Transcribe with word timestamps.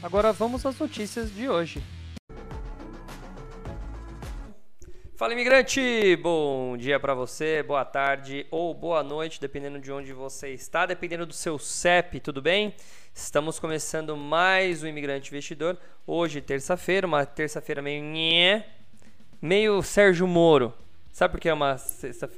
Agora 0.00 0.32
vamos 0.32 0.64
às 0.64 0.78
notícias 0.78 1.34
de 1.34 1.48
hoje. 1.48 1.82
Fala 5.16 5.32
imigrante! 5.32 6.14
Bom 6.22 6.76
dia 6.76 7.00
para 7.00 7.14
você, 7.14 7.64
boa 7.64 7.84
tarde 7.84 8.46
ou 8.48 8.72
boa 8.72 9.02
noite, 9.02 9.40
dependendo 9.40 9.80
de 9.80 9.90
onde 9.90 10.12
você 10.12 10.50
está, 10.50 10.86
dependendo 10.86 11.26
do 11.26 11.32
seu 11.32 11.58
CEP, 11.58 12.20
tudo 12.20 12.40
bem? 12.40 12.76
Estamos 13.12 13.58
começando 13.58 14.16
mais 14.16 14.84
o 14.84 14.86
Imigrante 14.86 15.30
Investidor. 15.32 15.76
Hoje, 16.06 16.40
terça-feira, 16.40 17.04
uma 17.04 17.26
terça-feira 17.26 17.82
meio 17.82 18.04
nhé, 18.04 18.68
meio 19.42 19.82
Sérgio 19.82 20.28
Moro. 20.28 20.72
Sabe 21.10 21.32
por 21.32 21.40
que 21.40 21.48
é 21.48 21.52
uma, 21.52 21.74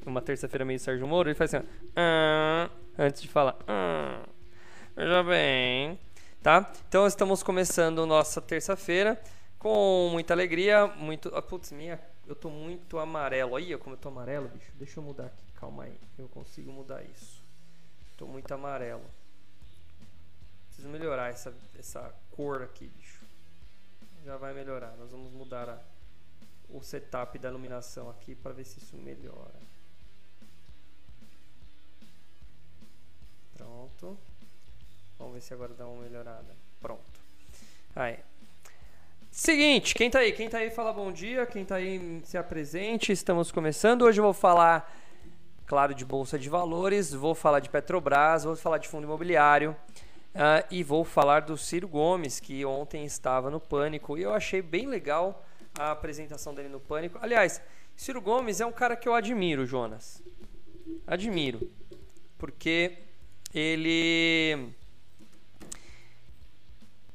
uma 0.07 0.23
terça-feira 0.23 0.65
meio 0.65 0.81
Sérgio 0.81 1.07
Moro? 1.07 1.29
Ele 1.29 1.35
faz 1.35 1.53
assim, 1.53 1.67
ah, 1.95 2.71
antes 2.99 3.21
de 3.21 3.29
falar. 3.29 3.59
Ah, 3.69 4.23
veja 4.97 5.23
bem, 5.23 5.99
tá? 6.43 6.73
Então 6.89 7.07
estamos 7.07 7.43
começando 7.43 8.05
nossa 8.07 8.41
terça-feira 8.41 9.21
com 9.59 10.09
muita 10.11 10.33
alegria, 10.33 10.87
muito. 10.87 11.31
Ah, 11.35 11.43
putz, 11.43 11.71
minha, 11.73 12.01
eu 12.27 12.35
tô 12.35 12.49
muito 12.51 12.99
amarelo. 12.99 13.57
Aí, 13.57 13.77
como 13.79 13.95
eu 13.95 13.99
tô 13.99 14.09
amarelo, 14.09 14.49
bicho. 14.49 14.73
Deixa 14.75 14.99
eu 14.99 15.05
mudar 15.05 15.27
aqui, 15.27 15.45
calma 15.55 15.85
aí. 15.85 16.01
Eu 16.19 16.29
consigo 16.29 16.73
mudar 16.73 17.03
isso. 17.03 17.43
Tô 18.17 18.27
muito 18.27 18.53
amarelo. 18.53 19.05
Preciso 20.67 20.89
melhorar 20.89 21.31
essa, 21.31 21.55
essa 21.79 22.15
cor 22.31 22.63
aqui, 22.63 22.87
bicho. 22.87 23.21
Já 24.25 24.37
vai 24.37 24.55
melhorar. 24.55 24.95
Nós 24.99 25.11
vamos 25.11 25.33
mudar 25.33 25.69
a 25.69 25.79
o 26.73 26.83
setup 26.83 27.39
da 27.39 27.49
iluminação 27.49 28.09
aqui 28.09 28.35
para 28.35 28.53
ver 28.53 28.65
se 28.65 28.79
isso 28.79 28.97
melhora. 28.97 29.61
Pronto. 33.57 34.17
Vamos 35.21 35.35
ver 35.35 35.43
se 35.43 35.53
agora 35.53 35.75
dá 35.75 35.87
uma 35.87 36.03
melhorada. 36.03 36.57
Pronto. 36.81 37.03
Aí. 37.95 38.19
Seguinte, 39.31 39.95
quem 39.95 40.09
tá 40.11 40.21
aí? 40.21 40.33
Quem 40.33 40.49
tá 40.49 40.57
aí 40.57 40.71
fala 40.71 40.95
bom 40.95 41.13
dia, 41.13 41.45
quem 41.45 41.63
tá 41.63 41.75
aí 41.75 42.23
se 42.25 42.39
apresente. 42.39 43.13
Estamos 43.13 43.53
começando. 43.53 44.01
Hoje 44.01 44.19
eu 44.19 44.25
vou 44.25 44.33
falar, 44.33 44.91
claro, 45.67 45.95
de 45.95 46.07
bolsa 46.07 46.39
de 46.39 46.49
valores, 46.49 47.13
vou 47.13 47.35
falar 47.35 47.61
de 47.61 47.69
Petrobras, 47.69 48.45
vou 48.45 48.57
falar 48.57 48.79
de 48.79 48.89
fundo 48.89 49.05
imobiliário. 49.05 49.77
Uh, 50.35 50.65
e 50.71 50.83
vou 50.83 51.05
falar 51.05 51.41
do 51.41 51.55
Ciro 51.59 51.87
Gomes, 51.87 52.41
que 52.41 52.65
ontem 52.65 53.05
estava 53.05 53.51
no 53.51 53.61
Pânico. 53.61 54.17
E 54.17 54.23
eu 54.23 54.33
achei 54.33 54.63
bem 54.63 54.87
legal 54.87 55.45
a 55.79 55.91
apresentação 55.91 56.55
dele 56.55 56.71
no 56.71 56.81
Pânico. 56.81 57.19
Aliás, 57.21 57.61
Ciro 57.95 58.23
Gomes 58.23 58.59
é 58.59 58.65
um 58.65 58.73
cara 58.73 58.97
que 58.97 59.07
eu 59.07 59.13
admiro, 59.13 59.67
Jonas. 59.67 60.23
Admiro. 61.07 61.71
Porque 62.39 62.97
ele. 63.53 64.73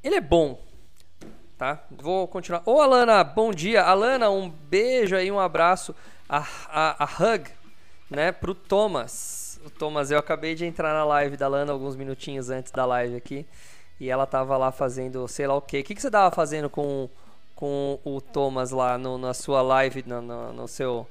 Ele 0.05 0.17
é 0.17 0.21
bom. 0.21 0.61
Tá? 1.57 1.83
Vou 1.89 2.27
continuar. 2.27 2.61
Ô, 2.63 2.79
Alana, 2.79 3.23
bom 3.23 3.51
dia. 3.51 3.81
Alana, 3.81 4.29
um 4.29 4.47
beijo 4.47 5.15
aí, 5.15 5.31
um 5.31 5.39
abraço. 5.39 5.95
A, 6.29 6.45
a, 6.67 7.03
a 7.03 7.05
hug, 7.05 7.49
né, 8.07 8.31
pro 8.31 8.53
Thomas. 8.53 9.59
O 9.65 9.69
Thomas, 9.71 10.11
eu 10.11 10.19
acabei 10.19 10.53
de 10.53 10.63
entrar 10.63 10.93
na 10.93 11.03
live 11.03 11.35
da 11.35 11.47
Alana 11.47 11.73
alguns 11.73 11.95
minutinhos 11.95 12.51
antes 12.51 12.71
da 12.71 12.85
live 12.85 13.15
aqui. 13.15 13.47
E 13.99 14.07
ela 14.07 14.27
tava 14.27 14.55
lá 14.57 14.71
fazendo 14.71 15.27
sei 15.27 15.47
lá 15.47 15.55
o 15.55 15.61
quê. 15.61 15.79
O 15.79 15.83
que, 15.83 15.95
que 15.95 16.01
você 16.03 16.11
tava 16.11 16.33
fazendo 16.33 16.69
com 16.69 17.09
com 17.55 17.97
o 18.03 18.21
Thomas 18.21 18.71
lá 18.71 18.97
no, 18.97 19.17
na 19.17 19.33
sua 19.33 19.61
live, 19.61 20.03
no, 20.05 20.21
no, 20.21 20.53
no 20.53 20.67
seu, 20.67 21.07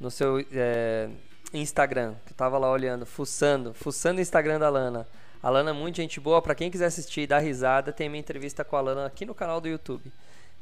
no 0.00 0.10
seu 0.10 0.38
é, 0.52 1.10
Instagram. 1.52 2.14
Que 2.24 2.32
eu 2.32 2.36
tava 2.36 2.56
lá 2.56 2.70
olhando, 2.70 3.04
fuçando, 3.04 3.74
fuçando 3.74 4.18
o 4.18 4.22
Instagram 4.22 4.58
da 4.58 4.70
Lana. 4.70 5.06
A 5.42 5.50
Lana 5.50 5.70
é 5.70 5.72
muito 5.72 5.96
gente 5.96 6.20
boa. 6.20 6.40
Para 6.40 6.54
quem 6.54 6.70
quiser 6.70 6.86
assistir 6.86 7.22
e 7.22 7.26
dar 7.26 7.40
risada, 7.40 7.92
tem 7.92 8.08
minha 8.08 8.20
entrevista 8.20 8.64
com 8.64 8.76
a 8.76 8.80
Lana 8.80 9.06
aqui 9.06 9.26
no 9.26 9.34
canal 9.34 9.60
do 9.60 9.66
YouTube. 9.66 10.12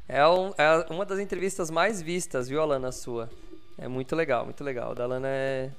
É, 0.08 0.26
um, 0.26 0.54
é 0.56 0.86
uma 0.88 1.04
das 1.04 1.18
entrevistas 1.18 1.70
mais 1.70 2.00
vistas, 2.00 2.48
viu, 2.48 2.62
Alana, 2.62 2.90
sua? 2.90 3.28
É 3.76 3.86
muito 3.86 4.16
legal, 4.16 4.44
muito 4.44 4.64
legal. 4.64 4.94
da 4.94 5.06
Lana 5.06 5.28
é 5.28 5.70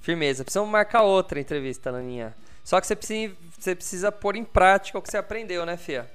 firmeza. 0.00 0.42
Precisamos 0.42 0.68
marcar 0.68 1.02
outra 1.02 1.38
entrevista, 1.38 1.90
Laninha. 1.90 2.34
Só 2.64 2.80
que 2.80 2.86
você 2.86 2.96
precisa, 2.96 3.34
você 3.56 3.74
precisa 3.76 4.12
pôr 4.12 4.34
em 4.34 4.44
prática 4.44 4.98
o 4.98 5.02
que 5.02 5.08
você 5.08 5.16
aprendeu, 5.16 5.64
né, 5.64 5.76
Fia? 5.76 6.10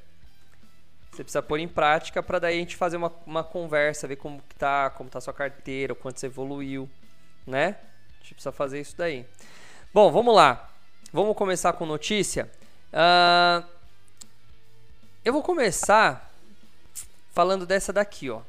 Você 1.11 1.23
precisa 1.23 1.41
pôr 1.41 1.59
em 1.59 1.67
prática 1.67 2.21
para 2.21 2.39
daí 2.39 2.57
a 2.57 2.59
gente 2.59 2.75
fazer 2.75 2.97
uma, 2.97 3.11
uma 3.25 3.43
conversa, 3.43 4.07
ver 4.07 4.17
como 4.17 4.41
que 4.47 4.55
tá, 4.55 4.89
como 4.89 5.09
tá 5.09 5.19
sua 5.21 5.33
carteira, 5.33 5.93
o 5.93 5.95
quanto 5.95 6.19
você 6.19 6.27
evoluiu, 6.27 6.89
né? 7.47 7.77
A 8.19 8.23
gente 8.23 8.33
precisa 8.33 8.51
fazer 8.51 8.81
isso 8.81 8.97
daí. 8.97 9.25
Bom, 9.93 10.11
vamos 10.11 10.35
lá. 10.35 10.70
Vamos 11.13 11.35
começar 11.35 11.73
com 11.73 11.85
notícia. 11.85 12.49
Uh, 12.93 13.67
eu 15.25 15.33
vou 15.33 15.43
começar 15.43 16.31
falando 17.31 17.65
dessa 17.65 17.91
daqui, 17.91 18.29
ó. 18.29 18.41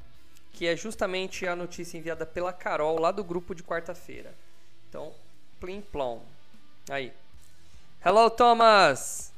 Que 0.53 0.69
é 0.69 0.77
justamente 0.77 1.45
a 1.45 1.57
notícia 1.57 1.99
enviada 1.99 2.25
pela 2.25 2.53
Carol 2.53 3.01
lá 3.01 3.11
do 3.11 3.25
grupo 3.25 3.53
de 3.53 3.65
quarta-feira. 3.65 4.33
Então, 4.89 5.13
plim 5.59 5.81
plom. 5.81 6.21
Aí. 6.89 7.13
Hello, 8.05 8.31
Thomas! 8.31 9.33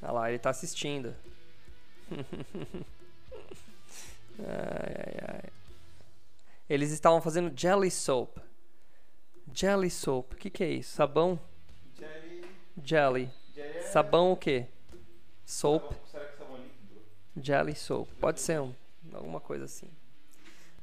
Olha 0.00 0.12
lá, 0.12 0.28
ele 0.28 0.36
está 0.36 0.50
assistindo 0.50 1.14
ai, 4.38 4.94
ai, 4.96 5.16
ai. 5.28 5.50
Eles 6.70 6.90
estavam 6.90 7.20
fazendo 7.20 7.52
jelly 7.54 7.90
soap. 7.90 8.38
Jelly 9.52 9.90
soap. 9.90 10.32
O 10.32 10.36
que, 10.36 10.48
que 10.48 10.64
é 10.64 10.70
isso? 10.70 10.94
Sabão? 10.94 11.38
Jelly. 12.82 13.30
É... 13.56 13.82
Sabão 13.92 14.32
o 14.32 14.36
quê? 14.36 14.66
Soap. 15.44 15.92
Será 16.10 16.24
que 16.24 16.34
é 16.34 16.36
sabão 16.36 16.56
líquido? 16.56 17.00
Jelly 17.40 17.74
soap. 17.74 18.08
Pode 18.20 18.40
ser 18.40 18.60
um, 18.60 18.72
alguma 19.12 19.40
coisa 19.40 19.64
assim. 19.64 19.88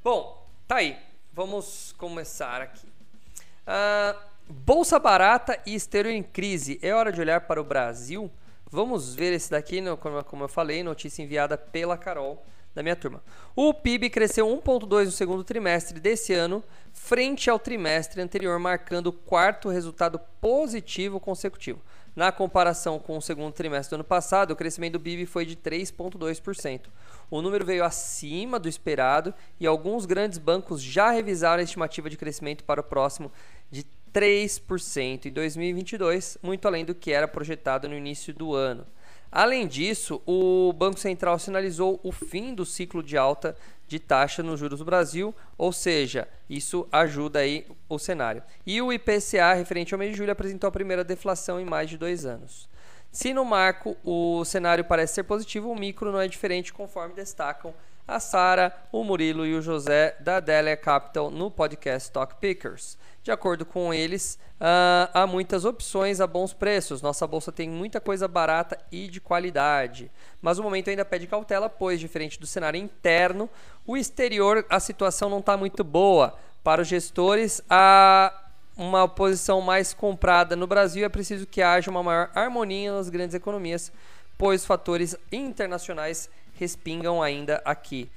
Bom, 0.02 0.46
tá 0.66 0.76
aí. 0.76 0.98
Vamos 1.32 1.92
começar 1.98 2.60
aqui. 2.62 2.86
Uh, 2.86 4.18
bolsa 4.48 4.98
barata 4.98 5.60
e 5.66 5.74
exterior 5.74 6.12
em 6.12 6.22
crise. 6.22 6.78
É 6.82 6.94
hora 6.94 7.10
de 7.10 7.20
olhar 7.20 7.42
para 7.42 7.60
o 7.60 7.64
Brasil? 7.64 8.30
Vamos 8.70 9.14
ver 9.14 9.32
esse 9.32 9.50
daqui, 9.50 9.80
como 10.26 10.44
eu 10.44 10.48
falei, 10.48 10.82
notícia 10.82 11.22
enviada 11.22 11.56
pela 11.56 11.96
Carol 11.96 12.44
da 12.74 12.82
minha 12.82 12.96
turma. 12.96 13.22
O 13.54 13.72
PIB 13.72 14.10
cresceu 14.10 14.46
1,2 14.46 15.04
no 15.06 15.10
segundo 15.10 15.44
trimestre 15.44 16.00
desse 16.00 16.32
ano, 16.32 16.62
frente 16.92 17.48
ao 17.48 17.58
trimestre 17.58 18.20
anterior, 18.20 18.58
marcando 18.58 19.08
o 19.08 19.12
quarto 19.12 19.68
resultado 19.68 20.18
positivo 20.40 21.20
consecutivo. 21.20 21.80
Na 22.16 22.30
comparação 22.30 22.98
com 22.98 23.16
o 23.16 23.22
segundo 23.22 23.52
trimestre 23.52 23.90
do 23.90 23.94
ano 23.96 24.04
passado, 24.04 24.52
o 24.52 24.56
crescimento 24.56 24.94
do 24.94 25.00
PIB 25.00 25.26
foi 25.26 25.44
de 25.44 25.56
3,2%. 25.56 26.82
O 27.30 27.42
número 27.42 27.64
veio 27.64 27.84
acima 27.84 28.58
do 28.58 28.68
esperado 28.68 29.34
e 29.58 29.66
alguns 29.66 30.06
grandes 30.06 30.38
bancos 30.38 30.80
já 30.80 31.10
revisaram 31.10 31.60
a 31.60 31.64
estimativa 31.64 32.08
de 32.08 32.16
crescimento 32.16 32.62
para 32.62 32.80
o 32.80 32.84
próximo 32.84 33.32
de 33.70 33.84
3% 34.12 35.26
em 35.26 35.32
2022, 35.32 36.38
muito 36.40 36.68
além 36.68 36.84
do 36.84 36.94
que 36.94 37.10
era 37.10 37.26
projetado 37.26 37.88
no 37.88 37.96
início 37.96 38.32
do 38.32 38.54
ano. 38.54 38.86
Além 39.34 39.66
disso, 39.66 40.22
o 40.24 40.72
Banco 40.72 41.00
Central 41.00 41.40
sinalizou 41.40 41.98
o 42.04 42.12
fim 42.12 42.54
do 42.54 42.64
ciclo 42.64 43.02
de 43.02 43.18
alta 43.18 43.56
de 43.88 43.98
taxa 43.98 44.44
nos 44.44 44.60
juros 44.60 44.78
do 44.78 44.84
Brasil, 44.84 45.34
ou 45.58 45.72
seja, 45.72 46.28
isso 46.48 46.86
ajuda 46.92 47.40
aí 47.40 47.66
o 47.88 47.98
cenário. 47.98 48.44
E 48.64 48.80
o 48.80 48.92
IPCA, 48.92 49.54
referente 49.54 49.92
ao 49.92 49.98
mês 49.98 50.12
de 50.12 50.18
julho, 50.18 50.30
apresentou 50.30 50.68
a 50.68 50.70
primeira 50.70 51.02
deflação 51.02 51.60
em 51.60 51.64
mais 51.64 51.90
de 51.90 51.98
dois 51.98 52.24
anos. 52.24 52.68
Se 53.10 53.34
no 53.34 53.44
marco 53.44 53.96
o 54.04 54.44
cenário 54.44 54.84
parece 54.84 55.14
ser 55.14 55.24
positivo, 55.24 55.68
o 55.68 55.76
micro 55.76 56.12
não 56.12 56.20
é 56.20 56.28
diferente, 56.28 56.72
conforme 56.72 57.12
destacam 57.12 57.74
a 58.06 58.20
Sara, 58.20 58.74
o 58.92 59.02
Murilo 59.02 59.46
e 59.46 59.54
o 59.54 59.62
José 59.62 60.16
da 60.20 60.38
Delia 60.38 60.76
Capital 60.76 61.30
no 61.30 61.50
podcast 61.50 62.08
Stock 62.08 62.34
Pickers. 62.36 62.98
De 63.22 63.32
acordo 63.32 63.64
com 63.64 63.92
eles, 63.94 64.38
uh, 64.60 65.08
há 65.14 65.26
muitas 65.26 65.64
opções 65.64 66.20
a 66.20 66.26
bons 66.26 66.52
preços. 66.52 67.00
Nossa 67.00 67.26
bolsa 67.26 67.50
tem 67.50 67.68
muita 67.68 68.00
coisa 68.00 68.28
barata 68.28 68.78
e 68.92 69.08
de 69.08 69.20
qualidade. 69.20 70.10
Mas 70.42 70.58
o 70.58 70.62
momento 70.62 70.90
ainda 70.90 71.04
pede 71.04 71.26
cautela, 71.26 71.70
pois, 71.70 71.98
diferente 71.98 72.38
do 72.38 72.46
cenário 72.46 72.78
interno, 72.78 73.48
o 73.86 73.96
exterior 73.96 74.66
a 74.68 74.78
situação 74.78 75.30
não 75.30 75.38
está 75.38 75.56
muito 75.56 75.82
boa. 75.82 76.34
Para 76.62 76.82
os 76.82 76.88
gestores, 76.88 77.62
há 77.70 78.42
uma 78.76 79.08
posição 79.08 79.62
mais 79.62 79.94
comprada 79.94 80.54
no 80.54 80.66
Brasil 80.66 81.06
é 81.06 81.08
preciso 81.08 81.46
que 81.46 81.62
haja 81.62 81.90
uma 81.90 82.02
maior 82.02 82.30
harmonia 82.34 82.92
nas 82.92 83.08
grandes 83.08 83.34
economias 83.34 83.92
pois 84.36 84.64
fatores 84.64 85.16
internacionais 85.30 86.28
respingam 86.58 87.22
ainda 87.22 87.60
aqui. 87.64 88.08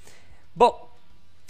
Bom, 0.56 0.88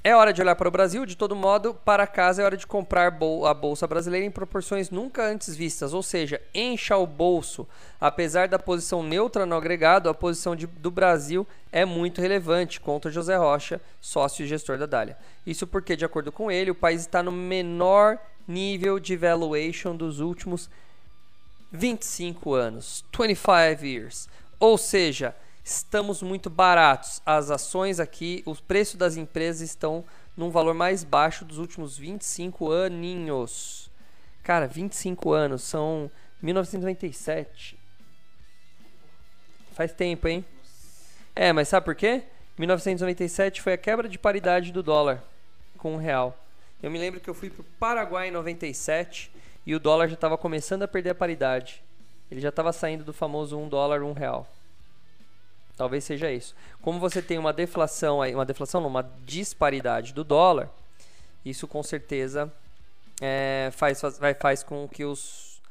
é 0.03 0.15
hora 0.15 0.31
de 0.31 0.41
olhar 0.41 0.55
para 0.55 0.69
o 0.69 0.71
Brasil, 0.71 1.05
de 1.05 1.17
todo 1.17 1.35
modo, 1.35 1.73
para 1.73 2.07
casa 2.07 2.41
é 2.41 2.45
hora 2.45 2.55
de 2.55 2.65
comprar 2.65 3.07
a 3.07 3.53
bolsa 3.53 3.85
brasileira 3.85 4.25
em 4.25 4.31
proporções 4.31 4.89
nunca 4.89 5.21
antes 5.21 5.53
vistas, 5.53 5.93
ou 5.93 6.01
seja, 6.01 6.41
encha 6.53 6.95
o 6.95 7.05
bolso. 7.05 7.67
Apesar 7.99 8.47
da 8.47 8.57
posição 8.57 9.03
neutra 9.03 9.45
no 9.45 9.55
agregado, 9.55 10.07
a 10.07 10.13
posição 10.13 10.55
de, 10.55 10.65
do 10.65 10.89
Brasil 10.89 11.45
é 11.73 11.83
muito 11.83 12.21
relevante, 12.21 12.79
conta 12.79 13.11
José 13.11 13.35
Rocha, 13.35 13.81
sócio 13.99 14.45
e 14.45 14.47
gestor 14.47 14.77
da 14.77 14.85
Dália. 14.85 15.17
Isso 15.45 15.67
porque, 15.67 15.95
de 15.95 16.05
acordo 16.05 16.31
com 16.31 16.49
ele, 16.49 16.71
o 16.71 16.75
país 16.75 17.01
está 17.01 17.21
no 17.21 17.31
menor 17.31 18.17
nível 18.47 18.99
de 18.99 19.17
valuation 19.17 19.93
dos 19.93 20.21
últimos 20.21 20.69
25 21.71 22.53
anos, 22.53 23.03
25 23.11 23.85
years. 23.85 24.29
Ou 24.57 24.77
seja, 24.77 25.35
estamos 25.67 26.21
muito 26.21 26.49
baratos. 26.49 27.21
As 27.25 27.51
ações 27.51 27.99
aqui, 27.99 28.41
o 28.45 28.55
preço 28.55 28.97
das 28.97 29.17
empresas 29.17 29.61
estão 29.61 30.03
num 30.35 30.49
valor 30.49 30.73
mais 30.73 31.03
baixo 31.03 31.43
dos 31.43 31.57
últimos 31.57 31.97
25 31.97 32.71
aninhos. 32.71 33.91
Cara, 34.43 34.65
25 34.65 35.33
anos, 35.33 35.63
são 35.63 36.09
1997. 36.41 37.77
Faz 39.73 39.91
tempo, 39.91 40.29
hein? 40.29 40.45
É, 41.35 41.51
mas 41.51 41.67
sabe 41.67 41.83
por 41.83 41.95
quê? 41.95 42.23
1997 42.57 43.61
foi 43.61 43.73
a 43.73 43.77
quebra 43.77 44.07
de 44.07 44.17
paridade 44.17 44.71
do 44.71 44.81
dólar 44.81 45.21
com 45.77 45.95
o 45.95 45.97
real. 45.97 46.35
Eu 46.81 46.89
me 46.89 46.97
lembro 46.97 47.19
que 47.19 47.29
eu 47.29 47.33
fui 47.33 47.49
para 47.49 47.61
o 47.61 47.65
Paraguai 47.77 48.29
em 48.29 48.31
97 48.31 49.29
e 49.65 49.75
o 49.75 49.79
dólar 49.79 50.07
já 50.07 50.13
estava 50.13 50.37
começando 50.37 50.83
a 50.83 50.87
perder 50.87 51.09
a 51.09 51.15
paridade. 51.15 51.83
Ele 52.31 52.39
já 52.39 52.49
estava 52.49 52.71
saindo 52.71 53.03
do 53.03 53.13
famoso 53.13 53.57
1 53.57 53.67
dólar, 53.67 54.01
1 54.01 54.13
real. 54.13 54.47
Talvez 55.77 56.03
seja 56.03 56.31
isso. 56.31 56.55
Como 56.81 56.99
você 56.99 57.21
tem 57.21 57.37
uma 57.37 57.53
deflação, 57.53 58.19
uma 58.19 58.45
deflação, 58.45 58.81
não, 58.81 58.89
uma 58.89 59.09
disparidade 59.23 60.11
do 60.11 60.23
dólar, 60.23 60.69
isso 61.45 61.67
com 61.67 61.83
certeza 61.83 62.51
é, 63.21 63.69
faz, 63.71 64.01
faz, 64.01 64.19
faz 64.39 64.63
com 64.63 64.87
que, 64.87 65.05
os, 65.05 65.61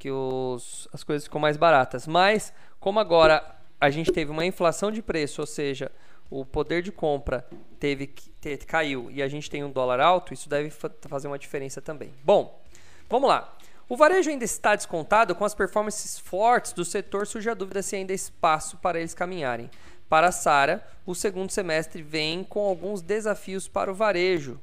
que 0.00 0.10
os, 0.10 0.88
as 0.92 1.04
coisas 1.04 1.24
ficam 1.24 1.40
mais 1.40 1.56
baratas. 1.56 2.08
Mas, 2.08 2.52
como 2.80 2.98
agora 2.98 3.54
a 3.80 3.88
gente 3.88 4.10
teve 4.10 4.32
uma 4.32 4.44
inflação 4.44 4.90
de 4.90 5.00
preço, 5.00 5.40
ou 5.40 5.46
seja, 5.46 5.92
o 6.28 6.44
poder 6.44 6.82
de 6.82 6.90
compra 6.90 7.46
teve, 7.78 8.08
teve 8.40 8.66
caiu 8.66 9.10
e 9.10 9.22
a 9.22 9.28
gente 9.28 9.48
tem 9.48 9.62
um 9.62 9.70
dólar 9.70 10.00
alto, 10.00 10.34
isso 10.34 10.48
deve 10.48 10.70
fazer 11.08 11.28
uma 11.28 11.38
diferença 11.38 11.80
também. 11.80 12.12
Bom, 12.24 12.60
vamos 13.08 13.28
lá. 13.28 13.56
O 13.92 13.96
varejo 13.96 14.30
ainda 14.30 14.42
está 14.42 14.74
descontado 14.74 15.34
com 15.34 15.44
as 15.44 15.54
performances 15.54 16.18
fortes 16.18 16.72
do 16.72 16.82
setor, 16.82 17.26
surge 17.26 17.50
a 17.50 17.52
dúvida 17.52 17.82
se 17.82 17.94
ainda 17.94 18.10
há 18.10 18.16
espaço 18.16 18.78
para 18.78 18.98
eles 18.98 19.12
caminharem. 19.12 19.70
Para 20.08 20.28
a 20.28 20.32
Sara, 20.32 20.82
o 21.04 21.14
segundo 21.14 21.50
semestre 21.50 22.02
vem 22.02 22.42
com 22.42 22.60
alguns 22.60 23.02
desafios 23.02 23.68
para 23.68 23.92
o 23.92 23.94
varejo. 23.94 24.58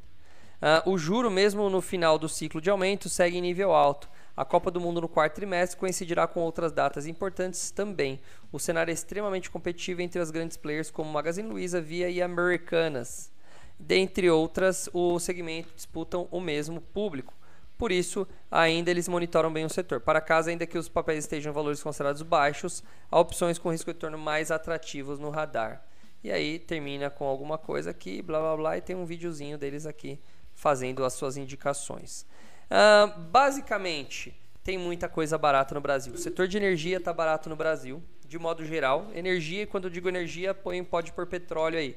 Uh, 0.59 0.89
o 0.89 0.97
juro, 0.97 1.29
mesmo 1.29 1.69
no 1.69 1.79
final 1.79 2.17
do 2.17 2.27
ciclo 2.27 2.59
de 2.59 2.71
aumento, 2.71 3.07
segue 3.07 3.37
em 3.37 3.41
nível 3.41 3.71
alto. 3.71 4.09
A 4.35 4.43
Copa 4.43 4.71
do 4.71 4.81
Mundo 4.81 4.99
no 4.99 5.07
quarto 5.07 5.35
trimestre 5.35 5.77
coincidirá 5.77 6.25
com 6.25 6.39
outras 6.39 6.71
datas 6.71 7.05
importantes 7.05 7.69
também. 7.69 8.19
O 8.51 8.57
cenário 8.57 8.89
é 8.89 8.95
extremamente 8.95 9.51
competitivo 9.51 10.01
entre 10.01 10.19
as 10.19 10.31
grandes 10.31 10.57
players 10.57 10.89
como 10.89 11.13
Magazine 11.13 11.47
Luiza, 11.47 11.79
Via 11.79 12.09
e 12.09 12.19
Americanas. 12.19 13.31
Dentre 13.77 14.27
outras, 14.27 14.89
o 14.91 15.19
segmento 15.19 15.69
disputam 15.75 16.27
o 16.31 16.41
mesmo 16.41 16.81
público. 16.81 17.37
Por 17.79 17.93
isso, 17.93 18.27
ainda 18.51 18.91
eles 18.91 19.07
monitoram 19.07 19.51
bem 19.51 19.63
o 19.63 19.69
setor. 19.69 20.01
Para 20.01 20.19
casa, 20.19 20.49
ainda 20.49 20.67
que 20.67 20.77
os 20.77 20.89
papéis 20.89 21.19
estejam 21.19 21.49
em 21.49 21.55
valores 21.55 21.81
considerados 21.81 22.21
baixos, 22.21 22.83
há 23.09 23.17
opções 23.17 23.57
com 23.57 23.71
risco 23.71 23.89
de 23.89 23.95
retorno 23.95 24.17
mais 24.17 24.51
atrativos 24.51 25.17
no 25.17 25.29
radar. 25.29 25.81
E 26.21 26.29
aí 26.29 26.59
termina 26.59 27.09
com 27.09 27.23
alguma 27.23 27.57
coisa 27.57 27.91
aqui, 27.91 28.21
blá 28.21 28.37
blá 28.37 28.57
blá, 28.57 28.77
e 28.77 28.81
tem 28.81 28.97
um 28.97 29.05
videozinho 29.05 29.57
deles 29.57 29.85
aqui 29.85 30.19
fazendo 30.53 31.05
as 31.05 31.13
suas 31.13 31.37
indicações. 31.37 32.25
Uh, 32.65 33.17
basicamente, 33.31 34.37
tem 34.61 34.77
muita 34.77 35.07
coisa 35.07 35.37
barata 35.37 35.73
no 35.73 35.79
Brasil. 35.79 36.13
O 36.13 36.17
setor 36.17 36.49
de 36.49 36.57
energia 36.57 36.97
está 36.97 37.13
barato 37.13 37.47
no 37.47 37.55
Brasil, 37.55 38.03
de 38.27 38.37
modo 38.37 38.65
geral. 38.65 39.07
Energia, 39.15 39.65
quando 39.65 39.85
eu 39.85 39.89
digo 39.89 40.09
energia, 40.09 40.53
põe, 40.53 40.83
pode 40.83 41.13
pôr 41.13 41.25
petróleo 41.25 41.79
aí. 41.79 41.95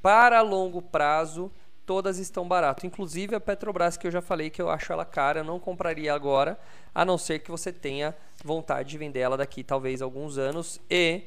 Para 0.00 0.40
longo 0.40 0.80
prazo, 0.80 1.50
todas 1.86 2.18
estão 2.18 2.46
barato. 2.46 2.84
Inclusive 2.84 3.36
a 3.36 3.40
Petrobras, 3.40 3.96
que 3.96 4.06
eu 4.06 4.10
já 4.10 4.20
falei 4.20 4.50
que 4.50 4.60
eu 4.60 4.68
acho 4.68 4.92
ela 4.92 5.04
cara, 5.04 5.40
eu 5.40 5.44
não 5.44 5.60
compraria 5.60 6.12
agora, 6.12 6.58
a 6.94 7.04
não 7.04 7.16
ser 7.16 7.38
que 7.38 7.50
você 7.50 7.72
tenha 7.72 8.14
vontade 8.44 8.90
de 8.90 8.98
vender 8.98 9.20
ela 9.20 9.36
daqui 9.36 9.62
talvez 9.62 10.02
alguns 10.02 10.36
anos 10.36 10.80
e 10.90 11.22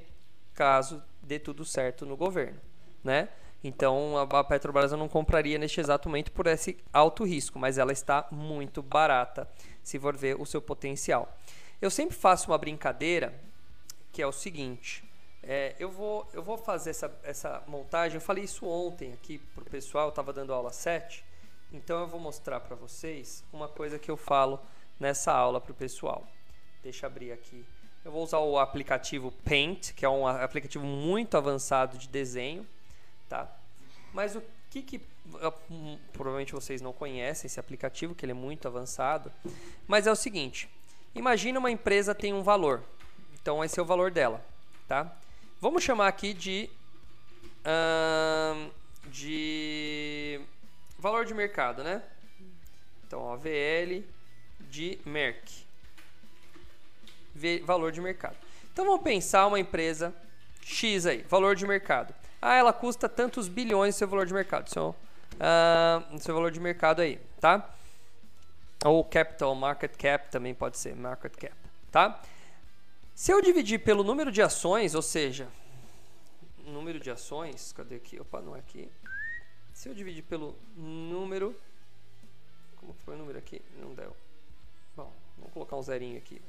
caso 0.53 1.01
dê 1.23 1.39
tudo 1.39 1.63
certo 1.63 2.05
no 2.05 2.17
governo, 2.17 2.59
né? 3.03 3.29
Então 3.63 4.17
a 4.17 4.43
Petrobras 4.43 4.91
eu 4.91 4.97
não 4.97 5.09
compraria 5.09 5.57
neste 5.57 5.79
exato 5.79 6.07
momento 6.07 6.31
por 6.31 6.47
esse 6.47 6.77
alto 6.93 7.25
risco, 7.25 7.57
mas 7.57 7.77
ela 7.77 7.91
está 7.91 8.27
muito 8.31 8.81
barata 8.81 9.49
se 9.81 9.99
for 9.99 10.15
ver 10.15 10.39
o 10.39 10.45
seu 10.45 10.61
potencial. 10.61 11.37
Eu 11.81 11.89
sempre 11.89 12.15
faço 12.15 12.51
uma 12.51 12.57
brincadeira 12.57 13.33
que 14.11 14.21
é 14.21 14.27
o 14.27 14.31
seguinte: 14.31 15.03
é, 15.41 15.75
eu, 15.79 15.89
vou, 15.89 16.27
eu 16.33 16.43
vou 16.43 16.57
fazer 16.57 16.91
essa, 16.91 17.19
essa 17.23 17.63
montagem. 17.67 18.15
Eu 18.15 18.21
falei 18.21 18.43
isso 18.43 18.67
ontem 18.67 19.13
aqui 19.13 19.39
para 19.53 19.63
o 19.63 19.69
pessoal, 19.69 20.05
eu 20.05 20.09
estava 20.09 20.33
dando 20.33 20.53
aula 20.53 20.71
7. 20.71 21.23
Então 21.71 21.99
eu 22.01 22.07
vou 22.07 22.19
mostrar 22.19 22.59
para 22.59 22.75
vocês 22.75 23.43
uma 23.53 23.67
coisa 23.67 23.99
que 23.99 24.09
eu 24.09 24.17
falo 24.17 24.59
nessa 24.99 25.31
aula 25.31 25.61
para 25.61 25.71
o 25.71 25.75
pessoal. 25.75 26.27
Deixa 26.83 27.05
eu 27.05 27.09
abrir 27.09 27.31
aqui. 27.31 27.65
Eu 28.03 28.11
vou 28.11 28.23
usar 28.23 28.39
o 28.39 28.57
aplicativo 28.57 29.31
Paint, 29.43 29.93
que 29.93 30.05
é 30.05 30.09
um 30.09 30.25
aplicativo 30.25 30.85
muito 30.85 31.37
avançado 31.37 31.97
de 31.97 32.07
desenho. 32.07 32.65
Tá? 33.27 33.47
Mas 34.13 34.35
o 34.35 34.43
que, 34.69 34.81
que 34.81 35.01
hum, 35.69 35.97
provavelmente 36.13 36.53
vocês 36.53 36.81
não 36.81 36.93
conhecem 36.93 37.47
esse 37.47 37.59
aplicativo, 37.59 38.15
que 38.15 38.25
ele 38.25 38.31
é 38.31 38.35
muito 38.35 38.67
avançado. 38.67 39.31
Mas 39.87 40.07
é 40.07 40.11
o 40.11 40.15
seguinte: 40.15 40.69
imagina 41.13 41.59
uma 41.59 41.71
empresa 41.71 42.15
tem 42.15 42.33
um 42.33 42.41
valor. 42.41 42.83
Então 43.41 43.63
esse 43.63 43.79
é 43.79 43.83
o 43.83 43.85
valor 43.85 44.11
dela. 44.11 44.43
Tá? 44.87 45.15
Vamos 45.61 45.83
chamar 45.83 46.07
aqui 46.07 46.33
de 46.33 46.69
de 49.09 50.39
valor 50.97 51.25
de 51.25 51.33
mercado, 51.33 51.83
né? 51.83 52.01
Então, 53.05 53.19
ó, 53.19 53.35
VL 53.35 54.03
de 54.69 54.99
Merck. 55.05 55.65
V, 57.35 57.59
valor 57.65 57.91
de 57.91 57.99
mercado. 57.99 58.37
Então, 58.71 58.85
vamos 58.85 59.01
pensar 59.01 59.47
uma 59.47 59.59
empresa 59.59 60.13
X 60.61 61.05
aí, 61.05 61.23
valor 61.23 61.55
de 61.55 61.65
mercado. 61.65 62.13
Ah, 62.41 62.55
ela 62.55 62.71
custa 62.71 63.09
tantos 63.09 63.47
bilhões 63.47 63.95
seu 63.95 64.07
valor 64.07 64.25
de 64.25 64.33
mercado. 64.33 64.69
Seu, 64.69 64.95
uh, 65.35 66.19
seu 66.19 66.33
valor 66.33 66.51
de 66.51 66.59
mercado 66.59 67.01
aí, 67.01 67.19
tá? 67.41 67.69
Ou 68.85 69.03
capital, 69.03 69.53
market 69.55 69.91
cap 69.97 70.31
também 70.31 70.53
pode 70.53 70.77
ser, 70.77 70.95
market 70.95 71.35
cap, 71.35 71.55
tá? 71.91 72.21
Se 73.19 73.33
eu 73.33 73.41
dividir 73.41 73.79
pelo 73.79 74.01
número 74.01 74.31
de 74.31 74.41
ações, 74.41 74.95
ou 74.95 75.01
seja, 75.01 75.49
número 76.65 77.01
de 77.01 77.11
ações, 77.11 77.73
cadê 77.73 77.95
aqui? 77.95 78.17
Opa, 78.17 78.39
não 78.39 78.55
é 78.55 78.59
aqui. 78.59 78.89
Se 79.73 79.89
eu 79.89 79.93
dividir 79.93 80.23
pelo 80.23 80.55
número, 80.73 81.53
como 82.77 82.93
foi 82.93 83.15
o 83.15 83.17
número 83.17 83.37
aqui? 83.37 83.61
Não 83.77 83.93
deu. 83.93 84.15
Bom, 84.95 85.11
vamos 85.37 85.51
colocar 85.51 85.75
um 85.75 85.81
zerinho 85.81 86.17
aqui. 86.17 86.41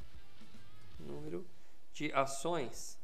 Número 1.00 1.44
de 1.92 2.12
ações. 2.12 2.96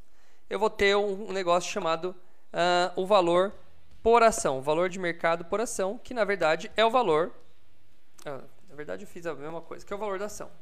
Eu 0.48 0.60
vou 0.60 0.70
ter 0.70 0.94
um, 0.94 1.32
negócio 1.32 1.68
chamado 1.68 2.14
uh, 2.52 2.92
o 2.94 3.04
valor 3.04 3.52
por 4.00 4.22
ação, 4.22 4.58
o 4.60 4.62
valor 4.62 4.88
de 4.88 5.00
mercado 5.00 5.44
por 5.44 5.60
ação, 5.60 5.98
que 5.98 6.14
na 6.14 6.24
verdade 6.24 6.70
é 6.76 6.84
o 6.84 6.90
valor. 6.90 7.32
Uh, 8.20 8.44
na 8.68 8.76
verdade, 8.76 9.02
eu 9.02 9.08
fiz 9.08 9.26
a 9.26 9.34
mesma 9.34 9.60
coisa, 9.60 9.84
que 9.84 9.92
é 9.92 9.96
o 9.96 9.98
valor 9.98 10.20
da 10.20 10.26
ação. 10.26 10.52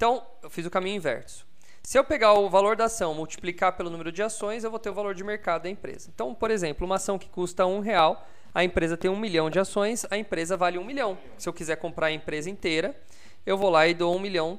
Então, 0.00 0.26
eu 0.42 0.48
fiz 0.48 0.64
o 0.64 0.70
caminho 0.70 0.96
inverso. 0.96 1.46
Se 1.82 1.98
eu 1.98 2.02
pegar 2.02 2.32
o 2.32 2.48
valor 2.48 2.74
da 2.74 2.86
ação, 2.86 3.12
multiplicar 3.12 3.76
pelo 3.76 3.90
número 3.90 4.10
de 4.10 4.22
ações, 4.22 4.64
eu 4.64 4.70
vou 4.70 4.80
ter 4.80 4.88
o 4.88 4.94
valor 4.94 5.14
de 5.14 5.22
mercado 5.22 5.64
da 5.64 5.68
empresa. 5.68 6.08
Então, 6.08 6.34
por 6.34 6.50
exemplo, 6.50 6.86
uma 6.86 6.94
ação 6.94 7.18
que 7.18 7.28
custa 7.28 7.66
um 7.66 7.80
real, 7.80 8.26
a 8.54 8.64
empresa 8.64 8.96
tem 8.96 9.10
um 9.10 9.16
milhão 9.18 9.50
de 9.50 9.58
ações, 9.58 10.06
a 10.10 10.16
empresa 10.16 10.56
vale 10.56 10.78
um 10.78 10.84
milhão. 10.84 11.18
Se 11.36 11.46
eu 11.46 11.52
quiser 11.52 11.76
comprar 11.76 12.06
a 12.06 12.12
empresa 12.12 12.48
inteira, 12.48 12.98
eu 13.44 13.58
vou 13.58 13.68
lá 13.68 13.86
e 13.86 13.92
dou 13.92 14.16
um 14.16 14.18
milhão, 14.18 14.58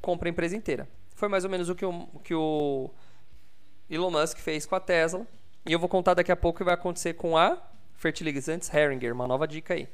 compro 0.00 0.26
a 0.26 0.30
empresa 0.30 0.56
inteira. 0.56 0.88
Foi 1.14 1.28
mais 1.28 1.44
ou 1.44 1.50
menos 1.50 1.68
o 1.68 1.74
que 1.74 1.84
o, 1.84 2.06
que 2.24 2.34
o 2.34 2.90
Elon 3.90 4.10
Musk 4.10 4.38
fez 4.38 4.64
com 4.64 4.74
a 4.74 4.80
Tesla. 4.80 5.26
E 5.66 5.72
eu 5.74 5.78
vou 5.78 5.90
contar 5.90 6.14
daqui 6.14 6.32
a 6.32 6.36
pouco 6.36 6.56
o 6.56 6.58
que 6.60 6.64
vai 6.64 6.72
acontecer 6.72 7.12
com 7.12 7.36
a 7.36 7.58
Fertilizantes 7.92 8.72
Heringer, 8.72 9.12
uma 9.12 9.28
nova 9.28 9.46
dica 9.46 9.74
aí. 9.74 9.86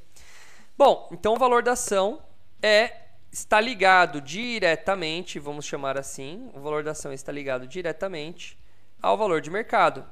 Bom, 0.78 1.08
então 1.10 1.34
o 1.34 1.36
valor 1.36 1.64
da 1.64 1.72
ação 1.72 2.22
é 2.62 3.03
está 3.34 3.60
ligado 3.60 4.20
diretamente, 4.20 5.40
vamos 5.40 5.64
chamar 5.64 5.98
assim, 5.98 6.48
o 6.54 6.60
valor 6.60 6.84
da 6.84 6.92
ação 6.92 7.12
está 7.12 7.32
ligado 7.32 7.66
diretamente 7.66 8.56
ao 9.02 9.18
valor 9.18 9.40
de 9.40 9.50
mercado. 9.50 10.06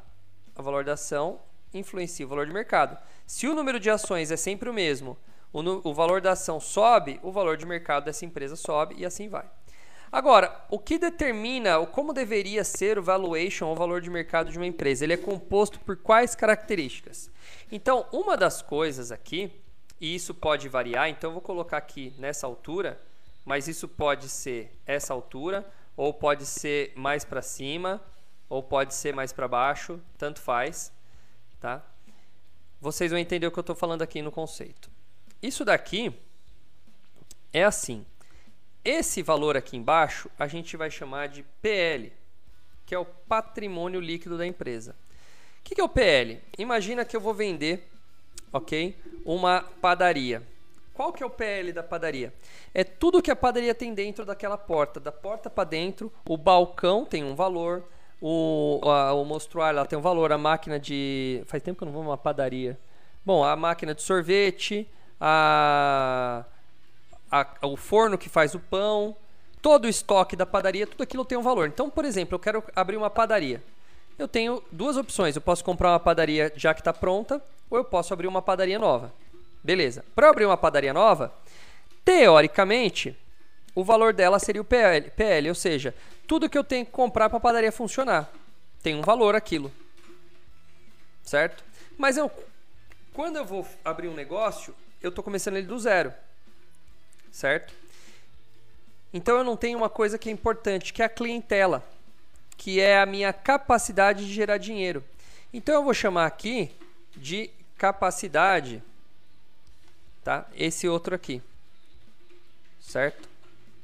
O 0.58 0.62
valor 0.62 0.82
da 0.82 0.94
ação 0.94 1.40
influencia 1.72 2.26
o 2.26 2.28
valor 2.28 2.46
de 2.46 2.52
mercado. 2.52 2.98
Se 3.24 3.46
o 3.46 3.54
número 3.54 3.78
de 3.78 3.88
ações 3.88 4.32
é 4.32 4.36
sempre 4.36 4.68
o 4.68 4.74
mesmo, 4.74 5.16
o, 5.52 5.60
o 5.88 5.94
valor 5.94 6.20
da 6.20 6.32
ação 6.32 6.58
sobe, 6.58 7.20
o 7.22 7.30
valor 7.30 7.56
de 7.56 7.64
mercado 7.64 8.06
dessa 8.06 8.24
empresa 8.24 8.56
sobe 8.56 8.96
e 8.98 9.06
assim 9.06 9.28
vai. 9.28 9.48
Agora, 10.10 10.66
o 10.68 10.76
que 10.76 10.98
determina, 10.98 11.78
como 11.86 12.12
deveria 12.12 12.64
ser 12.64 12.98
o 12.98 13.04
valuation, 13.04 13.70
o 13.70 13.76
valor 13.76 14.00
de 14.00 14.10
mercado 14.10 14.50
de 14.50 14.58
uma 14.58 14.66
empresa? 14.66 15.04
Ele 15.04 15.12
é 15.12 15.16
composto 15.16 15.78
por 15.78 15.96
quais 15.96 16.34
características? 16.34 17.30
Então, 17.70 18.04
uma 18.12 18.36
das 18.36 18.60
coisas 18.60 19.12
aqui, 19.12 19.52
e 20.00 20.12
isso 20.12 20.34
pode 20.34 20.68
variar, 20.68 21.08
então 21.08 21.30
eu 21.30 21.34
vou 21.34 21.40
colocar 21.40 21.76
aqui 21.76 22.12
nessa 22.18 22.48
altura, 22.48 23.00
mas 23.44 23.68
isso 23.68 23.88
pode 23.88 24.28
ser 24.28 24.76
essa 24.86 25.12
altura, 25.12 25.66
ou 25.96 26.12
pode 26.14 26.46
ser 26.46 26.92
mais 26.96 27.24
para 27.24 27.42
cima, 27.42 28.02
ou 28.48 28.62
pode 28.62 28.94
ser 28.94 29.14
mais 29.14 29.32
para 29.32 29.48
baixo, 29.48 30.00
tanto 30.16 30.40
faz, 30.40 30.92
tá? 31.60 31.84
Vocês 32.80 33.10
vão 33.10 33.18
entender 33.18 33.46
o 33.46 33.52
que 33.52 33.58
eu 33.58 33.62
estou 33.62 33.76
falando 33.76 34.02
aqui 34.02 34.20
no 34.20 34.32
conceito. 34.32 34.90
Isso 35.40 35.64
daqui 35.64 36.14
é 37.52 37.64
assim. 37.64 38.04
Esse 38.84 39.22
valor 39.22 39.56
aqui 39.56 39.76
embaixo 39.76 40.30
a 40.38 40.46
gente 40.48 40.76
vai 40.76 40.90
chamar 40.90 41.28
de 41.28 41.44
PL, 41.60 42.12
que 42.84 42.94
é 42.94 42.98
o 42.98 43.04
patrimônio 43.04 44.00
líquido 44.00 44.36
da 44.36 44.46
empresa. 44.46 44.96
O 45.60 45.62
que, 45.62 45.76
que 45.76 45.80
é 45.80 45.84
o 45.84 45.88
PL? 45.88 46.40
Imagina 46.58 47.04
que 47.04 47.16
eu 47.16 47.20
vou 47.20 47.32
vender, 47.32 47.88
ok, 48.52 48.96
uma 49.24 49.62
padaria. 49.80 50.42
Qual 50.94 51.12
que 51.12 51.22
é 51.22 51.26
o 51.26 51.30
PL 51.30 51.72
da 51.72 51.82
padaria? 51.82 52.32
É 52.74 52.84
tudo 52.84 53.22
que 53.22 53.30
a 53.30 53.36
padaria 53.36 53.74
tem 53.74 53.94
dentro 53.94 54.24
daquela 54.24 54.58
porta. 54.58 55.00
Da 55.00 55.10
porta 55.10 55.48
para 55.48 55.64
dentro, 55.64 56.12
o 56.28 56.36
balcão 56.36 57.04
tem 57.04 57.24
um 57.24 57.34
valor, 57.34 57.84
o, 58.20 58.80
a, 58.84 59.12
o 59.14 59.24
mostruário 59.24 59.84
tem 59.86 59.98
um 59.98 60.02
valor, 60.02 60.32
a 60.32 60.38
máquina 60.38 60.78
de... 60.78 61.42
Faz 61.46 61.62
tempo 61.62 61.78
que 61.78 61.84
eu 61.84 61.86
não 61.86 61.92
vou 61.92 62.04
numa 62.04 62.18
padaria. 62.18 62.78
Bom, 63.24 63.42
a 63.42 63.56
máquina 63.56 63.94
de 63.94 64.02
sorvete, 64.02 64.86
a, 65.20 66.44
a, 67.30 67.46
o 67.66 67.76
forno 67.76 68.18
que 68.18 68.28
faz 68.28 68.54
o 68.54 68.60
pão, 68.60 69.16
todo 69.62 69.86
o 69.86 69.88
estoque 69.88 70.36
da 70.36 70.44
padaria, 70.44 70.86
tudo 70.86 71.02
aquilo 71.02 71.24
tem 71.24 71.38
um 71.38 71.42
valor. 71.42 71.68
Então, 71.68 71.88
por 71.88 72.04
exemplo, 72.04 72.34
eu 72.34 72.38
quero 72.38 72.62
abrir 72.76 72.96
uma 72.96 73.08
padaria. 73.08 73.62
Eu 74.18 74.28
tenho 74.28 74.62
duas 74.70 74.96
opções. 74.96 75.36
Eu 75.36 75.42
posso 75.42 75.64
comprar 75.64 75.90
uma 75.90 76.00
padaria 76.00 76.52
já 76.54 76.74
que 76.74 76.80
está 76.80 76.92
pronta, 76.92 77.42
ou 77.70 77.78
eu 77.78 77.84
posso 77.84 78.12
abrir 78.12 78.26
uma 78.26 78.42
padaria 78.42 78.78
nova. 78.78 79.12
Beleza. 79.62 80.04
Para 80.14 80.30
abrir 80.30 80.46
uma 80.46 80.56
padaria 80.56 80.92
nova, 80.92 81.32
teoricamente, 82.04 83.16
o 83.74 83.84
valor 83.84 84.12
dela 84.12 84.38
seria 84.38 84.62
o 84.62 84.64
PL, 84.64 85.10
PL 85.10 85.48
ou 85.48 85.54
seja, 85.54 85.94
tudo 86.26 86.48
que 86.48 86.58
eu 86.58 86.64
tenho 86.64 86.84
que 86.84 86.92
comprar 86.92 87.28
para 87.28 87.38
a 87.38 87.40
padaria 87.40 87.72
funcionar. 87.72 88.30
Tem 88.82 88.94
um 88.94 89.02
valor 89.02 89.34
aquilo. 89.34 89.72
Certo? 91.22 91.64
Mas 91.96 92.16
eu, 92.16 92.30
quando 93.12 93.36
eu 93.36 93.44
vou 93.44 93.66
abrir 93.84 94.08
um 94.08 94.14
negócio, 94.14 94.74
eu 95.00 95.10
estou 95.10 95.22
começando 95.22 95.56
ele 95.56 95.66
do 95.66 95.78
zero 95.78 96.12
certo? 97.32 97.72
Então 99.12 99.38
eu 99.38 99.44
não 99.44 99.56
tenho 99.56 99.78
uma 99.78 99.88
coisa 99.88 100.18
que 100.18 100.28
é 100.28 100.32
importante, 100.32 100.92
que 100.92 101.02
é 101.02 101.06
a 101.06 101.08
clientela, 101.08 101.84
que 102.56 102.78
é 102.78 103.00
a 103.00 103.06
minha 103.06 103.32
capacidade 103.32 104.26
de 104.26 104.32
gerar 104.32 104.58
dinheiro. 104.58 105.02
Então 105.52 105.74
eu 105.74 105.82
vou 105.82 105.94
chamar 105.94 106.26
aqui 106.26 106.70
de 107.16 107.50
capacidade, 107.76 108.82
tá? 110.22 110.46
Esse 110.54 110.88
outro 110.88 111.14
aqui, 111.14 111.42
certo? 112.80 113.28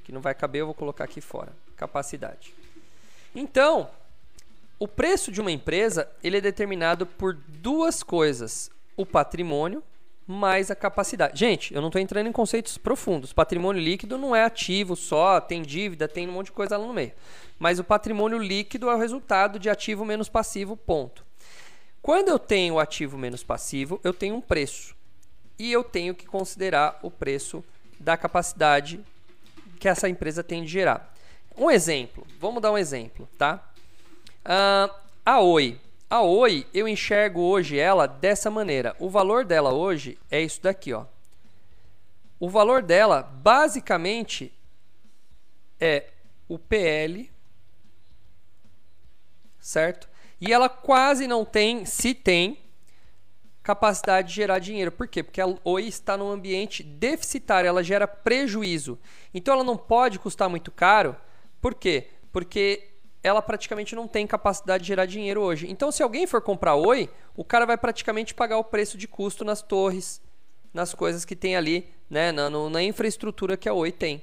Que 0.04 0.12
não 0.12 0.20
vai 0.20 0.34
caber, 0.34 0.60
eu 0.62 0.66
vou 0.66 0.74
colocar 0.74 1.04
aqui 1.04 1.20
fora. 1.20 1.52
Capacidade. 1.76 2.54
Então, 3.34 3.90
o 4.78 4.88
preço 4.88 5.30
de 5.30 5.40
uma 5.40 5.50
empresa 5.50 6.08
ele 6.22 6.38
é 6.38 6.40
determinado 6.40 7.06
por 7.06 7.34
duas 7.34 8.02
coisas: 8.02 8.70
o 8.96 9.04
patrimônio 9.04 9.82
mais 10.28 10.70
a 10.70 10.76
capacidade. 10.76 11.38
Gente, 11.40 11.72
eu 11.72 11.80
não 11.80 11.88
estou 11.88 12.02
entrando 12.02 12.26
em 12.26 12.32
conceitos 12.32 12.76
profundos. 12.76 13.32
Patrimônio 13.32 13.82
líquido 13.82 14.18
não 14.18 14.36
é 14.36 14.44
ativo 14.44 14.94
só, 14.94 15.40
tem 15.40 15.62
dívida, 15.62 16.06
tem 16.06 16.28
um 16.28 16.32
monte 16.32 16.46
de 16.46 16.52
coisa 16.52 16.76
lá 16.76 16.86
no 16.86 16.92
meio. 16.92 17.12
Mas 17.58 17.78
o 17.78 17.84
patrimônio 17.84 18.36
líquido 18.36 18.90
é 18.90 18.94
o 18.94 18.98
resultado 18.98 19.58
de 19.58 19.70
ativo 19.70 20.04
menos 20.04 20.28
passivo, 20.28 20.76
ponto. 20.76 21.24
Quando 22.02 22.28
eu 22.28 22.38
tenho 22.38 22.78
ativo 22.78 23.16
menos 23.16 23.42
passivo, 23.42 23.98
eu 24.04 24.12
tenho 24.12 24.34
um 24.34 24.40
preço. 24.40 24.94
E 25.58 25.72
eu 25.72 25.82
tenho 25.82 26.14
que 26.14 26.26
considerar 26.26 26.98
o 27.02 27.10
preço 27.10 27.64
da 27.98 28.16
capacidade 28.16 29.04
que 29.78 29.88
essa 29.88 30.08
empresa 30.08 30.42
tem 30.42 30.62
de 30.62 30.70
gerar. 30.70 31.12
Um 31.56 31.70
exemplo, 31.70 32.26
vamos 32.38 32.62
dar 32.62 32.72
um 32.72 32.78
exemplo, 32.78 33.28
tá? 33.36 33.68
Uh, 34.44 34.94
a 35.24 35.40
Oi, 35.40 35.80
a 36.08 36.22
Oi, 36.22 36.66
eu 36.72 36.86
enxergo 36.86 37.40
hoje 37.40 37.78
ela 37.78 38.06
dessa 38.06 38.50
maneira. 38.50 38.94
O 38.98 39.10
valor 39.10 39.44
dela 39.44 39.72
hoje 39.72 40.16
é 40.30 40.40
isso 40.40 40.62
daqui, 40.62 40.92
ó. 40.92 41.04
O 42.40 42.48
valor 42.48 42.82
dela, 42.82 43.22
basicamente, 43.22 44.52
é 45.80 46.06
o 46.48 46.58
PL, 46.58 47.30
certo? 49.58 50.08
E 50.40 50.52
ela 50.52 50.68
quase 50.68 51.26
não 51.26 51.44
tem, 51.44 51.84
se 51.84 52.14
tem, 52.14 52.58
capacidade 53.68 54.28
de 54.28 54.34
gerar 54.34 54.60
dinheiro. 54.60 54.90
Por 54.90 55.06
quê? 55.06 55.22
Porque 55.22 55.42
a 55.42 55.54
Oi 55.62 55.84
está 55.84 56.16
num 56.16 56.30
ambiente 56.30 56.82
deficitário, 56.82 57.68
ela 57.68 57.82
gera 57.82 58.08
prejuízo. 58.08 58.98
Então 59.34 59.52
ela 59.52 59.62
não 59.62 59.76
pode 59.76 60.18
custar 60.18 60.48
muito 60.48 60.70
caro. 60.70 61.14
Por 61.60 61.74
quê? 61.74 62.08
Porque 62.32 62.88
ela 63.22 63.42
praticamente 63.42 63.94
não 63.94 64.08
tem 64.08 64.26
capacidade 64.26 64.84
de 64.84 64.88
gerar 64.88 65.04
dinheiro 65.04 65.42
hoje. 65.42 65.70
Então, 65.70 65.92
se 65.92 66.02
alguém 66.02 66.26
for 66.26 66.40
comprar 66.40 66.76
Oi, 66.76 67.10
o 67.36 67.44
cara 67.44 67.66
vai 67.66 67.76
praticamente 67.76 68.32
pagar 68.32 68.56
o 68.56 68.64
preço 68.64 68.96
de 68.96 69.06
custo 69.06 69.44
nas 69.44 69.60
torres, 69.60 70.22
nas 70.72 70.94
coisas 70.94 71.26
que 71.26 71.36
tem 71.36 71.54
ali, 71.54 71.86
né, 72.08 72.32
na, 72.32 72.48
na 72.48 72.82
infraestrutura 72.82 73.54
que 73.54 73.68
a 73.68 73.74
Oi 73.74 73.92
tem. 73.92 74.22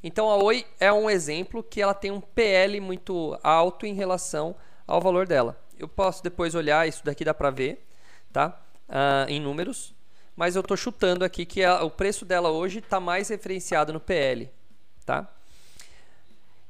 Então, 0.00 0.30
a 0.30 0.36
Oi 0.36 0.64
é 0.78 0.92
um 0.92 1.10
exemplo 1.10 1.60
que 1.60 1.82
ela 1.82 1.94
tem 1.94 2.12
um 2.12 2.20
PL 2.20 2.78
muito 2.78 3.36
alto 3.42 3.84
em 3.84 3.94
relação 3.94 4.54
ao 4.86 5.00
valor 5.00 5.26
dela. 5.26 5.60
Eu 5.76 5.88
posso 5.88 6.22
depois 6.22 6.54
olhar, 6.54 6.86
isso 6.86 7.04
daqui 7.04 7.24
dá 7.24 7.34
para 7.34 7.50
ver, 7.50 7.84
tá? 8.34 8.60
Uh, 8.88 9.30
em 9.30 9.40
números. 9.40 9.94
Mas 10.36 10.56
eu 10.56 10.60
estou 10.60 10.76
chutando 10.76 11.24
aqui 11.24 11.46
que 11.46 11.62
a, 11.62 11.84
o 11.84 11.90
preço 11.90 12.24
dela 12.24 12.50
hoje 12.50 12.80
está 12.80 12.98
mais 12.98 13.28
referenciado 13.28 13.92
no 13.92 14.00
PL, 14.00 14.50
tá? 15.06 15.30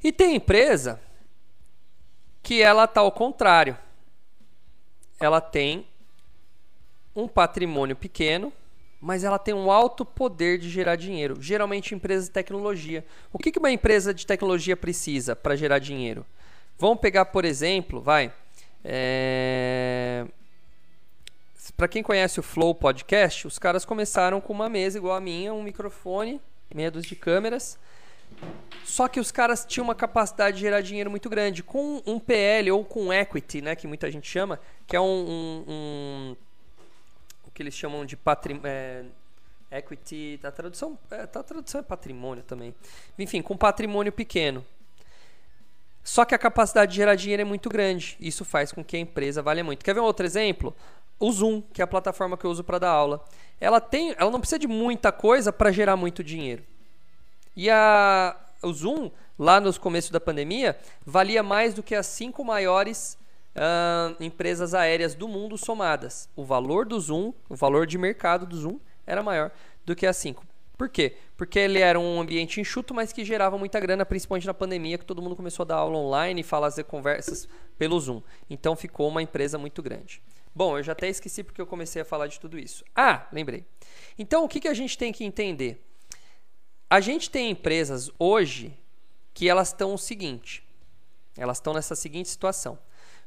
E 0.02 0.12
tem 0.12 0.36
empresa 0.36 1.00
que 2.42 2.60
ela 2.60 2.84
está 2.84 3.00
ao 3.00 3.10
contrário. 3.10 3.76
Ela 5.18 5.40
tem 5.40 5.86
um 7.16 7.26
patrimônio 7.26 7.96
pequeno, 7.96 8.52
mas 9.00 9.24
ela 9.24 9.38
tem 9.38 9.54
um 9.54 9.70
alto 9.70 10.04
poder 10.04 10.58
de 10.58 10.68
gerar 10.68 10.96
dinheiro. 10.96 11.40
Geralmente 11.40 11.94
empresas 11.94 12.26
de 12.26 12.32
tecnologia. 12.32 13.02
O 13.32 13.38
que, 13.38 13.50
que 13.50 13.58
uma 13.58 13.70
empresa 13.70 14.12
de 14.12 14.26
tecnologia 14.26 14.76
precisa 14.76 15.34
para 15.34 15.56
gerar 15.56 15.78
dinheiro? 15.78 16.26
Vamos 16.78 17.00
pegar, 17.00 17.24
por 17.26 17.46
exemplo, 17.46 18.02
vai. 18.02 18.30
É... 18.84 20.26
Para 21.76 21.88
quem 21.88 22.02
conhece 22.02 22.38
o 22.38 22.42
Flow 22.42 22.74
Podcast, 22.74 23.46
os 23.46 23.58
caras 23.58 23.84
começaram 23.84 24.40
com 24.40 24.52
uma 24.52 24.68
mesa 24.68 24.98
igual 24.98 25.16
a 25.16 25.20
minha, 25.20 25.52
um 25.52 25.62
microfone, 25.62 26.40
meia 26.72 26.90
dúzia 26.90 27.08
de 27.08 27.16
câmeras 27.16 27.78
só 28.84 29.08
que 29.08 29.18
os 29.18 29.32
caras 29.32 29.64
tinham 29.64 29.84
uma 29.84 29.94
capacidade 29.94 30.56
de 30.56 30.62
gerar 30.62 30.80
dinheiro 30.80 31.10
muito 31.10 31.28
grande. 31.28 31.62
Com 31.62 32.02
um 32.06 32.18
PL 32.20 32.70
ou 32.70 32.84
com 32.84 33.12
equity, 33.12 33.62
né, 33.62 33.74
que 33.74 33.86
muita 33.86 34.10
gente 34.10 34.28
chama, 34.28 34.60
que 34.86 34.94
é 34.94 35.00
um, 35.00 35.04
um, 35.04 35.64
um 35.66 36.36
o 37.46 37.50
que 37.50 37.62
eles 37.62 37.74
chamam 37.74 38.04
de 38.04 38.16
patrimônio. 38.16 38.68
É, 38.68 39.04
equity, 39.72 40.38
a 40.44 40.52
tradução, 40.52 40.98
é, 41.10 41.22
a 41.22 41.26
tradução 41.26 41.80
é 41.80 41.82
patrimônio 41.82 42.44
também. 42.44 42.74
Enfim, 43.18 43.42
com 43.42 43.56
patrimônio 43.56 44.12
pequeno. 44.12 44.64
Só 46.02 46.24
que 46.26 46.34
a 46.34 46.38
capacidade 46.38 46.92
de 46.92 46.96
gerar 46.96 47.14
dinheiro 47.14 47.40
é 47.40 47.44
muito 47.44 47.70
grande. 47.70 48.16
Isso 48.20 48.44
faz 48.44 48.70
com 48.70 48.84
que 48.84 48.96
a 48.96 49.00
empresa 49.00 49.42
valha 49.42 49.64
muito. 49.64 49.82
Quer 49.82 49.94
ver 49.94 50.00
um 50.00 50.04
outro 50.04 50.26
exemplo? 50.26 50.76
O 51.18 51.30
Zoom, 51.30 51.62
que 51.72 51.80
é 51.80 51.84
a 51.84 51.86
plataforma 51.86 52.36
que 52.36 52.44
eu 52.44 52.50
uso 52.50 52.64
para 52.64 52.78
dar 52.78 52.90
aula. 52.90 53.24
Ela 53.60 53.80
tem, 53.80 54.14
ela 54.18 54.30
não 54.30 54.40
precisa 54.40 54.58
de 54.58 54.66
muita 54.66 55.12
coisa 55.12 55.52
para 55.52 55.70
gerar 55.72 55.96
muito 55.96 56.22
dinheiro. 56.22 56.62
E 57.56 57.70
a, 57.70 58.36
o 58.62 58.72
Zoom, 58.72 59.10
lá 59.38 59.60
nos 59.60 59.78
começos 59.78 60.10
da 60.10 60.20
pandemia, 60.20 60.76
valia 61.06 61.42
mais 61.42 61.72
do 61.72 61.82
que 61.82 61.94
as 61.94 62.06
cinco 62.06 62.44
maiores 62.44 63.16
uh, 63.54 64.22
empresas 64.22 64.74
aéreas 64.74 65.14
do 65.14 65.28
mundo 65.28 65.56
somadas. 65.56 66.28
O 66.34 66.44
valor 66.44 66.84
do 66.84 66.98
Zoom, 66.98 67.32
o 67.48 67.54
valor 67.54 67.86
de 67.86 67.96
mercado 67.96 68.46
do 68.46 68.56
Zoom, 68.56 68.78
era 69.06 69.22
maior 69.22 69.50
do 69.84 69.94
que 69.94 70.06
as 70.06 70.16
cinco. 70.16 70.44
Por 70.76 70.88
quê? 70.88 71.16
Porque 71.36 71.58
ele 71.58 71.78
era 71.78 71.98
um 72.00 72.20
ambiente 72.20 72.60
enxuto, 72.60 72.92
mas 72.92 73.12
que 73.12 73.24
gerava 73.24 73.56
muita 73.56 73.78
grana, 73.78 74.04
principalmente 74.04 74.46
na 74.46 74.54
pandemia, 74.54 74.98
que 74.98 75.04
todo 75.04 75.22
mundo 75.22 75.36
começou 75.36 75.62
a 75.62 75.66
dar 75.66 75.76
aula 75.76 75.96
online 75.96 76.40
e 76.40 76.44
fazer 76.44 76.84
conversas 76.84 77.48
pelo 77.78 77.98
Zoom. 78.00 78.20
Então 78.50 78.74
ficou 78.74 79.08
uma 79.08 79.22
empresa 79.22 79.56
muito 79.56 79.80
grande. 79.82 80.20
Bom, 80.54 80.78
eu 80.78 80.82
já 80.82 80.92
até 80.92 81.08
esqueci 81.08 81.42
porque 81.42 81.60
eu 81.60 81.66
comecei 81.66 82.00
a 82.00 82.04
falar 82.04 82.28
de 82.28 82.38
tudo 82.38 82.58
isso. 82.58 82.84
Ah, 82.94 83.26
lembrei. 83.32 83.64
Então 84.16 84.44
o 84.44 84.48
que, 84.48 84.60
que 84.60 84.68
a 84.68 84.74
gente 84.74 84.96
tem 84.96 85.12
que 85.12 85.24
entender? 85.24 85.84
A 86.88 87.00
gente 87.00 87.28
tem 87.28 87.50
empresas 87.50 88.10
hoje 88.18 88.78
que 89.32 89.48
elas 89.48 89.68
estão 89.68 89.94
o 89.94 89.98
seguinte, 89.98 90.62
elas 91.36 91.56
estão 91.56 91.74
nessa 91.74 91.96
seguinte 91.96 92.28
situação. 92.28 92.78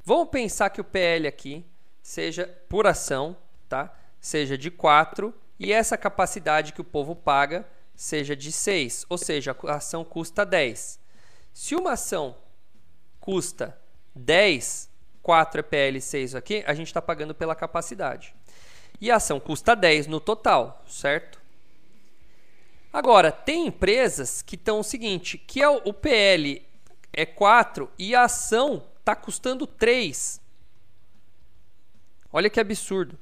Vamos 0.03 0.29
pensar 0.29 0.69
que 0.69 0.79
o 0.79 0.85
PL 0.85 1.27
aqui 1.27 1.65
seja 2.01 2.47
por 2.69 2.87
ação, 2.87 3.35
tá? 3.67 3.93
Seja 4.21 4.57
de 4.57 4.71
4 4.71 5.33
e 5.59 5.73
essa 5.73 5.97
capacidade 5.97 6.71
que 6.71 6.79
o 6.79 6.85
povo 6.85 7.13
paga 7.13 7.67
seja 7.93 8.35
de 8.35 8.51
6, 8.51 9.05
ou 9.09 9.17
seja, 9.17 9.55
a 9.65 9.75
ação 9.75 10.05
custa 10.05 10.45
10. 10.45 10.99
Se 11.51 11.75
uma 11.75 11.93
ação 11.93 12.37
custa 13.19 13.77
10, 14.15 14.89
4 15.27 15.59
é 15.59 15.61
PL, 15.61 15.99
6 15.99 16.35
aqui, 16.35 16.63
a 16.65 16.73
gente 16.73 16.87
está 16.87 17.01
pagando 17.01 17.35
pela 17.35 17.53
capacidade. 17.53 18.33
E 19.01 19.11
a 19.11 19.17
ação 19.17 19.41
custa 19.41 19.75
10 19.75 20.07
no 20.07 20.21
total, 20.21 20.81
certo? 20.87 21.41
Agora, 22.93 23.29
tem 23.29 23.67
empresas 23.67 24.41
que 24.41 24.55
estão 24.55 24.79
o 24.79 24.83
seguinte, 24.85 25.37
que 25.37 25.61
é 25.61 25.67
o, 25.67 25.81
o 25.83 25.93
PL 25.93 26.65
é 27.11 27.25
4 27.25 27.91
e 27.99 28.15
a 28.15 28.23
ação 28.23 28.81
está 28.99 29.17
custando 29.17 29.67
3. 29.67 30.39
Olha 32.31 32.49
que 32.49 32.61
absurdo. 32.61 33.19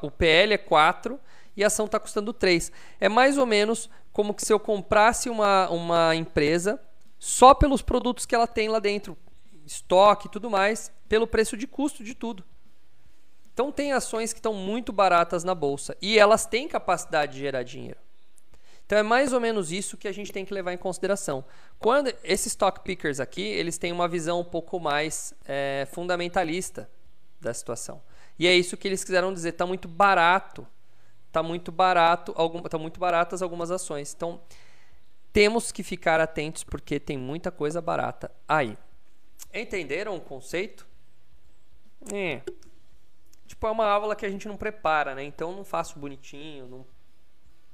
o 0.00 0.12
PL 0.12 0.54
é 0.54 0.58
4 0.58 1.18
e 1.56 1.64
a 1.64 1.66
ação 1.66 1.86
está 1.86 1.98
custando 1.98 2.32
3. 2.32 2.70
É 3.00 3.08
mais 3.08 3.36
ou 3.36 3.46
menos 3.46 3.90
como 4.12 4.32
que 4.32 4.46
se 4.46 4.52
eu 4.52 4.60
comprasse 4.60 5.28
uma, 5.28 5.68
uma 5.70 6.14
empresa 6.14 6.80
só 7.18 7.52
pelos 7.52 7.82
produtos 7.82 8.24
que 8.24 8.32
ela 8.32 8.46
tem 8.46 8.68
lá 8.68 8.78
dentro, 8.78 9.18
estoque 9.68 10.26
e 10.26 10.30
tudo 10.30 10.50
mais, 10.50 10.90
pelo 11.08 11.26
preço 11.26 11.56
de 11.56 11.66
custo 11.66 12.02
de 12.02 12.14
tudo. 12.14 12.44
Então 13.52 13.70
tem 13.70 13.92
ações 13.92 14.32
que 14.32 14.38
estão 14.38 14.54
muito 14.54 14.92
baratas 14.92 15.44
na 15.44 15.54
bolsa 15.54 15.96
e 16.00 16.18
elas 16.18 16.46
têm 16.46 16.68
capacidade 16.68 17.34
de 17.34 17.40
gerar 17.40 17.62
dinheiro. 17.62 17.98
Então 18.86 18.96
é 18.96 19.02
mais 19.02 19.32
ou 19.32 19.40
menos 19.40 19.70
isso 19.70 19.98
que 19.98 20.08
a 20.08 20.12
gente 20.12 20.32
tem 20.32 20.44
que 20.44 20.54
levar 20.54 20.72
em 20.72 20.78
consideração. 20.78 21.44
Quando 21.78 22.08
esses 22.24 22.46
stock 22.46 22.80
pickers 22.80 23.20
aqui, 23.20 23.42
eles 23.42 23.76
têm 23.76 23.92
uma 23.92 24.08
visão 24.08 24.40
um 24.40 24.44
pouco 24.44 24.80
mais 24.80 25.34
é, 25.44 25.86
fundamentalista 25.92 26.88
da 27.40 27.52
situação. 27.52 28.00
E 28.38 28.46
é 28.46 28.54
isso 28.54 28.76
que 28.76 28.88
eles 28.88 29.04
quiseram 29.04 29.34
dizer, 29.34 29.50
está 29.50 29.66
muito 29.66 29.88
barato, 29.88 30.66
está 31.26 31.42
muito 31.42 31.70
barato, 31.70 32.32
algum, 32.36 32.62
tá 32.62 32.78
muito 32.78 32.98
baratas 32.98 33.42
algumas 33.42 33.70
ações. 33.70 34.14
Então 34.16 34.40
temos 35.32 35.70
que 35.70 35.82
ficar 35.82 36.20
atentos 36.20 36.64
porque 36.64 36.98
tem 36.98 37.18
muita 37.18 37.50
coisa 37.50 37.82
barata 37.82 38.30
aí. 38.48 38.78
Entenderam 39.52 40.16
o 40.16 40.20
conceito? 40.20 40.86
É. 42.12 42.42
Tipo, 43.46 43.66
é 43.66 43.70
uma 43.70 43.86
aula 43.86 44.14
que 44.14 44.26
a 44.26 44.30
gente 44.30 44.46
não 44.46 44.56
prepara, 44.56 45.14
né? 45.14 45.24
Então 45.24 45.52
não 45.52 45.64
faço 45.64 45.98
bonitinho, 45.98 46.66
não 46.66 46.86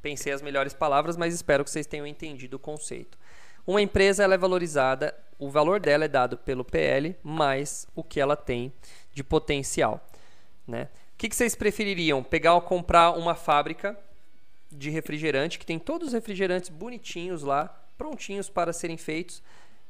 pensei 0.00 0.32
as 0.32 0.42
melhores 0.42 0.72
palavras, 0.72 1.16
mas 1.16 1.34
espero 1.34 1.64
que 1.64 1.70
vocês 1.70 1.86
tenham 1.86 2.06
entendido 2.06 2.56
o 2.56 2.60
conceito. 2.60 3.18
Uma 3.66 3.80
empresa 3.80 4.22
ela 4.22 4.34
é 4.34 4.38
valorizada, 4.38 5.14
o 5.38 5.50
valor 5.50 5.80
dela 5.80 6.04
é 6.04 6.08
dado 6.08 6.36
pelo 6.36 6.64
PL 6.64 7.16
mais 7.22 7.88
o 7.94 8.04
que 8.04 8.20
ela 8.20 8.36
tem 8.36 8.72
de 9.12 9.24
potencial, 9.24 10.06
né? 10.66 10.88
O 11.14 11.16
que, 11.16 11.28
que 11.28 11.36
vocês 11.36 11.54
prefeririam? 11.54 12.22
Pegar 12.22 12.54
ou 12.54 12.60
comprar 12.60 13.12
uma 13.12 13.34
fábrica 13.34 13.98
de 14.70 14.90
refrigerante 14.90 15.58
que 15.58 15.66
tem 15.66 15.78
todos 15.78 16.08
os 16.08 16.14
refrigerantes 16.14 16.68
bonitinhos 16.68 17.42
lá, 17.42 17.68
prontinhos 17.96 18.50
para 18.50 18.72
serem 18.72 18.96
feitos 18.96 19.42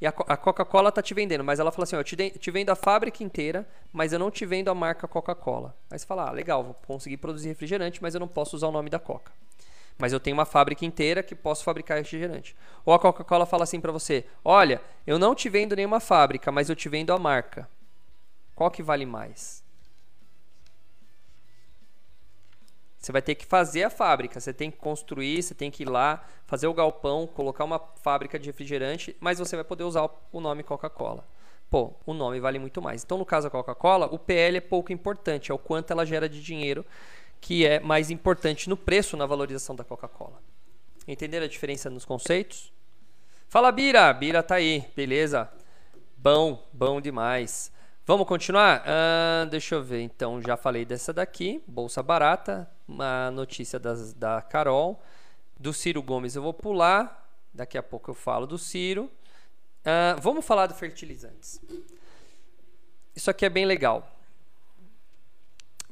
e 0.05 0.07
a, 0.07 0.13
Coca-Cola 0.13 0.93
tá 0.93 1.01
te 1.01 1.15
vendendo, 1.15 1.43
mas 1.43 1.59
ela 1.59 1.73
fala 1.73 1.85
assim: 1.85 1.97
ó, 1.97 2.01
eu 2.01 2.05
te, 2.05 2.15
te, 2.15 2.51
vendo 2.51 2.69
a 2.69 2.77
fábrica 2.77 3.25
inteira, 3.25 3.67
mas 3.91 4.13
eu 4.13 4.19
não 4.19 4.31
te 4.31 4.45
vendo 4.45 4.69
a 4.69 4.75
marca 4.75 5.09
Coca-Cola. 5.09 5.75
Aí 5.91 5.99
você 5.99 6.05
fala: 6.05 6.29
ah, 6.29 6.31
legal, 6.31 6.63
vou 6.63 6.75
conseguir 6.87 7.17
produzir 7.17 7.49
refrigerante, 7.49 8.03
mas 8.03 8.13
eu 8.13 8.21
não 8.21 8.29
posso 8.29 8.55
usar 8.55 8.69
o 8.69 8.71
nome 8.71 8.91
da 8.91 8.99
Coca. 8.99 9.33
Mas 9.97 10.13
eu 10.13 10.21
tenho 10.21 10.37
uma 10.37 10.45
fábrica 10.45 10.85
inteira 10.85 11.23
que 11.23 11.35
posso 11.35 11.65
fabricar 11.65 11.97
refrigerante. 11.97 12.55
Ou 12.85 12.93
a 12.93 12.99
Coca-Cola 12.99 13.47
fala 13.47 13.65
assim 13.65 13.81
para 13.81 13.93
você: 13.93 14.27
olha, 14.45 14.79
eu 15.07 15.19
não 15.19 15.35
te 15.35 15.49
vendo 15.49 15.75
nenhuma 15.75 16.01
fábrica, 16.01 16.53
mas 16.53 16.69
eu 16.69 16.77
te 16.77 16.87
vendo 16.87 17.11
a 17.11 17.19
marca. 17.19 17.67
Qual 18.55 18.71
que 18.71 18.83
vale 18.83 19.07
mais? 19.07 19.64
Você 23.05 23.13
vai 23.13 23.21
ter 23.21 23.35
que 23.35 23.45
fazer 23.45 23.83
a 23.83 23.91
fábrica, 23.91 24.41
você 24.41 24.51
tem 24.51 24.71
que 24.71 24.79
construir, 24.79 25.43
você 25.43 25.55
tem 25.55 25.71
que 25.71 25.83
ir 25.83 25.89
lá, 25.91 26.25
fazer 26.47 26.67
o 26.69 26.73
galpão, 26.73 27.27
colocar 27.27 27.63
uma 27.63 27.79
fábrica 28.01 28.39
de 28.39 28.47
refrigerante, 28.47 29.15
mas 29.21 29.39
você 29.39 29.55
vai 29.57 29.65
poder 29.65 29.85
usar 29.85 30.09
o 30.33 30.41
nome 30.41 30.63
Coca-Cola. 30.63 31.23
Pô, 31.69 31.93
o 32.07 32.15
nome 32.15 32.41
vale 32.41 32.59
muito 32.59 32.81
mais. 32.81 33.05
Então, 33.05 33.19
no 33.19 33.27
caso 33.27 33.47
da 33.47 33.51
Coca-Cola, 33.51 34.07
o 34.07 34.19
PL 34.19 34.57
é 34.57 34.61
pouco 34.63 34.91
importante, 34.91 35.53
é 35.53 35.55
o 35.55 35.59
quanto 35.59 35.91
ela 35.91 36.07
gera 36.07 36.27
de 36.27 36.43
dinheiro 36.43 36.83
que 37.43 37.67
é 37.67 37.79
mais 37.79 38.11
importante 38.11 38.71
no 38.71 38.77
preço, 38.77 39.19
na 39.19 39.27
valorização 39.27 39.77
da 39.77 39.85
Coca-Cola. 39.85 40.41
Entenderam 41.07 41.45
a 41.45 41.49
diferença 41.49 41.91
nos 41.91 42.07
conceitos? 42.07 42.73
Fala, 43.51 43.71
Bira! 43.71 44.11
Bira 44.15 44.43
tá 44.43 44.55
aí, 44.55 44.83
beleza? 44.97 45.47
Bom, 46.17 46.67
bom 46.73 47.03
demais. 47.03 47.71
Vamos 48.07 48.27
continuar? 48.29 48.83
Uh, 48.83 49.47
deixa 49.47 49.77
eu 49.77 49.83
ver. 49.83 50.03
Então, 50.03 50.39
já 50.43 50.59
falei 50.59 50.85
dessa 50.85 51.11
daqui, 51.11 51.63
Bolsa 51.67 52.03
Barata, 52.03 52.71
uma 52.87 53.31
notícia 53.31 53.79
das, 53.79 54.13
da 54.13 54.43
Carol. 54.43 55.03
Do 55.59 55.73
Ciro 55.73 56.03
Gomes 56.03 56.37
eu 56.37 56.43
vou 56.43 56.53
pular. 56.53 57.27
Daqui 57.55 57.79
a 57.79 57.83
pouco 57.83 58.11
eu 58.11 58.15
falo 58.15 58.47
do 58.47 58.59
Ciro. 58.59 59.05
Uh, 59.05 60.21
vamos 60.21 60.45
falar 60.45 60.67
do 60.67 60.75
fertilizantes. 60.75 61.59
Isso 63.17 63.31
aqui 63.31 63.47
é 63.47 63.49
bem 63.49 63.65
legal. 63.65 64.07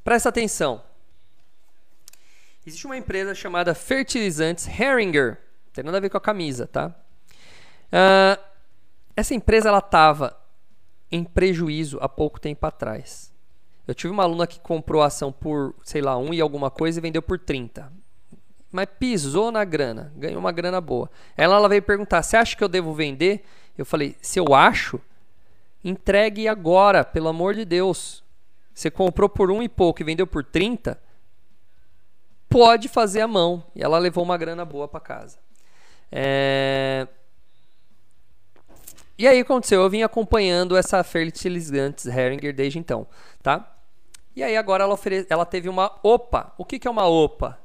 Presta 0.04 0.28
atenção. 0.28 0.84
Existe 2.66 2.84
uma 2.84 2.98
empresa 2.98 3.34
chamada 3.34 3.74
Fertilizantes 3.74 4.68
Heringer. 4.68 5.38
Não 5.66 5.72
tem 5.72 5.84
nada 5.84 5.96
a 5.96 6.00
ver 6.00 6.10
com 6.10 6.18
a 6.18 6.20
camisa, 6.20 6.66
tá? 6.66 6.94
Uh, 7.88 8.38
essa 9.16 9.34
empresa 9.34 9.70
ela 9.70 9.78
estava 9.78 10.41
em 11.12 11.22
prejuízo 11.22 11.98
há 12.00 12.08
pouco 12.08 12.40
tempo 12.40 12.66
atrás. 12.66 13.30
Eu 13.86 13.94
tive 13.94 14.12
uma 14.12 14.22
aluna 14.22 14.46
que 14.46 14.58
comprou 14.58 15.02
a 15.02 15.06
ação 15.06 15.30
por, 15.30 15.74
sei 15.84 16.00
lá, 16.00 16.16
um 16.16 16.32
e 16.32 16.40
alguma 16.40 16.70
coisa 16.70 16.98
e 16.98 17.02
vendeu 17.02 17.20
por 17.20 17.38
30. 17.38 17.92
Mas 18.70 18.88
pisou 18.98 19.52
na 19.52 19.64
grana, 19.64 20.10
ganhou 20.16 20.40
uma 20.40 20.50
grana 20.50 20.80
boa. 20.80 21.10
Ela, 21.36 21.56
ela 21.56 21.68
veio 21.68 21.82
perguntar: 21.82 22.22
Você 22.22 22.38
acha 22.38 22.56
que 22.56 22.64
eu 22.64 22.68
devo 22.68 22.94
vender? 22.94 23.44
Eu 23.76 23.84
falei: 23.84 24.16
Se 24.22 24.40
eu 24.40 24.54
acho, 24.54 24.98
entregue 25.84 26.48
agora, 26.48 27.04
pelo 27.04 27.28
amor 27.28 27.54
de 27.54 27.66
Deus. 27.66 28.24
Você 28.72 28.90
comprou 28.90 29.28
por 29.28 29.50
um 29.50 29.62
e 29.62 29.68
pouco 29.68 30.00
e 30.00 30.04
vendeu 30.04 30.26
por 30.26 30.42
30? 30.42 30.98
Pode 32.48 32.88
fazer 32.88 33.20
a 33.20 33.28
mão. 33.28 33.62
E 33.76 33.82
ela 33.82 33.98
levou 33.98 34.24
uma 34.24 34.38
grana 34.38 34.64
boa 34.64 34.88
para 34.88 35.00
casa. 35.00 35.38
É... 36.10 37.06
E 39.18 39.28
aí 39.28 39.40
aconteceu, 39.40 39.82
eu 39.82 39.90
vim 39.90 40.02
acompanhando 40.02 40.76
essa 40.76 41.02
Fertilizantes 41.04 42.06
Heringer 42.06 42.54
desde 42.54 42.78
então, 42.78 43.06
tá? 43.42 43.76
E 44.34 44.42
aí 44.42 44.56
agora 44.56 44.84
ela, 44.84 44.94
ofere... 44.94 45.26
ela 45.28 45.44
teve 45.44 45.68
uma 45.68 45.98
OPA. 46.02 46.52
O 46.56 46.64
que, 46.64 46.78
que 46.78 46.88
é 46.88 46.90
uma 46.90 47.06
OPA? 47.06 47.58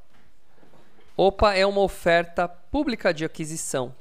OPA 1.16 1.56
é 1.56 1.66
uma 1.66 1.82
oferta 1.82 2.48
pública 2.48 3.14
de 3.14 3.24
aquisição. 3.24 3.96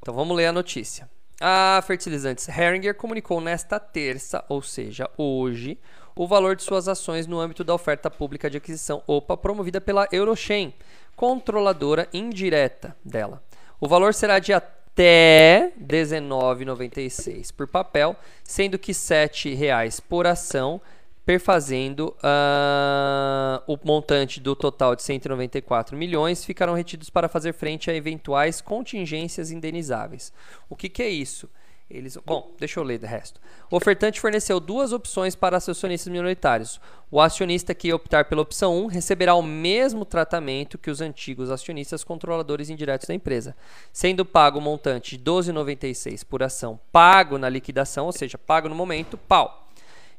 Então 0.00 0.14
vamos 0.14 0.36
ler 0.36 0.46
a 0.46 0.52
notícia. 0.52 1.08
A 1.40 1.82
Fertilizantes 1.84 2.48
Heringer 2.48 2.94
comunicou 2.94 3.40
nesta 3.40 3.80
terça, 3.80 4.44
ou 4.48 4.62
seja, 4.62 5.10
hoje, 5.16 5.78
o 6.14 6.26
valor 6.26 6.54
de 6.54 6.62
suas 6.62 6.86
ações 6.86 7.26
no 7.26 7.40
âmbito 7.40 7.64
da 7.64 7.74
oferta 7.74 8.10
pública 8.10 8.48
de 8.48 8.58
aquisição 8.58 9.02
OPA 9.06 9.36
promovida 9.36 9.80
pela 9.80 10.06
Eurochem, 10.12 10.74
controladora 11.16 12.08
indireta 12.12 12.96
dela. 13.04 13.42
O 13.80 13.88
valor 13.88 14.14
será 14.14 14.38
de 14.38 14.52
até 14.92 15.72
até 15.72 15.72
R$19,96 15.78 17.52
por 17.54 17.66
papel, 17.66 18.14
sendo 18.44 18.78
que 18.78 18.92
R$ 18.92 18.98
7,00 18.98 20.02
por 20.06 20.26
ação, 20.26 20.80
perfazendo 21.24 22.14
uh, 22.18 23.62
o 23.66 23.78
montante 23.84 24.38
do 24.38 24.54
total 24.54 24.94
de 24.94 25.02
194 25.02 25.96
milhões, 25.96 26.44
ficarão 26.44 26.74
retidos 26.74 27.08
para 27.08 27.28
fazer 27.28 27.54
frente 27.54 27.90
a 27.90 27.94
eventuais 27.94 28.60
contingências 28.60 29.50
indenizáveis. 29.50 30.32
O 30.68 30.76
que, 30.76 30.88
que 30.88 31.02
é 31.02 31.08
isso? 31.08 31.48
Eles, 31.92 32.16
bom, 32.24 32.50
deixa 32.58 32.80
eu 32.80 32.84
ler 32.84 33.02
o 33.02 33.06
resto. 33.06 33.38
O 33.70 33.76
ofertante 33.76 34.18
forneceu 34.18 34.58
duas 34.58 34.94
opções 34.94 35.34
para 35.34 35.58
acionistas 35.58 36.10
minoritários. 36.10 36.80
O 37.10 37.20
acionista 37.20 37.74
que 37.74 37.92
optar 37.92 38.24
pela 38.24 38.40
opção 38.40 38.84
1 38.84 38.86
receberá 38.86 39.34
o 39.34 39.42
mesmo 39.42 40.06
tratamento 40.06 40.78
que 40.78 40.90
os 40.90 41.02
antigos 41.02 41.50
acionistas 41.50 42.02
controladores 42.02 42.70
indiretos 42.70 43.08
da 43.08 43.14
empresa, 43.14 43.54
sendo 43.92 44.24
pago 44.24 44.58
o 44.58 44.62
montante 44.62 45.18
de 45.18 45.22
12,96 45.22 46.24
por 46.24 46.42
ação 46.42 46.80
pago 46.90 47.36
na 47.36 47.50
liquidação, 47.50 48.06
ou 48.06 48.12
seja, 48.12 48.38
pago 48.38 48.70
no 48.70 48.74
momento, 48.74 49.18
pau. 49.18 49.68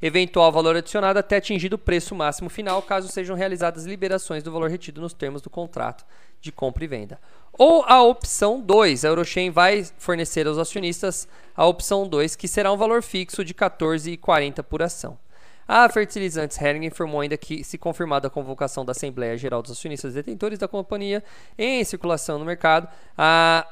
Eventual 0.00 0.52
valor 0.52 0.76
adicionado 0.76 1.18
até 1.18 1.36
atingido 1.38 1.74
o 1.74 1.78
preço 1.78 2.14
máximo 2.14 2.48
final, 2.48 2.80
caso 2.82 3.08
sejam 3.08 3.34
realizadas 3.34 3.84
liberações 3.84 4.44
do 4.44 4.52
valor 4.52 4.70
retido 4.70 5.00
nos 5.00 5.12
termos 5.12 5.42
do 5.42 5.50
contrato 5.50 6.04
de 6.44 6.52
compra 6.52 6.84
e 6.84 6.86
venda. 6.86 7.18
Ou 7.52 7.84
a 7.86 8.02
opção 8.02 8.60
2, 8.60 9.04
a 9.04 9.08
Eurochem 9.08 9.50
vai 9.50 9.84
fornecer 9.98 10.46
aos 10.46 10.58
acionistas 10.58 11.26
a 11.56 11.66
opção 11.66 12.06
2, 12.06 12.36
que 12.36 12.46
será 12.46 12.70
um 12.70 12.76
valor 12.76 13.02
fixo 13.02 13.44
de 13.44 13.54
14,40 13.54 14.62
por 14.62 14.82
ação. 14.82 15.18
A 15.66 15.88
Fertilizantes 15.88 16.60
Hering 16.60 16.84
informou 16.84 17.22
ainda 17.22 17.38
que, 17.38 17.64
se 17.64 17.78
confirmada 17.78 18.28
a 18.28 18.30
convocação 18.30 18.84
da 18.84 18.92
Assembleia 18.92 19.36
Geral 19.36 19.62
dos 19.62 19.72
Acionistas 19.72 20.12
Detentores 20.12 20.58
da 20.58 20.68
companhia 20.68 21.24
em 21.56 21.82
circulação 21.84 22.38
no 22.38 22.44
mercado, 22.44 22.86
a 23.16 23.66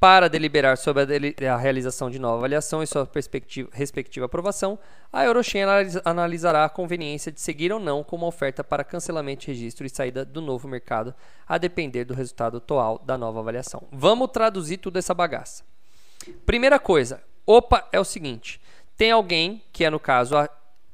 para 0.00 0.30
deliberar 0.30 0.78
sobre 0.78 1.02
a, 1.46 1.54
a, 1.54 1.58
realização 1.58 2.08
de 2.08 2.18
nova 2.18 2.38
avaliação 2.38 2.82
e 2.82 2.86
sua 2.86 3.06
respectiva 3.70 4.24
aprovação, 4.24 4.78
a 5.12 5.26
Eurochem 5.26 5.62
analisará 6.06 6.64
a 6.64 6.70
conveniência 6.70 7.30
de 7.30 7.38
seguir 7.38 7.70
ou 7.70 7.78
não 7.78 8.02
com 8.02 8.16
uma 8.16 8.26
oferta 8.26 8.64
para 8.64 8.82
cancelamento 8.82 9.46
registro 9.46 9.84
e 9.86 9.90
saída 9.90 10.24
do 10.24 10.40
novo 10.40 10.66
mercado, 10.66 11.14
a 11.46 11.58
depender 11.58 12.06
do 12.06 12.14
resultado 12.14 12.56
atual 12.56 12.98
da 13.04 13.18
nova 13.18 13.40
avaliação. 13.40 13.82
Vamos 13.92 14.30
traduzir 14.32 14.78
tudo 14.78 14.98
essa 14.98 15.12
bagaça. 15.12 15.64
Primeira 16.46 16.78
coisa, 16.78 17.22
opa, 17.46 17.86
é 17.92 18.00
o 18.00 18.04
seguinte: 18.04 18.58
tem 18.96 19.10
alguém, 19.10 19.62
que 19.70 19.84
é 19.84 19.90
no 19.90 20.00
caso 20.00 20.34
a 20.34 20.48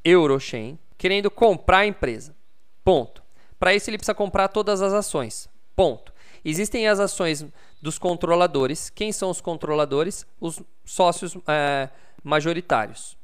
Eurochain, 0.04 0.76
querendo 0.98 1.30
comprar 1.30 1.78
a 1.78 1.86
empresa. 1.86 2.34
Ponto. 2.82 3.22
Para 3.56 3.72
isso 3.72 3.88
ele 3.88 3.98
precisa 3.98 4.14
comprar 4.14 4.48
todas 4.48 4.82
as 4.82 4.92
ações. 4.92 5.48
Ponto. 5.76 6.12
Existem 6.48 6.86
as 6.86 7.00
ações 7.00 7.44
dos 7.82 7.98
controladores. 7.98 8.88
Quem 8.88 9.10
são 9.10 9.30
os 9.30 9.40
controladores? 9.40 10.24
Os 10.40 10.62
sócios 10.84 11.36
é, 11.44 11.88
majoritários. 12.22 13.16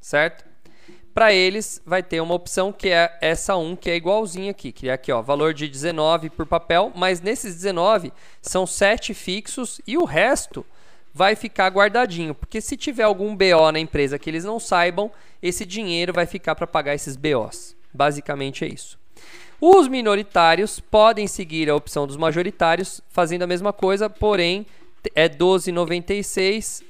Certo? 0.00 0.44
Para 1.14 1.32
eles 1.32 1.80
vai 1.86 2.02
ter 2.02 2.20
uma 2.20 2.34
opção 2.34 2.72
que 2.72 2.88
é 2.88 3.16
essa 3.20 3.56
1, 3.56 3.76
que 3.76 3.88
é 3.88 3.94
igualzinha 3.94 4.50
aqui, 4.50 4.72
que 4.72 4.88
é 4.88 4.92
aqui, 4.92 5.12
ó, 5.12 5.22
valor 5.22 5.54
de 5.54 5.68
19 5.68 6.30
por 6.30 6.44
papel, 6.44 6.90
mas 6.94 7.20
nesses 7.20 7.54
19 7.54 8.12
são 8.42 8.66
7 8.66 9.14
fixos 9.14 9.80
e 9.86 9.96
o 9.96 10.04
resto 10.04 10.66
vai 11.14 11.36
ficar 11.36 11.68
guardadinho, 11.68 12.34
porque 12.34 12.60
se 12.60 12.76
tiver 12.76 13.02
algum 13.04 13.36
BO 13.36 13.70
na 13.72 13.78
empresa 13.78 14.18
que 14.18 14.28
eles 14.28 14.44
não 14.44 14.58
saibam, 14.58 15.10
esse 15.40 15.64
dinheiro 15.64 16.12
vai 16.12 16.26
ficar 16.26 16.54
para 16.56 16.66
pagar 16.66 16.94
esses 16.94 17.16
BOs. 17.16 17.76
Basicamente 17.92 18.64
é 18.64 18.68
isso. 18.68 18.99
Os 19.60 19.88
minoritários 19.88 20.80
podem 20.80 21.26
seguir 21.26 21.68
a 21.68 21.76
opção 21.76 22.06
dos 22.06 22.16
majoritários, 22.16 23.02
fazendo 23.10 23.42
a 23.42 23.46
mesma 23.46 23.74
coisa, 23.74 24.08
porém 24.08 24.66
é 25.14 25.28
12,96 25.28 26.82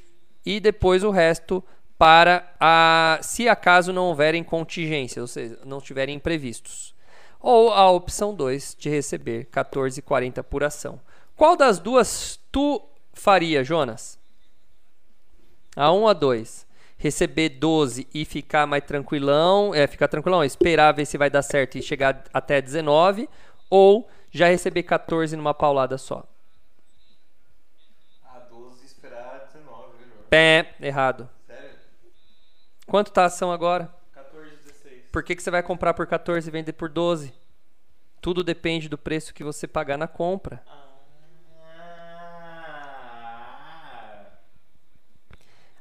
e 0.47 0.61
depois 0.61 1.03
o 1.03 1.11
resto 1.11 1.65
para 1.99 2.55
a 2.61 3.19
se 3.23 3.49
acaso 3.49 3.93
não 3.93 4.05
houverem 4.05 4.45
contingências, 4.45 5.21
ou 5.21 5.27
seja, 5.27 5.59
não 5.65 5.81
tiverem 5.81 6.15
imprevistos. 6.15 6.95
Ou 7.41 7.73
a 7.73 7.91
opção 7.91 8.33
2 8.33 8.77
de 8.79 8.89
receber 8.89 9.47
14,40 9.47 10.43
por 10.45 10.63
ação. 10.63 11.01
Qual 11.37 11.57
das 11.57 11.81
duas 11.81 12.39
tu 12.53 12.81
faria, 13.13 13.65
Jonas? 13.65 14.17
A 15.75 15.93
1 15.93 16.01
um, 16.01 16.07
a 16.07 16.13
2 16.13 16.70
receber 17.01 17.49
12 17.49 18.07
e 18.13 18.27
ficar 18.27 18.67
mais 18.67 18.85
tranquilão, 18.85 19.75
é, 19.75 19.87
ficar 19.87 20.07
tranquilão, 20.07 20.45
esperar 20.45 20.93
ver 20.93 21.07
se 21.07 21.17
vai 21.17 21.31
dar 21.31 21.41
certo 21.41 21.79
e 21.79 21.83
chegar 21.83 22.25
até 22.31 22.61
19, 22.61 23.27
ou 23.71 24.07
já 24.31 24.49
receber 24.49 24.83
14 24.83 25.35
numa 25.35 25.55
paulada 25.55 25.97
só. 25.97 26.29
A 28.23 28.41
12 28.41 28.85
esperar 28.85 29.49
19, 29.51 29.97
viu? 29.97 30.23
Pé, 30.29 30.75
errado. 30.79 31.27
Sério? 31.47 31.71
Quanto 32.87 33.11
tá 33.11 33.23
a 33.23 33.27
ação 33.27 33.51
agora? 33.51 33.91
14, 34.13 34.57
16. 34.63 35.05
Por 35.11 35.23
que, 35.23 35.35
que 35.35 35.43
você 35.43 35.51
vai 35.51 35.63
comprar 35.63 35.95
por 35.95 36.07
14 36.07 36.47
e 36.47 36.53
vender 36.53 36.75
por 36.75 36.91
12? 36.91 37.33
Tudo 38.21 38.45
depende 38.45 38.91
do 38.91 38.99
preço 38.99 39.33
que 39.33 39.43
você 39.43 39.67
pagar 39.67 39.97
na 39.97 40.07
compra. 40.07 40.63
Ah. 40.69 40.90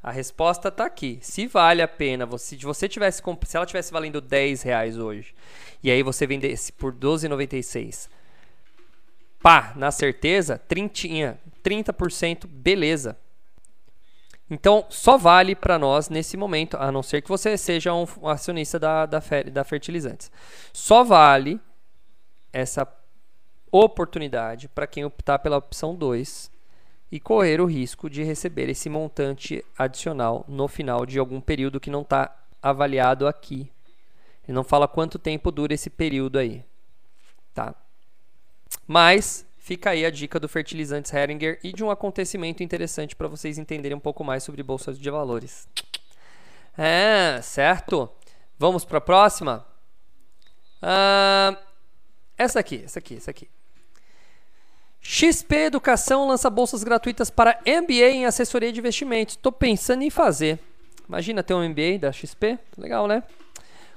A 0.02 0.12
resposta 0.12 0.70
está 0.70 0.86
aqui. 0.86 1.20
Se 1.22 1.46
vale 1.46 1.82
a 1.82 1.88
pena, 1.88 2.26
você, 2.26 2.58
se 2.58 2.64
você 2.64 2.88
tivesse 2.88 3.22
se 3.46 3.58
ela 3.58 3.66
tivesse 3.66 3.92
valendo 3.92 4.22
10 4.22 4.62
reais 4.62 4.98
hoje, 4.98 5.36
e 5.84 5.92
aí 5.92 6.02
você 6.02 6.26
vendesse 6.26 6.72
por 6.72 6.94
12,96, 6.94 8.10
pá, 9.42 9.74
na 9.76 9.92
certeza, 9.92 10.58
30, 10.58 11.38
30%, 11.64 12.48
beleza. 12.48 13.18
Então, 14.50 14.86
só 14.90 15.18
vale 15.18 15.54
para 15.56 15.78
nós 15.78 16.10
nesse 16.10 16.36
momento, 16.36 16.76
a 16.78 16.92
não 16.92 17.04
ser 17.04 17.22
que 17.22 17.30
você 17.30 17.56
seja 17.58 17.94
um 17.94 18.06
acionista 18.28 18.80
da, 18.80 19.06
da, 19.06 19.22
da 19.52 19.64
Fertilizantes. 19.64 20.32
Só 20.74 21.04
vale 21.04 21.60
essa 22.52 22.88
oportunidade 23.72 24.68
para 24.68 24.88
quem 24.88 25.06
optar 25.06 25.40
pela 25.40 25.58
opção 25.58 25.94
2 25.94 26.50
e 27.12 27.20
correr 27.20 27.60
o 27.60 27.66
risco 27.66 28.10
de 28.10 28.24
receber 28.24 28.70
esse 28.70 28.90
montante 28.90 29.64
adicional 29.78 30.46
no 30.48 30.68
final 30.68 31.06
de 31.06 31.18
algum 31.18 31.42
período 31.42 31.80
que 31.80 31.90
não 31.90 32.02
está 32.02 32.36
avaliado 32.62 33.28
aqui. 33.28 33.72
Ele 34.44 34.54
não 34.54 34.64
fala 34.64 34.88
quanto 34.88 35.18
tempo 35.18 35.52
dura 35.52 35.74
esse 35.74 35.90
período 35.90 36.38
aí. 36.38 36.64
Tá? 37.54 37.74
Mas 38.88 39.46
fica 39.58 39.92
aí 39.92 40.06
a 40.06 40.10
dica 40.10 40.40
do 40.40 40.48
Fertilizantes 40.48 41.14
Heringer 41.14 41.60
e 41.64 41.74
de 41.74 41.84
um 41.84 41.92
acontecimento 41.92 42.64
interessante 42.64 43.16
para 43.16 43.28
vocês 43.28 43.58
entenderem 43.58 43.98
um 43.98 44.00
pouco 44.00 44.24
mais 44.24 44.44
sobre 44.44 44.64
bolsas 44.64 44.98
de 44.98 45.10
valores. 45.10 45.68
É, 46.78 47.42
certo? 47.42 48.10
Vamos 48.58 48.86
para 48.86 49.00
a 49.00 49.02
próxima? 49.02 49.66
Ah, 50.82 51.58
essa 52.38 52.60
aqui, 52.60 52.84
essa 52.86 53.00
aqui, 53.00 53.18
essa 53.18 53.32
aqui. 53.32 53.50
XP 55.02 55.56
Educação 55.56 56.28
lança 56.28 56.50
bolsas 56.50 56.84
gratuitas 56.84 57.30
para 57.30 57.60
MBA 57.66 58.10
em 58.10 58.26
assessoria 58.26 58.72
de 58.72 58.80
investimentos. 58.80 59.36
Estou 59.36 59.52
pensando 59.52 60.04
em 60.04 60.10
fazer. 60.10 60.60
Imagina 61.08 61.42
ter 61.42 61.54
um 61.54 61.68
MBA 61.68 62.00
da 62.00 62.12
XP. 62.12 62.60
Legal, 62.78 63.08
né? 63.08 63.24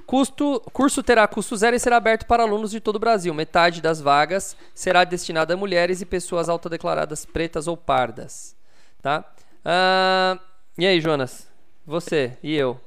Custo, 0.06 0.60
curso 0.72 1.02
terá 1.02 1.26
custo 1.26 1.56
zero 1.56 1.76
e 1.76 1.80
será 1.80 1.96
aberto 1.96 2.26
para 2.26 2.42
alunos 2.42 2.70
de 2.70 2.80
todo 2.80 2.96
o 2.96 2.98
Brasil. 2.98 3.32
Metade 3.32 3.80
das 3.80 4.00
vagas 4.00 4.56
será 4.74 5.04
destinada 5.04 5.54
a 5.54 5.56
mulheres 5.56 6.00
e 6.00 6.06
pessoas 6.06 6.48
autodeclaradas 6.48 7.24
pretas 7.24 7.66
ou 7.66 7.76
pardas. 7.76 8.56
Tá? 9.00 9.24
Ah, 9.64 10.38
e 10.76 10.86
aí, 10.86 11.00
Jonas? 11.00 11.48
Você 11.86 12.36
e 12.42 12.54
eu? 12.54 12.80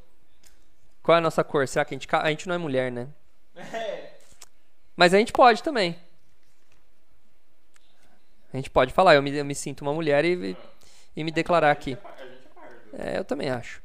Qual 1.04 1.15
é 1.15 1.19
a 1.19 1.21
nossa 1.21 1.43
cor? 1.43 1.67
Será 1.67 1.86
que 1.86 1.93
a 1.93 1.97
gente, 1.97 2.08
a 2.12 2.30
gente 2.30 2.47
não 2.47 2.56
é 2.56 2.58
mulher, 2.58 2.91
né? 2.91 3.08
É. 3.73 4.15
Mas 4.95 5.13
a 5.13 5.17
gente 5.17 5.34
pode 5.34 5.62
também. 5.62 5.95
A 8.55 8.57
gente 8.57 8.69
pode 8.69 8.93
falar, 8.93 9.15
eu 9.15 9.21
me, 9.21 9.35
eu 9.35 9.43
me 9.43 9.53
sinto 9.53 9.81
uma 9.81 9.93
mulher 9.93 10.23
e, 10.23 10.55
e 11.15 11.23
me 11.23 11.31
declarar 11.31 11.71
aqui. 11.71 11.97
É, 12.97 13.17
eu 13.17 13.25
também 13.25 13.49
acho. 13.49 13.83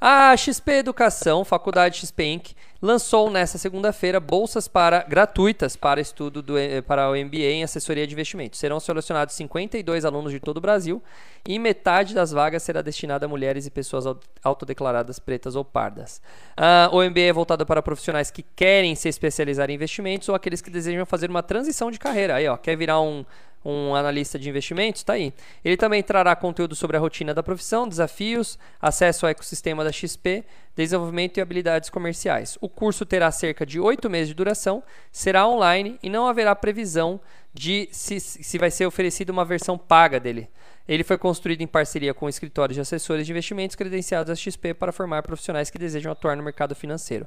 A 0.00 0.36
XP 0.36 0.74
Educação, 0.74 1.44
Faculdade 1.44 1.98
XP 1.98 2.24
Inc., 2.24 2.50
lançou 2.80 3.28
nesta 3.28 3.58
segunda-feira 3.58 4.20
bolsas 4.20 4.68
para, 4.68 5.02
gratuitas 5.02 5.74
para 5.74 6.00
estudo 6.00 6.40
do, 6.40 6.56
eh, 6.56 6.80
para 6.80 7.10
o 7.10 7.16
MBA 7.16 7.50
em 7.50 7.64
assessoria 7.64 8.06
de 8.06 8.14
investimentos. 8.14 8.60
Serão 8.60 8.78
selecionados 8.78 9.34
52 9.34 10.04
alunos 10.04 10.30
de 10.30 10.38
todo 10.38 10.58
o 10.58 10.60
Brasil 10.60 11.02
e 11.44 11.58
metade 11.58 12.14
das 12.14 12.30
vagas 12.30 12.62
será 12.62 12.80
destinada 12.80 13.26
a 13.26 13.28
mulheres 13.28 13.66
e 13.66 13.70
pessoas 13.72 14.04
autodeclaradas 14.44 15.18
pretas 15.18 15.56
ou 15.56 15.64
pardas. 15.64 16.22
Uh, 16.56 16.96
o 16.96 17.02
MBA 17.02 17.22
é 17.22 17.32
voltado 17.32 17.66
para 17.66 17.82
profissionais 17.82 18.30
que 18.30 18.44
querem 18.54 18.94
se 18.94 19.08
especializar 19.08 19.68
em 19.68 19.74
investimentos 19.74 20.28
ou 20.28 20.34
aqueles 20.36 20.62
que 20.62 20.70
desejam 20.70 21.04
fazer 21.04 21.28
uma 21.28 21.42
transição 21.42 21.90
de 21.90 21.98
carreira. 21.98 22.36
Aí, 22.36 22.46
ó, 22.46 22.56
quer 22.56 22.76
virar 22.76 23.00
um 23.00 23.24
um 23.64 23.94
analista 23.94 24.38
de 24.38 24.48
investimentos, 24.48 25.00
está 25.00 25.14
aí. 25.14 25.32
Ele 25.64 25.76
também 25.76 26.02
trará 26.02 26.34
conteúdo 26.36 26.74
sobre 26.74 26.96
a 26.96 27.00
rotina 27.00 27.34
da 27.34 27.42
profissão, 27.42 27.88
desafios, 27.88 28.58
acesso 28.80 29.26
ao 29.26 29.30
ecossistema 29.30 29.84
da 29.84 29.92
XP, 29.92 30.44
desenvolvimento 30.76 31.38
e 31.38 31.40
habilidades 31.40 31.90
comerciais. 31.90 32.56
O 32.60 32.68
curso 32.68 33.04
terá 33.04 33.30
cerca 33.30 33.66
de 33.66 33.80
oito 33.80 34.08
meses 34.08 34.28
de 34.28 34.34
duração, 34.34 34.82
será 35.10 35.46
online 35.46 35.98
e 36.02 36.08
não 36.08 36.26
haverá 36.26 36.54
previsão 36.54 37.20
de 37.52 37.88
se, 37.90 38.20
se 38.20 38.58
vai 38.58 38.70
ser 38.70 38.86
oferecida 38.86 39.32
uma 39.32 39.44
versão 39.44 39.76
paga 39.76 40.20
dele. 40.20 40.48
Ele 40.86 41.04
foi 41.04 41.18
construído 41.18 41.60
em 41.60 41.66
parceria 41.66 42.14
com 42.14 42.28
escritórios 42.28 42.76
de 42.76 42.80
assessores 42.80 43.26
de 43.26 43.32
investimentos 43.32 43.76
credenciados 43.76 44.30
à 44.30 44.34
XP 44.34 44.72
para 44.72 44.92
formar 44.92 45.22
profissionais 45.22 45.68
que 45.68 45.78
desejam 45.78 46.10
atuar 46.10 46.36
no 46.36 46.42
mercado 46.42 46.74
financeiro. 46.74 47.26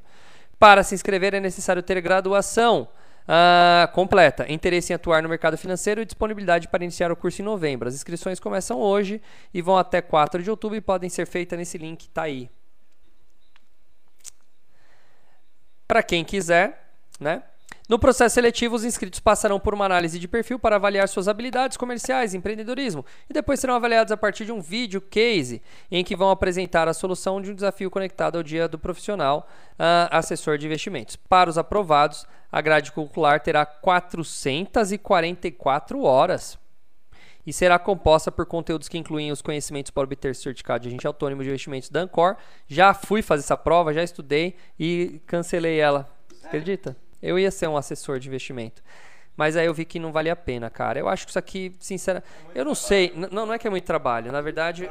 Para 0.58 0.84
se 0.84 0.96
inscrever 0.96 1.34
é 1.34 1.40
necessário 1.40 1.84
ter 1.84 2.00
graduação 2.02 2.88
Uh, 3.24 3.92
completa. 3.94 4.52
Interesse 4.52 4.92
em 4.92 4.96
atuar 4.96 5.22
no 5.22 5.30
mercado 5.30 5.58
financeiro 5.58 6.02
e 6.02 6.06
disponibilidade 6.06 6.68
para 6.68 6.84
iniciar 6.84 7.12
o 7.12 7.16
curso 7.16 7.42
em 7.42 7.46
novembro. 7.46 7.88
As 7.88 7.96
inscrições 7.96 8.40
começam 8.40 8.80
hoje 8.80 9.22
e 9.54 9.62
vão 9.62 9.78
até 9.78 10.02
4 10.02 10.42
de 10.42 10.50
outubro 10.50 10.78
e 10.78 10.82
podem 10.82 11.10
ser 11.10 11.26
feitas 11.26 11.58
nesse 11.58 11.78
link, 11.78 12.10
tá 12.10 12.24
aí. 12.24 12.50
Para 15.88 16.02
quem 16.02 16.24
quiser, 16.24 16.94
né? 17.20 17.44
No 17.92 18.00
processo 18.00 18.34
seletivo, 18.36 18.74
os 18.74 18.86
inscritos 18.86 19.20
passarão 19.20 19.60
por 19.60 19.74
uma 19.74 19.84
análise 19.84 20.18
de 20.18 20.26
perfil 20.26 20.58
para 20.58 20.78
avaliar 20.78 21.10
suas 21.10 21.28
habilidades 21.28 21.76
comerciais 21.76 22.34
empreendedorismo 22.34 23.06
e 23.30 23.34
depois 23.34 23.60
serão 23.60 23.76
avaliados 23.76 24.14
a 24.14 24.18
partir 24.18 24.46
de 24.46 24.52
um 24.54 24.62
vídeo 24.62 25.02
case 25.02 25.62
em 25.92 26.02
que 26.02 26.16
vão 26.16 26.30
apresentar 26.30 26.88
a 26.88 26.94
solução 26.94 27.42
de 27.42 27.52
um 27.52 27.54
desafio 27.54 27.92
conectado 27.92 28.38
ao 28.38 28.44
dia 28.44 28.66
do 28.66 28.80
profissional 28.80 29.46
uh, 29.74 30.08
assessor 30.10 30.58
de 30.58 30.68
investimentos. 30.68 31.18
Para 31.18 31.50
os 31.50 31.58
aprovados, 31.58 32.26
a 32.50 32.62
grade 32.62 32.94
curricular 32.94 33.42
terá 33.42 33.66
444 33.66 36.02
horas 36.02 36.58
e 37.46 37.52
será 37.52 37.78
composta 37.78 38.32
por 38.32 38.46
conteúdos 38.46 38.88
que 38.88 38.98
incluem 38.98 39.34
os 39.34 39.42
conhecimentos 39.42 39.92
para 39.92 40.04
obter 40.04 40.34
certificado 40.34 40.84
de 40.84 40.88
agente 40.88 41.06
autônomo 41.06 41.44
de 41.44 41.50
investimentos 41.50 41.90
da 41.90 42.00
Ancor. 42.00 42.38
Já 42.70 42.94
fui 42.94 43.22
fazer 43.22 43.44
essa 43.44 43.58
prova, 43.58 43.94
já 43.94 44.02
estudei 44.02 44.56
e 44.80 45.22
cancelei 45.28 45.78
ela. 45.78 46.10
Acredita? 46.42 46.96
Eu 47.22 47.38
ia 47.38 47.52
ser 47.52 47.68
um 47.68 47.78
assessor 47.78 48.20
de 48.20 48.28
investimento. 48.28 48.82
Mas 49.36 49.56
aí 49.56 49.66
eu 49.66 49.74
vi 49.74 49.86
que 49.86 49.98
não 50.00 50.12
valia 50.12 50.34
a 50.34 50.36
pena, 50.36 50.70
cara. 50.70 51.00
Eu 51.00 51.08
acho 51.08 51.26
que 51.26 51.32
isso 51.32 51.40
aqui, 51.40 51.74
sinceramente, 51.80 52.28
eu 52.54 52.66
não 52.66 52.74
trabalho. 52.74 52.76
sei. 52.76 53.14
Não, 53.16 53.46
não 53.46 53.54
é 53.54 53.58
que 53.58 53.66
é 53.66 53.70
muito 53.70 53.86
trabalho. 53.86 54.32
Na 54.32 54.42
verdade. 54.42 54.90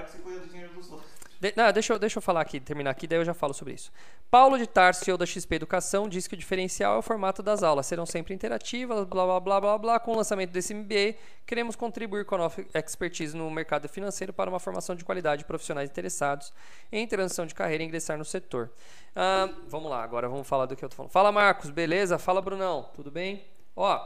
De- 1.41 1.55
não, 1.57 1.73
deixa, 1.73 1.95
eu, 1.95 1.99
deixa 1.99 2.19
eu 2.19 2.23
falar 2.23 2.43
aqui, 2.43 2.61
terminar 2.61 2.91
aqui, 2.91 3.07
daí 3.07 3.19
eu 3.19 3.25
já 3.25 3.33
falo 3.33 3.55
sobre 3.55 3.73
isso. 3.73 3.91
Paulo 4.31 4.59
de 4.59 4.67
Tarso, 4.67 5.03
CEO 5.05 5.17
da 5.17 5.25
XP 5.25 5.55
Educação, 5.55 6.07
diz 6.07 6.27
que 6.29 6.35
o 6.35 6.37
diferencial 6.37 6.97
é 6.97 6.99
o 6.99 7.03
formato 7.03 7.43
das 7.43 7.63
aulas. 7.63 7.87
Serão 7.87 8.05
sempre 8.05 8.35
interativas, 8.35 9.07
blá 9.07 9.25
blá 9.25 9.41
blá 9.41 9.61
blá 9.61 9.79
blá. 9.79 9.99
Com 10.01 10.13
o 10.13 10.17
lançamento 10.17 10.51
desse 10.51 10.75
MBA, 10.75 11.15
queremos 11.47 11.75
contribuir 11.77 12.27
com 12.27 12.35
a 12.35 12.39
nossa 12.39 12.63
expertise 12.75 13.35
no 13.35 13.51
mercado 13.51 13.89
financeiro 13.89 14.35
para 14.35 14.51
uma 14.51 14.61
formação 14.61 14.95
de 14.95 15.03
qualidade 15.03 15.41
de 15.41 15.47
profissionais 15.47 15.89
interessados 15.89 16.53
em 16.93 17.07
transição 17.07 17.47
de 17.47 17.55
carreira 17.55 17.83
e 17.83 17.87
ingressar 17.87 18.19
no 18.19 18.25
setor. 18.25 18.71
Ah, 19.17 19.49
vamos 19.67 19.91
lá, 19.91 20.05
agora 20.05 20.29
vamos 20.29 20.47
falar 20.47 20.67
do 20.67 20.77
que 20.77 20.85
eu 20.85 20.89
tô 20.91 20.95
falando. 20.97 21.11
Fala, 21.11 21.33
Marcos, 21.33 21.71
beleza? 21.71 22.19
Fala, 22.19 22.43
Brunão, 22.43 22.91
tudo 22.95 23.11
bem? 23.11 23.43
Ó, 23.75 23.99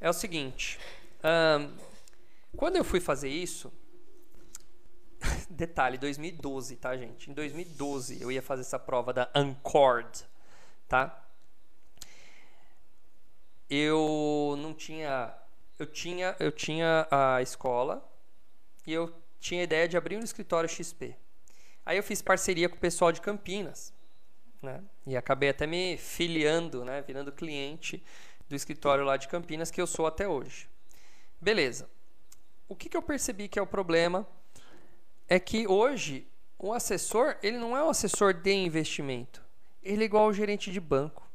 é 0.00 0.10
o 0.10 0.12
seguinte. 0.12 0.78
ahn, 1.22 1.68
quando 2.56 2.76
eu 2.76 2.82
fui 2.84 2.98
fazer 3.00 3.28
isso, 3.28 3.72
detalhe, 5.50 5.98
2012, 5.98 6.76
tá, 6.76 6.96
gente? 6.96 7.30
Em 7.30 7.34
2012 7.34 8.20
eu 8.20 8.30
ia 8.30 8.42
fazer 8.42 8.62
essa 8.62 8.78
prova 8.78 9.12
da 9.12 9.30
Ancord, 9.34 10.24
tá? 10.88 11.24
Eu 13.68 14.54
não 14.58 14.72
tinha, 14.72 15.34
eu 15.78 15.86
tinha, 15.86 16.36
eu 16.38 16.52
tinha 16.52 17.06
a 17.10 17.42
escola 17.42 18.06
e 18.86 18.92
eu 18.92 19.12
tinha 19.40 19.60
a 19.60 19.64
ideia 19.64 19.88
de 19.88 19.96
abrir 19.96 20.16
um 20.16 20.22
escritório 20.22 20.68
XP. 20.68 21.16
Aí 21.84 21.96
eu 21.96 22.02
fiz 22.02 22.22
parceria 22.22 22.68
com 22.68 22.76
o 22.76 22.80
pessoal 22.80 23.12
de 23.12 23.20
Campinas, 23.20 23.92
né? 24.62 24.82
E 25.06 25.16
acabei 25.16 25.48
até 25.48 25.66
me 25.66 25.96
filiando, 25.96 26.84
né, 26.84 27.02
virando 27.02 27.30
cliente 27.30 28.02
do 28.48 28.56
escritório 28.56 29.04
lá 29.04 29.16
de 29.16 29.28
Campinas 29.28 29.70
que 29.70 29.80
eu 29.80 29.86
sou 29.86 30.06
até 30.06 30.26
hoje. 30.28 30.68
Beleza. 31.40 31.88
O 32.68 32.74
que, 32.74 32.88
que 32.88 32.96
eu 32.96 33.02
percebi 33.02 33.48
que 33.48 33.58
é 33.58 33.62
o 33.62 33.66
problema 33.66 34.26
é 35.28 35.38
que 35.38 35.66
hoje 35.66 36.26
o 36.58 36.72
assessor 36.72 37.36
ele 37.42 37.58
não 37.58 37.76
é 37.76 37.82
um 37.82 37.90
assessor 37.90 38.32
de 38.32 38.52
investimento. 38.52 39.42
Ele 39.82 40.02
é 40.02 40.06
igual 40.06 40.24
ao 40.24 40.32
gerente 40.32 40.70
de 40.70 40.80
banco. 40.80 41.28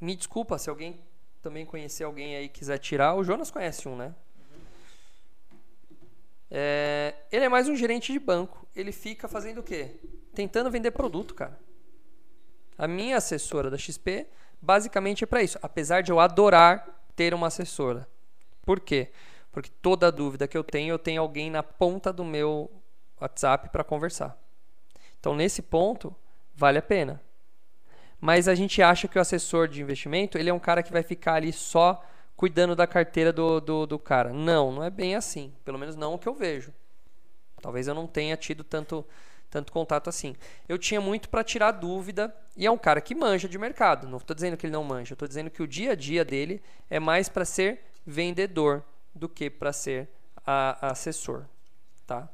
Me 0.00 0.16
desculpa 0.16 0.58
se 0.58 0.68
alguém 0.68 1.00
também 1.40 1.64
conhecer 1.64 2.04
alguém 2.04 2.36
aí 2.36 2.48
quiser 2.48 2.78
tirar. 2.78 3.14
O 3.14 3.24
Jonas 3.24 3.50
conhece 3.50 3.88
um, 3.88 3.96
né? 3.96 4.14
É, 6.50 7.14
ele 7.30 7.44
é 7.44 7.48
mais 7.48 7.68
um 7.68 7.74
gerente 7.74 8.12
de 8.12 8.18
banco. 8.18 8.66
Ele 8.74 8.92
fica 8.92 9.26
fazendo 9.26 9.58
o 9.58 9.62
quê? 9.62 9.96
Tentando 10.34 10.70
vender 10.70 10.90
produto, 10.90 11.34
cara. 11.34 11.58
A 12.76 12.86
minha 12.86 13.16
assessora 13.16 13.70
da 13.70 13.78
XP 13.78 14.26
basicamente 14.60 15.24
é 15.24 15.26
para 15.26 15.42
isso. 15.42 15.58
Apesar 15.62 16.02
de 16.02 16.12
eu 16.12 16.20
adorar 16.20 17.02
ter 17.16 17.32
uma 17.32 17.46
assessora. 17.46 18.08
Por 18.62 18.80
quê? 18.80 19.06
Porque 19.06 19.31
toda 19.60 20.10
dúvida 20.10 20.48
que 20.48 20.56
eu 20.56 20.64
tenho, 20.64 20.94
eu 20.94 20.98
tenho 20.98 21.20
alguém 21.20 21.50
na 21.50 21.62
ponta 21.62 22.12
do 22.12 22.24
meu 22.24 22.70
WhatsApp 23.20 23.68
para 23.68 23.84
conversar. 23.84 24.36
Então, 25.20 25.34
nesse 25.34 25.60
ponto, 25.60 26.14
vale 26.54 26.78
a 26.78 26.82
pena. 26.82 27.20
Mas 28.20 28.48
a 28.48 28.54
gente 28.54 28.80
acha 28.80 29.06
que 29.06 29.18
o 29.18 29.20
assessor 29.20 29.68
de 29.68 29.82
investimento 29.82 30.38
ele 30.38 30.48
é 30.48 30.54
um 30.54 30.58
cara 30.58 30.82
que 30.82 30.92
vai 30.92 31.02
ficar 31.02 31.34
ali 31.34 31.52
só 31.52 32.02
cuidando 32.36 32.74
da 32.74 32.86
carteira 32.86 33.32
do, 33.32 33.60
do, 33.60 33.86
do 33.86 33.98
cara. 33.98 34.32
Não, 34.32 34.72
não 34.72 34.82
é 34.82 34.90
bem 34.90 35.14
assim. 35.14 35.52
Pelo 35.64 35.78
menos 35.78 35.96
não 35.96 36.14
o 36.14 36.18
que 36.18 36.28
eu 36.28 36.34
vejo. 36.34 36.72
Talvez 37.60 37.86
eu 37.86 37.94
não 37.94 38.06
tenha 38.06 38.36
tido 38.36 38.64
tanto, 38.64 39.04
tanto 39.50 39.72
contato 39.72 40.08
assim. 40.08 40.34
Eu 40.68 40.78
tinha 40.78 41.00
muito 41.00 41.28
para 41.28 41.44
tirar 41.44 41.72
dúvida 41.72 42.34
e 42.56 42.66
é 42.66 42.70
um 42.70 42.78
cara 42.78 43.00
que 43.00 43.14
manja 43.14 43.48
de 43.48 43.58
mercado. 43.58 44.08
Não 44.08 44.18
estou 44.18 44.34
dizendo 44.34 44.56
que 44.56 44.66
ele 44.66 44.72
não 44.72 44.82
manja. 44.82 45.14
Estou 45.14 45.28
dizendo 45.28 45.50
que 45.50 45.62
o 45.62 45.66
dia 45.66 45.92
a 45.92 45.94
dia 45.94 46.24
dele 46.24 46.62
é 46.88 46.98
mais 46.98 47.28
para 47.28 47.44
ser 47.44 47.80
vendedor 48.04 48.84
do 49.14 49.28
que 49.28 49.50
para 49.50 49.72
ser 49.72 50.08
a, 50.46 50.90
assessor, 50.90 51.44
tá? 52.06 52.28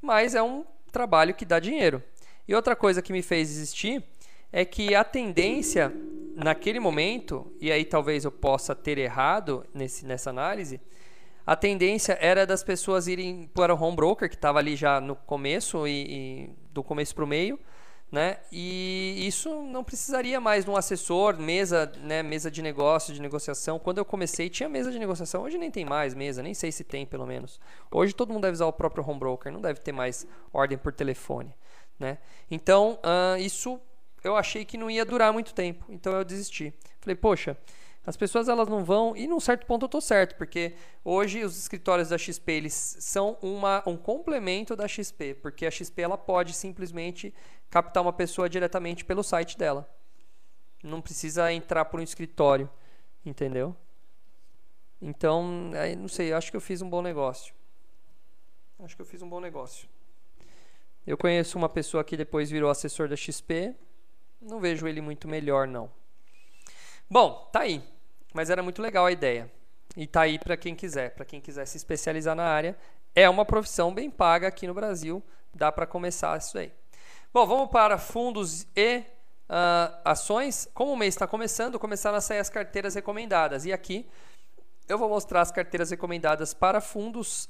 Mas 0.00 0.34
é 0.34 0.42
um 0.42 0.64
trabalho 0.92 1.34
que 1.34 1.44
dá 1.44 1.58
dinheiro. 1.58 2.02
E 2.46 2.54
outra 2.54 2.76
coisa 2.76 3.00
que 3.00 3.12
me 3.12 3.22
fez 3.22 3.48
desistir 3.48 4.04
é 4.52 4.64
que 4.64 4.94
a 4.94 5.02
tendência 5.02 5.92
naquele 6.36 6.78
momento, 6.78 7.52
e 7.60 7.72
aí 7.72 7.84
talvez 7.84 8.24
eu 8.24 8.30
possa 8.30 8.74
ter 8.74 8.98
errado 8.98 9.64
nesse, 9.72 10.04
nessa 10.04 10.30
análise, 10.30 10.80
a 11.46 11.54
tendência 11.54 12.16
era 12.20 12.46
das 12.46 12.62
pessoas 12.62 13.06
irem 13.06 13.50
para 13.52 13.74
o 13.74 13.80
home 13.80 13.96
broker, 13.96 14.28
que 14.28 14.34
estava 14.34 14.58
ali 14.58 14.76
já 14.76 15.00
no 15.00 15.14
começo 15.14 15.86
e, 15.86 16.06
e 16.08 16.50
do 16.72 16.82
começo 16.82 17.14
para 17.14 17.24
o 17.24 17.26
meio, 17.26 17.58
né? 18.14 18.38
E 18.52 19.26
isso 19.26 19.62
não 19.64 19.82
precisaria 19.82 20.40
mais 20.40 20.64
de 20.64 20.70
um 20.70 20.76
assessor, 20.76 21.36
mesa, 21.36 21.90
né? 22.00 22.22
Mesa 22.22 22.48
de 22.48 22.62
negócio, 22.62 23.12
de 23.12 23.20
negociação. 23.20 23.76
Quando 23.76 23.98
eu 23.98 24.04
comecei 24.04 24.48
tinha 24.48 24.68
mesa 24.68 24.92
de 24.92 25.00
negociação, 25.00 25.42
hoje 25.42 25.58
nem 25.58 25.68
tem 25.68 25.84
mais 25.84 26.14
mesa, 26.14 26.40
nem 26.40 26.54
sei 26.54 26.70
se 26.70 26.84
tem 26.84 27.04
pelo 27.04 27.26
menos. 27.26 27.60
Hoje 27.90 28.14
todo 28.14 28.32
mundo 28.32 28.42
deve 28.42 28.54
usar 28.54 28.66
o 28.66 28.72
próprio 28.72 29.04
home 29.04 29.18
broker, 29.18 29.50
não 29.50 29.60
deve 29.60 29.80
ter 29.80 29.90
mais 29.90 30.28
ordem 30.52 30.78
por 30.78 30.92
telefone, 30.92 31.52
né? 31.98 32.18
Então 32.48 33.00
uh, 33.02 33.36
isso 33.36 33.80
eu 34.22 34.36
achei 34.36 34.64
que 34.64 34.78
não 34.78 34.88
ia 34.88 35.04
durar 35.04 35.32
muito 35.32 35.52
tempo, 35.52 35.84
então 35.88 36.12
eu 36.12 36.24
desisti. 36.24 36.72
Falei, 37.00 37.16
poxa, 37.16 37.56
as 38.06 38.16
pessoas 38.16 38.48
elas 38.48 38.68
não 38.68 38.84
vão 38.84 39.16
e 39.16 39.26
num 39.26 39.40
certo 39.40 39.66
ponto 39.66 39.84
eu 39.84 39.88
tô 39.88 40.00
certo, 40.00 40.36
porque 40.36 40.74
hoje 41.04 41.42
os 41.42 41.56
escritórios 41.56 42.10
da 42.10 42.18
XP 42.18 42.52
eles 42.52 42.96
são 43.00 43.38
uma, 43.40 43.82
um 43.86 43.96
complemento 43.96 44.76
da 44.76 44.86
XP, 44.86 45.34
porque 45.34 45.64
a 45.64 45.70
XP 45.70 46.02
ela 46.02 46.18
pode 46.18 46.52
simplesmente 46.52 47.32
captar 47.70 48.02
uma 48.02 48.12
pessoa 48.12 48.48
diretamente 48.48 49.04
pelo 49.04 49.22
site 49.22 49.56
dela. 49.56 49.88
Não 50.82 51.00
precisa 51.00 51.50
entrar 51.50 51.86
por 51.86 51.98
um 51.98 52.02
escritório, 52.02 52.68
entendeu? 53.24 53.74
Então, 55.00 55.70
aí, 55.74 55.96
não 55.96 56.08
sei, 56.08 56.32
acho 56.32 56.50
que 56.50 56.56
eu 56.56 56.60
fiz 56.60 56.82
um 56.82 56.88
bom 56.88 57.00
negócio. 57.00 57.54
Acho 58.78 58.94
que 58.94 59.02
eu 59.02 59.06
fiz 59.06 59.22
um 59.22 59.28
bom 59.28 59.40
negócio. 59.40 59.88
Eu 61.06 61.16
conheço 61.16 61.56
uma 61.56 61.68
pessoa 61.68 62.04
que 62.04 62.16
depois 62.16 62.50
virou 62.50 62.70
assessor 62.70 63.08
da 63.08 63.16
XP. 63.16 63.74
Não 64.40 64.60
vejo 64.60 64.86
ele 64.86 65.00
muito 65.00 65.28
melhor, 65.28 65.66
não. 65.66 65.90
Bom, 67.08 67.48
tá 67.52 67.60
aí. 67.60 67.82
Mas 68.34 68.50
era 68.50 68.62
muito 68.62 68.82
legal 68.82 69.06
a 69.06 69.12
ideia. 69.12 69.50
E 69.96 70.08
tá 70.08 70.22
aí 70.22 70.38
para 70.38 70.56
quem 70.56 70.74
quiser, 70.74 71.14
para 71.14 71.24
quem 71.24 71.40
quiser 71.40 71.64
se 71.66 71.76
especializar 71.76 72.34
na 72.34 72.44
área. 72.44 72.76
É 73.14 73.30
uma 73.30 73.44
profissão 73.44 73.94
bem 73.94 74.10
paga 74.10 74.48
aqui 74.48 74.66
no 74.66 74.74
Brasil. 74.74 75.22
Dá 75.54 75.70
para 75.70 75.86
começar 75.86 76.36
isso 76.36 76.58
aí. 76.58 76.72
Bom, 77.32 77.46
vamos 77.46 77.70
para 77.70 77.96
fundos 77.96 78.66
e 78.74 78.98
uh, 79.48 80.00
ações. 80.04 80.68
Como 80.74 80.92
o 80.92 80.96
mês 80.96 81.14
está 81.14 81.28
começando, 81.28 81.78
começaram 81.78 82.18
a 82.18 82.20
sair 82.20 82.40
as 82.40 82.50
carteiras 82.50 82.96
recomendadas. 82.96 83.64
E 83.64 83.72
aqui 83.72 84.04
eu 84.88 84.98
vou 84.98 85.08
mostrar 85.08 85.40
as 85.40 85.52
carteiras 85.52 85.90
recomendadas 85.90 86.52
para 86.52 86.80
fundos 86.80 87.48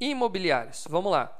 imobiliários. 0.00 0.86
Vamos 0.88 1.12
lá. 1.12 1.38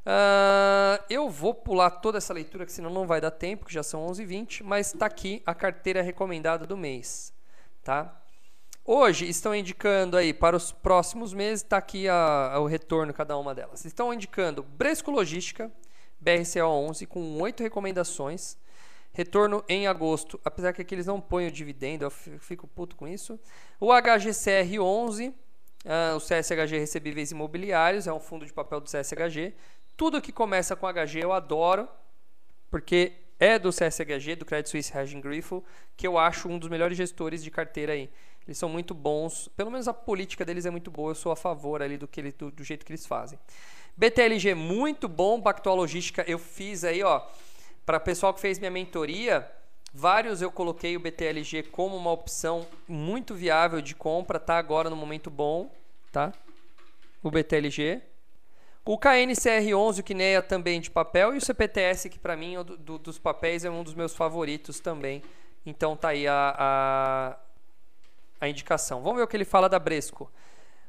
Uh, 0.00 1.02
eu 1.08 1.30
vou 1.30 1.54
pular 1.54 1.90
toda 1.90 2.18
essa 2.18 2.34
leitura, 2.34 2.66
que 2.66 2.72
senão 2.72 2.90
não 2.90 3.06
vai 3.06 3.20
dar 3.20 3.30
tempo, 3.30 3.64
que 3.64 3.72
já 3.72 3.82
são 3.82 4.06
11h20, 4.06 4.62
mas 4.62 4.92
está 4.92 5.06
aqui 5.06 5.42
a 5.46 5.54
carteira 5.54 6.02
recomendada 6.02 6.66
do 6.66 6.76
mês. 6.76 7.33
Tá? 7.84 8.18
Hoje 8.82 9.28
estão 9.28 9.54
indicando 9.54 10.16
aí 10.16 10.32
para 10.32 10.56
os 10.56 10.72
próximos 10.72 11.34
meses, 11.34 11.62
está 11.62 11.76
aqui 11.76 12.08
a, 12.08 12.52
a, 12.54 12.58
o 12.58 12.66
retorno 12.66 13.12
cada 13.12 13.36
uma 13.36 13.54
delas. 13.54 13.84
Estão 13.84 14.12
indicando 14.12 14.62
Bresco 14.62 15.10
Logística, 15.10 15.70
BRCO 16.18 16.64
11, 16.64 17.06
com 17.06 17.42
8 17.42 17.62
recomendações. 17.62 18.56
Retorno 19.12 19.62
em 19.68 19.86
agosto, 19.86 20.40
apesar 20.42 20.72
que 20.72 20.80
aqui 20.80 20.94
eles 20.94 21.04
não 21.04 21.20
põem 21.20 21.46
o 21.46 21.50
dividendo, 21.50 22.06
eu 22.06 22.10
fico 22.10 22.66
puto 22.66 22.96
com 22.96 23.06
isso. 23.06 23.38
O 23.78 23.90
HGCR 23.92 24.80
11, 24.80 25.28
uh, 25.28 26.16
o 26.16 26.20
CSHG 26.20 26.78
Recebíveis 26.78 27.32
Imobiliários, 27.32 28.06
é 28.06 28.12
um 28.14 28.18
fundo 28.18 28.46
de 28.46 28.52
papel 28.52 28.80
do 28.80 28.90
CSHG. 28.90 29.54
Tudo 29.94 30.22
que 30.22 30.32
começa 30.32 30.74
com 30.74 30.90
HG 30.90 31.20
eu 31.22 31.32
adoro, 31.34 31.86
porque 32.70 33.23
é 33.38 33.58
do 33.58 33.70
CSHG, 33.70 34.36
do 34.36 34.44
Credit 34.44 34.68
Suisse 34.68 34.96
Hedging 34.96 35.20
Griffo, 35.20 35.64
que 35.96 36.06
eu 36.06 36.18
acho 36.18 36.48
um 36.48 36.58
dos 36.58 36.68
melhores 36.68 36.96
gestores 36.96 37.42
de 37.42 37.50
carteira 37.50 37.92
aí. 37.92 38.10
Eles 38.46 38.58
são 38.58 38.68
muito 38.68 38.94
bons, 38.94 39.48
pelo 39.56 39.70
menos 39.70 39.88
a 39.88 39.94
política 39.94 40.44
deles 40.44 40.66
é 40.66 40.70
muito 40.70 40.90
boa, 40.90 41.10
eu 41.10 41.14
sou 41.14 41.32
a 41.32 41.36
favor 41.36 41.82
ali 41.82 41.96
do, 41.96 42.06
que 42.06 42.20
ele, 42.20 42.32
do, 42.32 42.50
do 42.50 42.62
jeito 42.62 42.84
que 42.84 42.92
eles 42.92 43.06
fazem. 43.06 43.38
BTLG 43.96 44.54
muito 44.54 45.08
bom, 45.08 45.40
Pactual 45.40 45.76
Logística 45.76 46.24
eu 46.26 46.38
fiz 46.38 46.84
aí, 46.84 47.02
ó, 47.02 47.22
para 47.86 47.96
o 47.96 48.00
pessoal 48.00 48.34
que 48.34 48.40
fez 48.40 48.58
minha 48.58 48.70
mentoria, 48.70 49.50
vários 49.92 50.42
eu 50.42 50.50
coloquei 50.50 50.96
o 50.96 51.00
BTLG 51.00 51.64
como 51.64 51.96
uma 51.96 52.10
opção 52.10 52.66
muito 52.86 53.34
viável 53.34 53.80
de 53.80 53.94
compra, 53.94 54.38
tá 54.38 54.58
agora 54.58 54.90
no 54.90 54.96
momento 54.96 55.30
bom, 55.30 55.70
tá? 56.12 56.32
O 57.22 57.30
BTLG. 57.30 58.02
O 58.86 58.98
KNCR11, 58.98 60.00
o 60.00 60.02
Kinea 60.02 60.42
também 60.42 60.78
de 60.78 60.90
papel 60.90 61.34
e 61.34 61.38
o 61.38 61.40
CPTS 61.40 62.10
que 62.10 62.18
para 62.18 62.36
mim 62.36 62.62
do, 62.62 62.76
do, 62.76 62.98
dos 62.98 63.18
papéis 63.18 63.64
é 63.64 63.70
um 63.70 63.82
dos 63.82 63.94
meus 63.94 64.14
favoritos 64.14 64.78
também. 64.78 65.22
Então 65.64 65.96
tá 65.96 66.08
aí 66.08 66.28
a, 66.28 66.54
a, 66.58 67.36
a 68.42 68.48
indicação. 68.48 69.02
Vamos 69.02 69.16
ver 69.16 69.22
o 69.22 69.26
que 69.26 69.36
ele 69.36 69.46
fala 69.46 69.70
da 69.70 69.78
Bresco. 69.78 70.30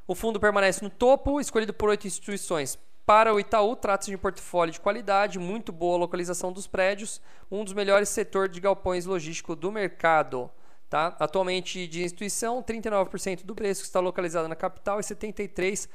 O 0.05 0.13
fundo 0.13 0.41
permanece 0.41 0.83
no 0.83 0.89
topo, 0.89 1.39
escolhido 1.39 1.73
por 1.73 1.87
oito 1.87 2.05
instituições. 2.05 2.77
Para 3.05 3.33
o 3.33 3.39
Itaú, 3.39 3.77
trata-se 3.77 4.11
de 4.11 4.17
um 4.17 4.19
portfólio 4.19 4.73
de 4.73 4.79
qualidade, 4.81 5.39
muito 5.39 5.71
boa 5.71 5.97
localização 5.97 6.51
dos 6.51 6.67
prédios, 6.67 7.21
um 7.49 7.63
dos 7.63 7.73
melhores 7.73 8.09
setores 8.09 8.51
de 8.51 8.59
galpões 8.59 9.05
logísticos 9.05 9.55
do 9.55 9.71
mercado. 9.71 10.51
Tá? 10.89 11.15
Atualmente 11.19 11.87
de 11.87 12.03
instituição, 12.03 12.61
39% 12.61 13.43
do 13.43 13.55
preço 13.55 13.83
está 13.83 13.99
localizado 13.99 14.47
na 14.47 14.55
capital 14.55 14.99
e 14.99 15.03
73% 15.03 15.87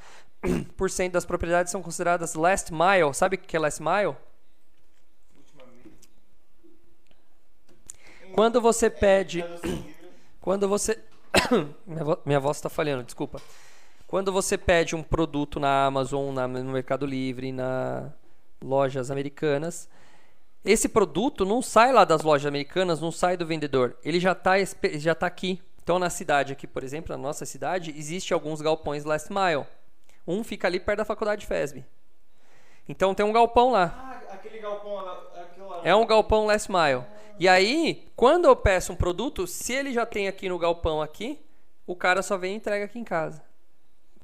das 1.13 1.25
propriedades 1.25 1.71
são 1.71 1.83
consideradas 1.83 2.35
last 2.35 2.73
mile. 2.73 3.13
Sabe 3.13 3.37
o 3.37 3.39
que 3.39 3.57
é 3.57 3.61
last 3.61 3.83
mile? 3.83 4.17
Quando 8.33 8.61
você 8.61 8.89
pede, 8.89 9.43
Tradução 9.43 9.71
livre. 9.71 9.95
quando 10.41 10.69
você 10.69 10.99
minha, 11.87 12.05
vo- 12.05 12.19
minha 12.25 12.41
voz 12.41 12.57
está 12.57 12.69
falhando, 12.69 13.03
desculpa. 13.05 13.41
Quando 14.07 14.33
você 14.33 14.57
pede 14.59 14.97
um 14.97 15.03
produto 15.03 15.61
na 15.61 15.87
Amazon, 15.87 16.33
na- 16.35 16.49
no 16.49 16.73
Mercado 16.73 17.07
Livre, 17.07 17.53
na 17.53 18.11
lojas 18.63 19.11
americanas, 19.11 19.89
esse 20.65 20.89
produto 20.89 21.45
não 21.45 21.61
sai 21.63 21.93
lá 21.93 22.05
das 22.05 22.23
lojas 22.23 22.47
americanas, 22.47 23.01
não 23.01 23.11
sai 23.13 23.37
do 23.37 23.47
vendedor. 23.47 23.97
Ele 24.05 24.21
já 24.21 24.33
está 24.33 24.55
já 24.95 25.15
tá 25.15 25.27
aqui. 25.27 25.61
Então 25.83 25.99
na 25.99 26.11
cidade 26.11 26.53
aqui, 26.53 26.67
por 26.67 26.85
exemplo, 26.85 27.15
na 27.17 27.21
nossa 27.23 27.45
cidade, 27.45 27.93
existe 27.97 28.33
alguns 28.33 28.61
galpões 28.61 29.05
last 29.05 29.29
mile. 29.33 29.67
Um 30.27 30.45
fica 30.45 30.69
ali 30.69 30.79
perto 30.79 30.99
da 30.99 31.05
faculdade 31.05 31.47
FESB. 31.47 31.85
Então 32.89 33.15
tem 33.15 33.25
um 33.25 33.33
galpão 33.33 33.71
lá. 33.71 34.21
Ah, 34.29 34.35
aquele 34.35 34.59
galpão 34.59 34.95
lá. 34.95 35.31
É 35.85 35.95
um 35.95 36.07
galpão 36.07 36.47
last 36.47 36.71
mile. 36.71 37.05
E 37.39 37.49
aí, 37.49 38.07
quando 38.15 38.45
eu 38.45 38.55
peço 38.55 38.93
um 38.93 38.97
produto, 38.97 39.47
se 39.47 39.73
ele 39.73 39.93
já 39.93 40.05
tem 40.05 40.29
aqui 40.29 40.49
no 40.49 40.59
galpão 40.59 41.01
aqui, 41.01 41.41
o 41.87 41.97
cara 41.97 42.23
só 42.23 42.37
vem 42.37 42.55
e 42.55 42.57
entrega 42.57 42.85
aqui 42.85 42.99
em 42.99 43.05
casa. 43.05 43.43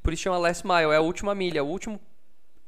Por 0.03 0.13
isso 0.13 0.23
chama 0.23 0.39
last 0.39 0.67
mile, 0.67 0.93
é 0.93 0.97
a 0.97 1.01
última 1.01 1.35
milha, 1.35 1.65
o 1.65 1.67
último 1.67 1.99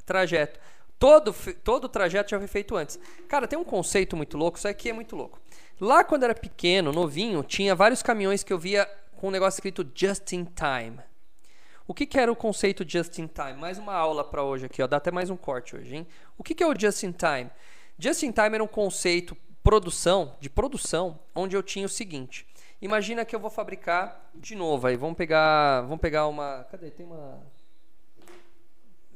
trajeto. 0.04 0.58
Todo, 0.98 1.32
todo 1.62 1.84
o 1.84 1.88
trajeto 1.88 2.30
já 2.30 2.38
foi 2.38 2.48
feito 2.48 2.74
antes. 2.74 2.98
Cara, 3.28 3.46
tem 3.46 3.58
um 3.58 3.64
conceito 3.64 4.16
muito 4.16 4.36
louco, 4.36 4.58
isso 4.58 4.66
aqui 4.66 4.88
é 4.88 4.92
muito 4.92 5.14
louco. 5.14 5.38
Lá 5.80 6.02
quando 6.02 6.22
eu 6.22 6.30
era 6.30 6.34
pequeno, 6.34 6.90
novinho, 6.90 7.44
tinha 7.44 7.74
vários 7.74 8.02
caminhões 8.02 8.42
que 8.42 8.52
eu 8.52 8.58
via 8.58 8.90
com 9.16 9.28
um 9.28 9.30
negócio 9.30 9.58
escrito 9.58 9.88
just 9.94 10.32
in 10.32 10.44
time. 10.44 10.98
O 11.88 11.94
que, 11.94 12.04
que 12.04 12.20
era 12.20 12.30
o 12.30 12.36
conceito 12.36 12.84
just 12.86 13.18
in 13.18 13.26
time? 13.26 13.54
Mais 13.54 13.78
uma 13.78 13.94
aula 13.94 14.22
para 14.22 14.42
hoje 14.42 14.66
aqui, 14.66 14.82
ó. 14.82 14.86
Dá 14.86 14.98
até 14.98 15.10
mais 15.10 15.30
um 15.30 15.38
corte 15.38 15.74
hoje, 15.74 15.96
hein? 15.96 16.06
O 16.36 16.44
que, 16.44 16.54
que 16.54 16.62
é 16.62 16.66
o 16.66 16.78
just 16.78 17.02
in 17.02 17.12
time? 17.12 17.50
Just 17.98 18.22
in 18.24 18.30
time 18.30 18.54
era 18.54 18.62
um 18.62 18.68
conceito 18.68 19.34
produção, 19.62 20.36
de 20.38 20.50
produção, 20.50 21.18
onde 21.34 21.56
eu 21.56 21.62
tinha 21.62 21.86
o 21.86 21.88
seguinte. 21.88 22.46
Imagina 22.82 23.24
que 23.24 23.34
eu 23.34 23.40
vou 23.40 23.48
fabricar 23.48 24.30
de 24.34 24.54
novo 24.54 24.86
aí. 24.86 24.96
Vamos 24.98 25.16
pegar, 25.16 25.80
vamos 25.80 25.98
pegar 25.98 26.26
uma, 26.26 26.66
cadê? 26.70 26.90
Tem 26.90 27.06
uma 27.06 27.40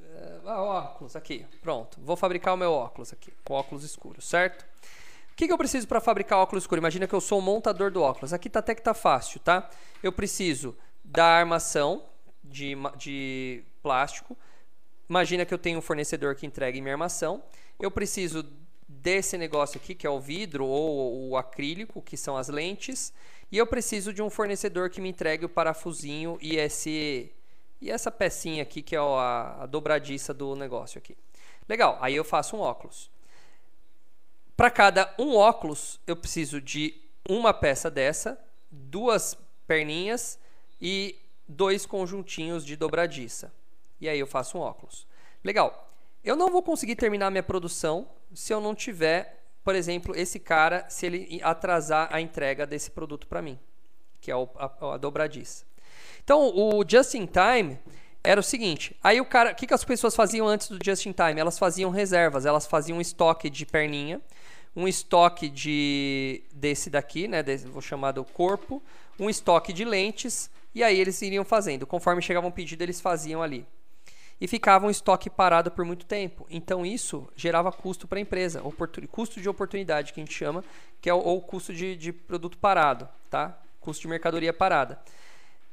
é, 0.03 0.41
ah, 0.47 0.63
óculos 0.63 1.15
aqui. 1.15 1.45
Pronto. 1.61 2.01
Vou 2.01 2.17
fabricar 2.17 2.55
o 2.55 2.57
meu 2.57 2.73
óculos 2.73 3.13
aqui, 3.13 3.35
com 3.45 3.53
óculos 3.53 3.85
escuros, 3.85 4.27
certo? 4.27 4.63
O 5.31 5.35
que, 5.37 5.47
que 5.47 5.53
eu 5.53 5.59
preciso 5.59 5.87
para 5.87 6.01
fabricar 6.01 6.39
óculos 6.39 6.65
escuros? 6.65 6.81
Imagina 6.81 7.07
que 7.07 7.15
eu 7.15 7.21
sou 7.21 7.39
o 7.39 7.43
montador 7.43 7.91
do 7.91 8.01
óculos. 8.01 8.33
Aqui 8.33 8.49
tá 8.49 8.61
até 8.61 8.75
que 8.75 8.83
tá 8.83 8.95
fácil, 8.95 9.41
tá? 9.41 9.69
Eu 10.03 10.11
preciso 10.11 10.75
da 11.05 11.27
armação 11.27 12.11
de, 12.43 12.77
de 12.97 13.63
plástico. 13.83 14.37
Imagina 15.09 15.45
que 15.45 15.53
eu 15.53 15.59
tenho 15.59 15.79
um 15.79 15.83
fornecedor 15.83 16.35
que 16.35 16.47
entrega 16.47 16.81
minha 16.81 16.95
armação. 16.95 17.43
Eu 17.79 17.91
preciso 17.91 18.45
desse 18.89 19.37
negócio 19.37 19.79
aqui, 19.79 19.95
que 19.95 20.07
é 20.07 20.11
o 20.11 20.21
vidro 20.21 20.67
ou 20.67 21.31
o 21.31 21.37
acrílico, 21.37 22.01
que 22.03 22.17
são 22.17 22.37
as 22.37 22.49
lentes. 22.49 23.13
E 23.51 23.59
eu 23.59 23.67
preciso 23.67 24.13
de 24.13 24.23
um 24.23 24.31
fornecedor 24.31 24.91
que 24.91 25.01
me 25.01 25.09
entregue 25.09 25.45
o 25.45 25.49
parafusinho 25.49 26.39
e 26.41 26.57
esse 26.57 27.33
e 27.81 27.91
essa 27.91 28.13
pecinha 28.13 28.63
aqui, 28.63 28.81
que 28.81 28.95
é 28.95 28.99
a, 29.01 29.63
a 29.63 29.67
dobradiça 29.67 30.33
do 30.33 30.55
negócio 30.55 30.99
aqui. 30.99 31.17
Legal, 31.69 31.99
aí 32.01 32.15
eu 32.15 32.23
faço 32.23 32.57
um 32.57 32.61
óculos. 32.61 33.11
Para 34.57 34.71
cada 34.71 35.13
um 35.19 35.35
óculos, 35.35 35.99
eu 36.07 36.15
preciso 36.15 36.61
de 36.61 36.95
uma 37.29 37.53
peça 37.53 37.91
dessa, 37.91 38.39
duas 38.71 39.37
perninhas 39.67 40.39
e 40.81 41.19
dois 41.49 41.87
conjuntinhos 41.87 42.65
de 42.65 42.77
dobradiça. 42.77 43.53
E 44.01 44.09
aí 44.09 44.19
eu 44.19 44.27
faço 44.27 44.59
um 44.59 44.61
óculos. 44.61 45.07
Legal. 45.45 45.91
Eu 46.25 46.37
não 46.37 46.51
vou 46.51 46.63
conseguir 46.63 46.95
terminar 46.97 47.31
minha 47.31 47.43
produção 47.43 48.09
se 48.33 48.53
eu 48.53 48.61
não 48.61 48.75
tiver, 48.75 49.45
por 49.65 49.75
exemplo, 49.75 50.17
esse 50.17 50.39
cara, 50.39 50.87
se 50.89 51.07
ele 51.07 51.41
atrasar 51.43 52.09
a 52.13 52.21
entrega 52.21 52.67
desse 52.67 52.91
produto 52.91 53.27
para 53.27 53.43
mim, 53.43 53.59
que 54.21 54.31
é 54.31 54.35
a, 54.35 54.95
a 54.95 54.97
dobradiça. 54.97 55.65
Então, 56.23 56.53
o 56.55 56.85
just 56.89 57.15
in 57.15 57.27
time 57.27 57.79
era 58.23 58.41
o 58.41 58.43
seguinte: 58.43 58.97
aí 59.03 59.21
o 59.21 59.25
cara, 59.25 59.53
o 59.53 59.55
que, 59.55 59.67
que 59.67 59.75
as 59.75 59.85
pessoas 59.85 60.15
faziam 60.15 60.47
antes 60.47 60.69
do 60.69 60.79
just 60.83 61.05
in 61.07 61.13
time? 61.13 61.41
Elas 61.41 61.59
faziam 61.59 61.91
reservas, 61.91 62.47
elas 62.47 62.67
faziam 62.67 62.99
um 62.99 63.01
estoque 63.01 63.51
de 63.51 63.67
perninha, 63.67 64.21
um 64.77 64.87
estoque 64.87 65.49
de 65.49 66.43
desse 66.53 66.89
daqui, 66.89 67.27
né, 67.27 67.43
desse, 67.43 67.67
vou 67.67 67.83
chamar 67.83 68.13
do 68.13 68.25
corpo, 68.25 68.83
um 69.19 69.29
estoque 69.29 69.73
de 69.73 69.85
lentes, 69.85 70.51
e 70.75 70.83
aí 70.83 70.99
eles 70.99 71.21
iriam 71.23 71.45
fazendo. 71.45 71.87
Conforme 71.87 72.23
chegava 72.23 72.47
um 72.47 72.51
pedido, 72.51 72.83
eles 72.83 73.01
faziam 73.01 73.43
ali. 73.43 73.67
E 74.41 74.49
ficava 74.49 74.87
um 74.87 74.91
estoque 74.91 75.31
parado 75.31 75.71
por 75.71 75.85
muito 75.85 76.05
tempo. 76.05 76.47
Então 76.51 76.85
isso 76.85 77.29
gerava 77.37 77.71
custo 77.71 78.09
para 78.09 78.19
a 78.19 78.21
empresa, 78.21 78.63
custo 79.11 79.41
de 79.41 79.49
oportunidade 79.49 80.13
que 80.13 80.21
a 80.21 80.25
gente 80.25 80.35
chama, 80.35 80.65
que 81.01 81.09
é 81.09 81.15
o, 81.15 81.19
ou 81.19 81.41
custo 81.41 81.73
de, 81.73 81.95
de 81.97 82.13
produto 82.13 82.59
parado, 82.59 83.09
tá? 83.31 83.57
Custo 83.81 84.03
de 84.03 84.09
mercadoria 84.09 84.53
parada. 84.53 85.01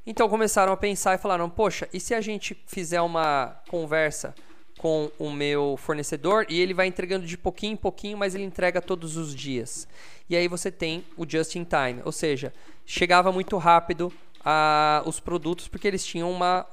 Então 0.05 0.29
começaram 0.29 0.71
a 0.71 0.77
pensar 0.77 1.15
e 1.15 1.17
falaram: 1.17 1.49
Poxa, 1.49 1.89
e 1.91 1.99
se 1.99 2.13
a 2.13 2.21
gente 2.21 2.55
fizer 2.67 3.01
uma 3.01 3.59
conversa 3.69 4.35
com 4.77 5.11
o 5.17 5.29
meu 5.29 5.75
fornecedor 5.77 6.45
e 6.47 6.59
ele 6.59 6.73
vai 6.73 6.87
entregando 6.87 7.25
de 7.25 7.37
pouquinho 7.37 7.73
em 7.73 7.77
pouquinho, 7.77 8.17
mas 8.17 8.35
ele 8.35 8.43
entrega 8.43 8.81
todos 8.81 9.17
os 9.17 9.35
dias? 9.35 9.87
E 10.29 10.35
aí 10.35 10.47
você 10.47 10.71
tem 10.71 11.03
o 11.17 11.27
just 11.27 11.55
in 11.55 11.63
time, 11.63 12.01
ou 12.05 12.11
seja, 12.11 12.53
chegava 12.85 13.31
muito 13.31 13.57
rápido 13.57 14.13
a, 14.43 15.03
os 15.05 15.19
produtos 15.19 15.67
porque 15.67 15.87
eles 15.87 16.05
tinham 16.05 16.31
uma, 16.31 16.65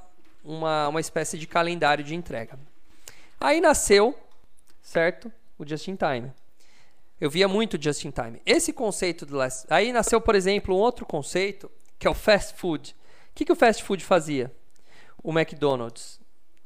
uma, 0.43 0.87
uma 0.89 0.99
espécie 0.99 1.37
de 1.37 1.47
calendário 1.47 2.03
de 2.03 2.15
entrega. 2.15 2.57
Aí 3.39 3.61
nasceu, 3.61 4.17
certo? 4.81 5.31
O 5.57 5.65
just 5.67 5.87
in 5.87 5.95
time. 5.95 6.31
Eu 7.19 7.29
via 7.29 7.47
muito 7.47 7.81
just 7.81 8.03
in 8.05 8.11
time. 8.11 8.41
Esse 8.45 8.71
conceito 8.71 9.25
do 9.25 9.35
last... 9.35 9.65
Aí 9.69 9.91
nasceu, 9.91 10.21
por 10.21 10.35
exemplo, 10.35 10.75
um 10.75 10.79
outro 10.79 11.05
conceito, 11.05 11.69
que 11.97 12.07
é 12.07 12.09
o 12.09 12.13
fast 12.13 12.53
food. 12.55 12.95
O 13.31 13.35
que, 13.35 13.45
que 13.45 13.51
o 13.51 13.55
fast 13.55 13.83
food 13.83 14.03
fazia? 14.03 14.51
O 15.23 15.31
McDonald's. 15.31 16.19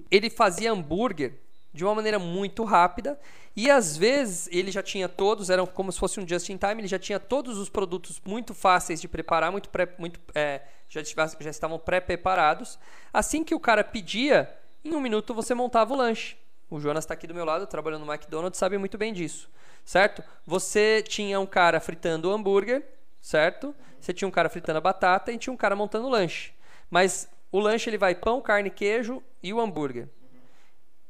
Ele 0.10 0.30
fazia 0.30 0.72
hambúrguer 0.72 1.36
de 1.74 1.86
uma 1.86 1.96
maneira 1.96 2.20
muito 2.20 2.64
rápida 2.64 3.18
e 3.56 3.70
às 3.70 3.98
vezes 3.98 4.48
ele 4.52 4.72
já 4.72 4.84
tinha 4.84 5.08
todos, 5.10 5.50
eram 5.50 5.66
como 5.66 5.92
se 5.92 6.00
fosse 6.00 6.20
um 6.20 6.28
just 6.28 6.50
in 6.50 6.58
time, 6.58 6.82
ele 6.82 6.88
já 6.88 7.00
tinha 7.00 7.20
todos 7.20 7.58
os 7.58 7.70
produtos 7.70 8.22
muito 8.26 8.54
fáceis 8.54 9.00
de 9.00 9.08
preparar, 9.08 9.52
muito, 9.52 9.70
pré, 9.70 9.88
muito 9.98 10.20
é, 10.34 10.62
já, 10.92 11.02
já 11.40 11.50
estavam 11.50 11.80
pré-preparados. 11.80 12.78
Assim 13.14 13.44
que 13.44 13.56
o 13.56 13.60
cara 13.60 13.84
pedia, 13.84 14.54
em 14.84 14.94
um 14.94 15.00
minuto 15.00 15.34
você 15.34 15.54
montava 15.54 15.94
o 15.94 15.98
lanche. 15.98 16.36
O 16.70 16.80
Jonas 16.80 17.04
está 17.04 17.14
aqui 17.14 17.28
do 17.28 17.34
meu 17.34 17.46
lado, 17.46 17.66
trabalhando 17.66 18.06
no 18.06 18.14
McDonald's, 18.14 18.58
sabe 18.58 18.78
muito 18.78 18.98
bem 18.98 19.14
disso, 19.14 19.50
certo? 19.84 20.24
Você 20.46 21.04
tinha 21.06 21.40
um 21.40 21.46
cara 21.46 21.80
fritando 21.80 22.30
o 22.30 22.34
hambúrguer, 22.34 22.84
certo? 23.22 23.76
Você 24.00 24.14
tinha 24.14 24.28
um 24.28 24.32
cara 24.32 24.50
fritando 24.50 24.78
a 24.78 24.82
batata 24.82 25.32
e 25.32 25.38
tinha 25.38 25.54
um 25.54 25.58
cara 25.58 25.76
montando 25.76 26.08
o 26.08 26.10
lanche. 26.10 26.54
Mas 26.90 27.30
o 27.52 27.60
lanche 27.60 27.90
ele 27.90 27.98
vai 27.98 28.16
pão, 28.16 28.42
carne, 28.42 28.70
queijo 28.70 29.22
e 29.44 29.54
o 29.54 29.60
hambúrguer. 29.60 30.08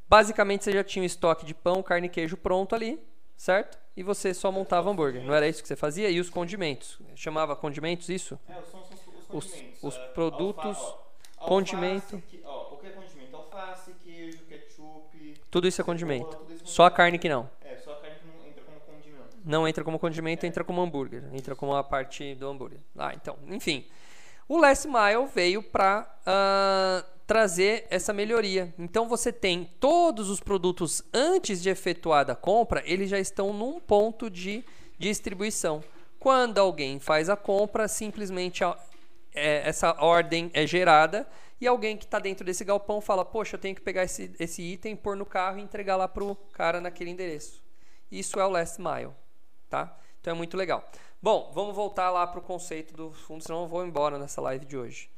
Basicamente 0.08 0.64
você 0.64 0.72
já 0.72 0.84
tinha 0.84 1.02
um 1.02 1.06
estoque 1.06 1.46
de 1.46 1.54
pão, 1.54 1.82
carne 1.82 2.06
e 2.06 2.10
queijo 2.10 2.36
pronto 2.36 2.74
ali, 2.74 3.00
certo? 3.36 3.78
E 3.96 4.02
você 4.02 4.34
só 4.34 4.50
montava 4.50 4.90
hambúrguer. 4.90 5.24
Não 5.24 5.32
era 5.32 5.48
isso 5.48 5.62
que 5.62 5.68
você 5.68 5.76
fazia? 5.76 6.10
E 6.10 6.18
os 6.18 6.28
condimentos? 6.28 6.98
Chamava 7.14 7.54
condimentos 7.54 8.08
isso? 8.08 8.38
É, 8.48 8.54
são 8.70 8.82
os, 8.82 8.91
Os- 9.32 9.52
os 9.82 9.96
é, 9.96 10.06
produtos, 10.08 10.76
alfa- 10.76 10.98
condimento. 11.38 12.16
o 12.16 12.22
que 12.22 12.36
é 12.86 12.90
condimento? 12.90 13.36
Alface, 13.36 13.92
queijo, 14.04 14.38
ketchup. 14.48 15.34
Tudo 15.50 15.66
isso 15.68 15.80
é 15.80 15.84
condimento. 15.84 16.36
é 16.50 16.56
Só 16.64 16.84
a 16.84 16.90
carne 16.90 17.18
que 17.18 17.28
não. 17.28 17.48
É, 17.64 17.76
só 17.76 17.92
a 17.92 17.96
carne 17.96 18.16
que 18.18 18.26
não 18.26 18.46
entra 18.46 18.62
como 18.64 18.80
condimento. 18.80 19.36
Não 19.44 19.68
entra 19.68 19.84
como 19.84 19.98
condimento, 19.98 20.46
entra 20.46 20.64
como 20.64 20.80
hambúrguer. 20.82 21.24
Entra 21.34 21.54
como 21.56 21.74
a 21.74 21.82
parte 21.84 22.34
do 22.34 22.48
hambúrguer. 22.48 22.78
Ah, 22.96 23.12
então, 23.14 23.36
enfim. 23.48 23.86
O 24.48 24.58
Last 24.58 24.86
Mile 24.86 25.26
veio 25.34 25.62
para 25.62 26.06
trazer 27.26 27.86
essa 27.90 28.12
melhoria. 28.12 28.74
Então 28.78 29.08
você 29.08 29.32
tem 29.32 29.64
todos 29.80 30.28
os 30.28 30.40
produtos 30.40 31.02
antes 31.14 31.62
de 31.62 31.70
efetuada 31.70 32.32
a 32.32 32.36
compra, 32.36 32.82
eles 32.84 33.08
já 33.08 33.18
estão 33.18 33.52
num 33.52 33.80
ponto 33.80 34.28
de 34.28 34.64
distribuição. 34.98 35.82
Quando 36.18 36.58
alguém 36.58 37.00
faz 37.00 37.28
a 37.30 37.36
compra, 37.36 37.88
simplesmente 37.88 38.62
é, 39.34 39.68
essa 39.68 39.96
ordem 40.02 40.50
é 40.54 40.66
gerada 40.66 41.26
e 41.60 41.66
alguém 41.66 41.96
que 41.96 42.04
está 42.04 42.18
dentro 42.18 42.44
desse 42.44 42.64
galpão 42.64 43.00
fala: 43.00 43.24
Poxa, 43.24 43.56
eu 43.56 43.60
tenho 43.60 43.74
que 43.74 43.80
pegar 43.80 44.04
esse, 44.04 44.34
esse 44.38 44.62
item, 44.62 44.96
pôr 44.96 45.16
no 45.16 45.24
carro 45.24 45.58
e 45.58 45.62
entregar 45.62 45.96
lá 45.96 46.08
pro 46.08 46.34
cara 46.52 46.80
naquele 46.80 47.10
endereço. 47.10 47.62
Isso 48.10 48.38
é 48.38 48.44
o 48.44 48.50
last 48.50 48.80
mile, 48.80 49.12
tá? 49.70 49.96
Então 50.20 50.34
é 50.34 50.36
muito 50.36 50.56
legal. 50.56 50.84
Bom, 51.22 51.52
vamos 51.54 51.74
voltar 51.74 52.10
lá 52.10 52.26
pro 52.26 52.42
conceito 52.42 52.94
do 52.94 53.12
fundo, 53.12 53.42
senão 53.44 53.62
eu 53.62 53.68
vou 53.68 53.86
embora 53.86 54.18
nessa 54.18 54.40
live 54.40 54.66
de 54.66 54.76
hoje. 54.76 55.08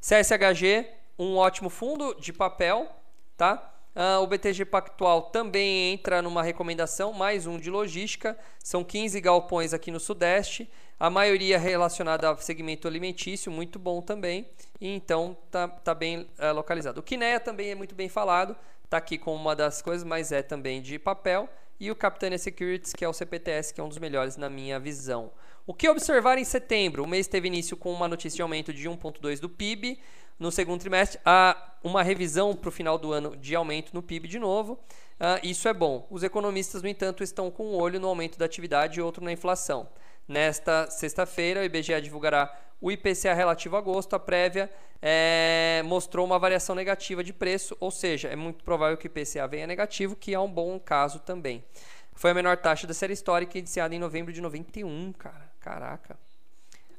CSHG, 0.00 0.88
um 1.16 1.36
ótimo 1.36 1.70
fundo 1.70 2.14
de 2.14 2.32
papel, 2.32 2.88
tá? 3.36 3.71
Uh, 3.94 4.22
o 4.22 4.26
BTG 4.26 4.64
Pactual 4.64 5.22
também 5.22 5.92
entra 5.92 6.22
numa 6.22 6.42
recomendação, 6.42 7.12
mais 7.12 7.46
um 7.46 7.58
de 7.58 7.70
logística. 7.70 8.38
São 8.58 8.82
15 8.82 9.20
galpões 9.20 9.74
aqui 9.74 9.90
no 9.90 10.00
Sudeste, 10.00 10.70
a 10.98 11.10
maioria 11.10 11.58
relacionada 11.58 12.26
ao 12.26 12.38
segmento 12.38 12.88
alimentício, 12.88 13.52
muito 13.52 13.78
bom 13.78 14.00
também. 14.00 14.48
E 14.80 14.88
então 14.88 15.36
tá, 15.50 15.68
tá 15.68 15.94
bem 15.94 16.26
uh, 16.38 16.54
localizado. 16.54 17.00
O 17.00 17.02
Kinea 17.02 17.38
também 17.38 17.70
é 17.70 17.74
muito 17.74 17.94
bem 17.94 18.08
falado, 18.08 18.56
está 18.82 18.96
aqui 18.96 19.18
como 19.18 19.36
uma 19.36 19.54
das 19.54 19.82
coisas, 19.82 20.04
mas 20.04 20.32
é 20.32 20.42
também 20.42 20.80
de 20.80 20.98
papel. 20.98 21.46
E 21.78 21.90
o 21.90 21.96
Capitania 21.96 22.38
Securities, 22.38 22.94
que 22.94 23.04
é 23.04 23.08
o 23.08 23.12
CPTS, 23.12 23.74
que 23.74 23.80
é 23.80 23.84
um 23.84 23.88
dos 23.88 23.98
melhores 23.98 24.38
na 24.38 24.48
minha 24.48 24.80
visão. 24.80 25.32
O 25.66 25.74
que 25.74 25.88
observar 25.88 26.38
em 26.38 26.44
setembro? 26.44 27.04
O 27.04 27.06
mês 27.06 27.26
teve 27.28 27.46
início 27.46 27.76
com 27.76 27.92
uma 27.92 28.08
notícia 28.08 28.36
de 28.36 28.42
aumento 28.42 28.72
de 28.72 28.88
1,2 28.88 29.38
do 29.38 29.48
PIB 29.48 29.98
no 30.42 30.50
segundo 30.50 30.80
trimestre, 30.80 31.20
há 31.24 31.56
uma 31.84 32.02
revisão 32.02 32.54
para 32.54 32.68
o 32.68 32.72
final 32.72 32.98
do 32.98 33.12
ano 33.12 33.36
de 33.36 33.54
aumento 33.54 33.94
no 33.94 34.02
PIB 34.02 34.26
de 34.26 34.40
novo. 34.40 34.72
Uh, 34.72 35.38
isso 35.44 35.68
é 35.68 35.72
bom. 35.72 36.04
Os 36.10 36.24
economistas, 36.24 36.82
no 36.82 36.88
entanto, 36.88 37.22
estão 37.22 37.48
com 37.48 37.68
um 37.68 37.76
olho 37.76 38.00
no 38.00 38.08
aumento 38.08 38.36
da 38.36 38.44
atividade 38.44 38.98
e 38.98 39.02
outro 39.02 39.22
na 39.22 39.30
inflação. 39.30 39.88
Nesta 40.26 40.90
sexta-feira, 40.90 41.60
o 41.60 41.64
IBGE 41.64 42.00
divulgará 42.00 42.52
o 42.80 42.90
IPCA 42.90 43.32
relativo 43.32 43.76
a 43.76 43.78
agosto. 43.78 44.14
A 44.14 44.18
prévia 44.18 44.68
é, 45.00 45.80
mostrou 45.84 46.26
uma 46.26 46.40
variação 46.40 46.74
negativa 46.74 47.22
de 47.22 47.32
preço, 47.32 47.76
ou 47.78 47.92
seja, 47.92 48.26
é 48.26 48.34
muito 48.34 48.64
provável 48.64 48.96
que 48.96 49.06
o 49.06 49.10
IPCA 49.10 49.46
venha 49.46 49.68
negativo, 49.68 50.16
que 50.16 50.34
é 50.34 50.40
um 50.40 50.50
bom 50.50 50.76
caso 50.80 51.20
também. 51.20 51.64
Foi 52.14 52.32
a 52.32 52.34
menor 52.34 52.56
taxa 52.56 52.84
da 52.84 52.94
série 52.94 53.12
histórica, 53.12 53.56
iniciada 53.56 53.94
em 53.94 53.98
novembro 54.00 54.32
de 54.32 54.40
91, 54.40 55.12
cara. 55.12 55.52
Caraca. 55.60 56.18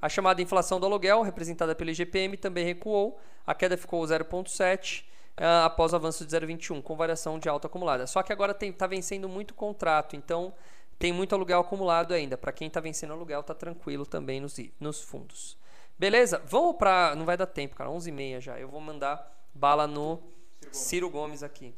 A 0.04 0.10
chamada 0.10 0.42
inflação 0.42 0.82
do 0.82 0.86
aluguel, 0.86 1.22
representada 1.22 1.74
pelo 1.74 1.90
IGPM, 1.90 2.36
também 2.36 2.66
recuou. 2.66 3.18
A 3.48 3.56
queda 3.56 3.78
ficou 3.78 4.04
0,7 4.04 5.00
uh, 5.00 5.06
ah, 5.38 5.64
após 5.64 5.94
o 5.94 5.96
avanço 5.96 6.26
de 6.26 6.36
0,21, 6.36 6.84
com 6.84 6.94
variação 6.98 7.40
de 7.40 7.48
alta 7.48 7.68
acumulada. 7.68 8.06
Só 8.06 8.22
que 8.22 8.34
agora 8.34 8.52
está 8.52 8.86
vencendo 8.86 9.30
muito 9.30 9.54
contrato, 9.54 10.18
então 10.18 10.54
tem 11.00 11.14
muito 11.14 11.34
aluguel 11.34 11.62
acumulado 11.62 12.14
ainda. 12.14 12.38
Para 12.38 12.52
quem 12.52 12.68
está 12.68 12.82
vencendo 12.82 13.14
aluguel, 13.14 13.40
está 13.40 13.56
tranquilo 13.56 14.06
também 14.06 14.42
nos, 14.42 14.58
nos 14.78 15.02
fundos. 15.02 15.58
Beleza? 15.98 16.42
Vamos 16.48 16.76
para. 16.76 17.16
Não 17.16 17.24
vai 17.26 17.38
dar 17.38 17.46
tempo, 17.46 17.74
cara. 17.74 17.90
11h30 17.90 18.42
já. 18.42 18.60
Eu 18.60 18.68
vou 18.68 18.82
mandar 18.82 19.34
bala 19.54 19.88
no 19.88 20.18
Ciro, 20.60 20.74
Ciro 20.74 21.10
Gomes 21.10 21.44
aqui. 21.44 21.74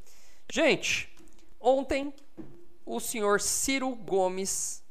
Gente, 0.51 1.15
ontem 1.59 2.11
o 2.83 2.99
senhor 2.99 3.39
Ciro 3.39 3.93
Gomes 3.93 4.83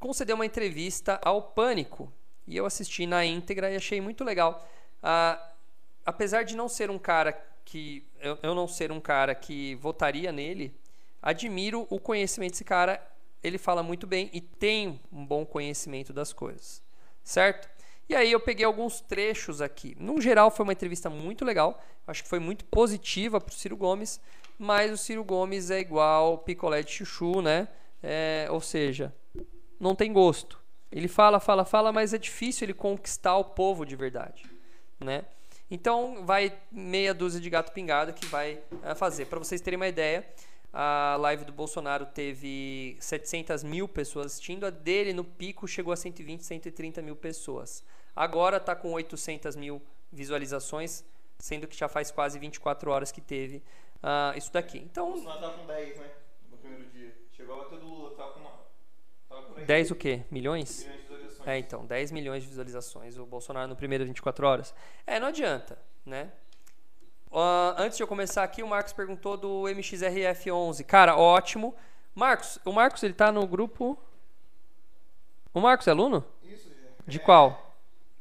concedeu 0.00 0.34
uma 0.34 0.46
entrevista 0.46 1.20
ao 1.22 1.42
Pânico. 1.42 2.12
E 2.48 2.56
eu 2.56 2.66
assisti 2.66 3.06
na 3.06 3.24
íntegra 3.24 3.70
e 3.70 3.76
achei 3.76 4.00
muito 4.00 4.24
legal. 4.24 4.66
Ah, 5.00 5.40
apesar 6.04 6.42
de 6.42 6.56
não 6.56 6.68
ser 6.68 6.90
um 6.90 6.98
cara 6.98 7.32
que. 7.64 8.04
Eu, 8.18 8.38
eu 8.42 8.54
não 8.54 8.66
ser 8.66 8.90
um 8.90 9.00
cara 9.00 9.34
que 9.34 9.76
votaria 9.76 10.32
nele, 10.32 10.74
admiro 11.22 11.86
o 11.88 12.00
conhecimento 12.00 12.52
desse 12.52 12.64
cara. 12.64 13.00
Ele 13.42 13.56
fala 13.56 13.82
muito 13.82 14.06
bem 14.06 14.28
e 14.32 14.40
tem 14.40 15.00
um 15.12 15.24
bom 15.24 15.46
conhecimento 15.46 16.12
das 16.12 16.32
coisas. 16.32 16.82
Certo? 17.22 17.68
E 18.08 18.14
aí 18.14 18.32
eu 18.32 18.40
peguei 18.40 18.66
alguns 18.66 19.00
trechos 19.00 19.62
aqui. 19.62 19.96
No 19.98 20.20
geral, 20.20 20.50
foi 20.50 20.64
uma 20.64 20.72
entrevista 20.72 21.08
muito 21.08 21.44
legal. 21.44 21.82
Acho 22.06 22.24
que 22.24 22.28
foi 22.28 22.40
muito 22.40 22.64
positiva 22.64 23.40
para 23.40 23.52
o 23.52 23.54
Ciro 23.54 23.76
Gomes. 23.76 24.20
Mas 24.58 24.92
o 24.92 24.96
Ciro 24.96 25.24
Gomes 25.24 25.70
é 25.70 25.78
igual 25.78 26.38
picolé 26.38 26.82
de 26.82 26.90
chuchu, 26.90 27.40
né? 27.40 27.68
É, 28.02 28.46
ou 28.50 28.60
seja, 28.60 29.14
não 29.80 29.94
tem 29.94 30.12
gosto. 30.12 30.60
Ele 30.92 31.08
fala, 31.08 31.40
fala, 31.40 31.64
fala, 31.64 31.92
mas 31.92 32.12
é 32.12 32.18
difícil 32.18 32.66
ele 32.66 32.74
conquistar 32.74 33.36
o 33.36 33.44
povo 33.44 33.86
de 33.86 33.96
verdade, 33.96 34.44
né? 34.98 35.24
Então 35.70 36.26
vai 36.26 36.52
meia 36.70 37.14
dúzia 37.14 37.40
de 37.40 37.48
gato 37.48 37.72
pingado 37.72 38.12
que 38.12 38.26
vai 38.26 38.60
uh, 38.72 38.94
fazer. 38.96 39.26
Para 39.26 39.38
vocês 39.38 39.60
terem 39.60 39.76
uma 39.76 39.86
ideia, 39.86 40.26
a 40.72 41.16
live 41.20 41.44
do 41.44 41.52
Bolsonaro 41.52 42.06
teve 42.06 42.96
700 43.00 43.62
mil 43.62 43.88
pessoas 43.88 44.26
assistindo, 44.26 44.66
a 44.66 44.70
dele 44.70 45.12
no 45.12 45.24
pico 45.24 45.68
chegou 45.68 45.92
a 45.92 45.96
120, 45.96 46.44
130 46.44 47.00
mil 47.02 47.14
pessoas. 47.14 47.84
Agora 48.14 48.56
está 48.56 48.74
com 48.74 48.92
800 48.92 49.54
mil 49.54 49.80
visualizações, 50.12 51.04
sendo 51.38 51.68
que 51.68 51.76
já 51.76 51.88
faz 51.88 52.10
quase 52.10 52.38
24 52.38 52.90
horas 52.90 53.12
que 53.12 53.20
teve 53.20 53.62
uh, 53.98 54.36
isso 54.36 54.52
daqui. 54.52 54.78
Então, 54.78 55.10
o 55.10 55.12
Bolsonaro 55.12 55.40
tá 55.40 55.50
com 55.50 55.66
10, 55.66 55.98
né? 55.98 56.10
No 56.50 56.56
primeiro 56.58 56.90
dia. 56.90 57.16
Chegou 57.30 57.54
a 57.54 57.64
bater 57.64 57.78
do 57.78 57.86
Lula, 57.86 58.16
tá 58.16 58.24
com 58.24 58.39
10 59.66 59.90
o 59.90 59.94
quê? 59.94 60.22
Milhões? 60.30 60.86
milhões 60.86 61.00
é, 61.46 61.58
então, 61.58 61.86
10 61.86 62.12
milhões 62.12 62.42
de 62.42 62.48
visualizações. 62.48 63.16
O 63.16 63.24
Bolsonaro 63.24 63.68
no 63.68 63.76
primeiro 63.76 64.04
24 64.04 64.46
horas. 64.46 64.74
É, 65.06 65.18
não 65.18 65.28
adianta, 65.28 65.78
né? 66.04 66.30
Uh, 67.30 67.74
antes 67.78 67.96
de 67.96 68.02
eu 68.02 68.08
começar 68.08 68.42
aqui, 68.42 68.62
o 68.62 68.68
Marcos 68.68 68.92
perguntou 68.92 69.36
do 69.36 69.62
MXRF11. 69.62 70.84
Cara, 70.84 71.16
ótimo. 71.16 71.74
Marcos, 72.14 72.58
o 72.64 72.72
Marcos 72.72 73.02
ele 73.02 73.14
tá 73.14 73.30
no 73.32 73.46
grupo. 73.46 73.96
O 75.54 75.60
Marcos 75.60 75.86
é 75.86 75.92
aluno? 75.92 76.24
Isso, 76.42 76.68
gente. 76.68 76.80
De 77.06 77.18
é, 77.18 77.20
qual? 77.20 77.76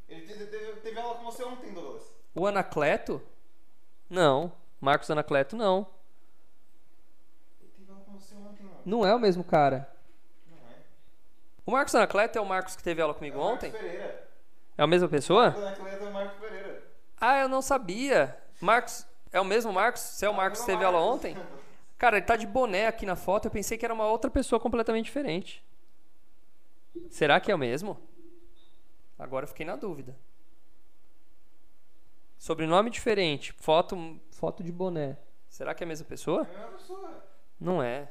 Ele 0.07 0.21
teve, 0.21 0.45
teve, 0.45 0.99
aula 0.99 1.15
com 1.15 1.25
você 1.25 1.43
ontem, 1.43 1.73
Douglas. 1.73 2.03
O 2.33 2.47
Anacleto? 2.47 3.21
Não. 4.09 4.51
Marcos 4.79 5.09
Anacleto, 5.09 5.55
não. 5.55 5.87
Ele 7.59 7.71
teve 7.75 7.91
aula 7.91 8.03
com 8.05 8.13
você 8.13 8.35
ontem, 8.35 8.63
mano. 8.63 8.79
Não 8.85 9.05
é 9.05 9.13
o 9.13 9.19
mesmo 9.19 9.43
cara. 9.43 9.91
O 11.69 11.71
Marcos 11.71 11.93
Anacleto 11.93 12.35
é 12.35 12.41
o 12.41 12.45
Marcos 12.47 12.75
que 12.75 12.81
teve 12.81 12.99
aula 12.99 13.13
comigo 13.13 13.37
é 13.37 13.43
ontem? 13.43 13.71
Pereira. 13.71 14.27
É 14.75 14.81
a 14.81 14.87
mesma 14.87 15.07
pessoa? 15.07 15.53
O 15.55 15.61
Anacleto 15.61 16.03
é 16.03 16.09
o 16.09 16.11
Marcos 16.11 16.39
Pereira. 16.39 16.83
Ah, 17.21 17.41
eu 17.41 17.47
não 17.47 17.61
sabia. 17.61 18.35
Marcos, 18.59 19.05
é 19.31 19.39
o 19.39 19.45
mesmo 19.45 19.71
Marcos? 19.71 20.01
Você 20.01 20.25
é 20.25 20.29
o 20.31 20.33
Marcos 20.33 20.61
que 20.61 20.65
teve 20.65 20.83
aula 20.83 20.99
ontem? 20.99 21.37
Cara, 21.95 22.17
ele 22.17 22.25
tá 22.25 22.35
de 22.35 22.47
boné 22.47 22.87
aqui 22.87 23.05
na 23.05 23.15
foto. 23.15 23.45
Eu 23.45 23.51
pensei 23.51 23.77
que 23.77 23.85
era 23.85 23.93
uma 23.93 24.07
outra 24.07 24.31
pessoa 24.31 24.59
completamente 24.59 25.05
diferente. 25.05 25.63
Será 27.07 27.39
que 27.39 27.51
é 27.51 27.55
o 27.55 27.59
mesmo? 27.59 28.01
Agora 29.19 29.43
eu 29.43 29.47
fiquei 29.49 29.63
na 29.63 29.75
dúvida. 29.75 30.17
Sobrenome 32.39 32.89
diferente, 32.89 33.53
foto, 33.53 34.19
foto 34.31 34.63
de 34.63 34.71
boné. 34.71 35.19
Será 35.47 35.75
que 35.75 35.83
é 35.83 35.85
a 35.85 35.87
mesma 35.87 36.07
pessoa? 36.07 36.47
É 36.51 36.55
a 36.55 36.61
mesma 36.61 36.77
pessoa. 36.79 37.23
Não 37.59 37.83
é. 37.83 38.09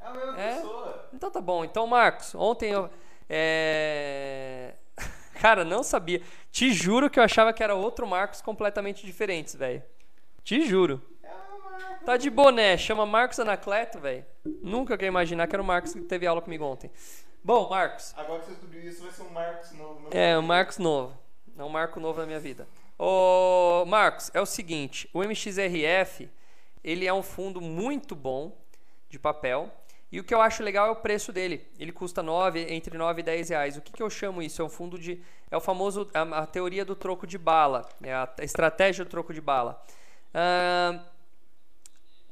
É 0.00 0.06
a 0.06 0.10
mesma 0.10 0.40
é? 0.40 0.54
pessoa. 0.54 1.08
Então 1.12 1.30
tá 1.30 1.40
bom. 1.40 1.64
Então, 1.64 1.86
Marcos, 1.86 2.34
ontem 2.34 2.70
eu. 2.70 2.90
É... 3.28 4.74
Cara, 5.40 5.64
não 5.64 5.82
sabia. 5.82 6.22
Te 6.50 6.72
juro 6.72 7.08
que 7.08 7.18
eu 7.18 7.24
achava 7.24 7.52
que 7.52 7.62
era 7.62 7.74
outro 7.74 8.06
Marcos 8.06 8.40
completamente 8.40 9.04
diferentes, 9.04 9.54
velho. 9.54 9.82
Te 10.42 10.66
juro. 10.66 11.00
É 11.22 12.04
tá 12.04 12.16
de 12.16 12.30
boné, 12.30 12.76
chama 12.76 13.06
Marcos 13.06 13.38
Anacleto, 13.38 13.98
velho. 13.98 14.24
Nunca 14.62 14.96
queria 14.96 15.08
imaginar 15.08 15.46
que 15.46 15.54
era 15.54 15.62
o 15.62 15.66
Marcos 15.66 15.92
que 15.92 16.00
teve 16.00 16.26
aula 16.26 16.42
comigo 16.42 16.64
ontem. 16.64 16.90
Bom, 17.42 17.68
Marcos. 17.68 18.12
Agora 18.16 18.40
que 18.40 18.46
você 18.46 18.52
descobriu 18.52 18.82
isso, 18.82 19.02
vai 19.02 19.10
ser 19.12 19.22
um 19.22 19.30
Marcos 19.30 19.72
novo. 19.72 20.08
É, 20.10 20.38
um 20.38 20.42
Marcos 20.42 20.78
novo. 20.78 21.20
É 21.60 21.62
um 21.62 21.68
marco 21.68 22.00
novo 22.00 22.18
na 22.20 22.26
minha 22.26 22.40
vida. 22.40 22.66
Ô, 22.98 23.84
Marcos, 23.86 24.30
é 24.32 24.40
o 24.40 24.46
seguinte: 24.46 25.10
o 25.12 25.22
MXRF 25.22 26.30
ele 26.82 27.06
é 27.06 27.12
um 27.12 27.22
fundo 27.22 27.60
muito 27.60 28.16
bom 28.16 28.56
de 29.10 29.18
papel. 29.18 29.70
E 30.12 30.18
o 30.18 30.24
que 30.24 30.34
eu 30.34 30.40
acho 30.40 30.62
legal 30.62 30.88
é 30.88 30.90
o 30.90 30.96
preço 30.96 31.32
dele. 31.32 31.66
Ele 31.78 31.92
custa 31.92 32.22
9, 32.22 32.66
entre 32.72 32.98
9 32.98 33.20
e 33.20 33.22
10 33.22 33.48
reais. 33.50 33.76
O 33.76 33.80
que, 33.80 33.92
que 33.92 34.02
eu 34.02 34.10
chamo 34.10 34.42
isso? 34.42 34.60
É 34.60 34.64
um 34.64 34.68
fundo 34.68 34.98
de. 34.98 35.22
É 35.50 35.56
o 35.56 35.60
famoso. 35.60 36.10
A, 36.12 36.22
a 36.40 36.46
teoria 36.46 36.84
do 36.84 36.96
troco 36.96 37.26
de 37.26 37.38
bala. 37.38 37.88
É 38.02 38.12
a, 38.12 38.28
estratégia 38.40 39.04
do 39.04 39.10
troco 39.10 39.32
de 39.32 39.40
bala. 39.40 39.80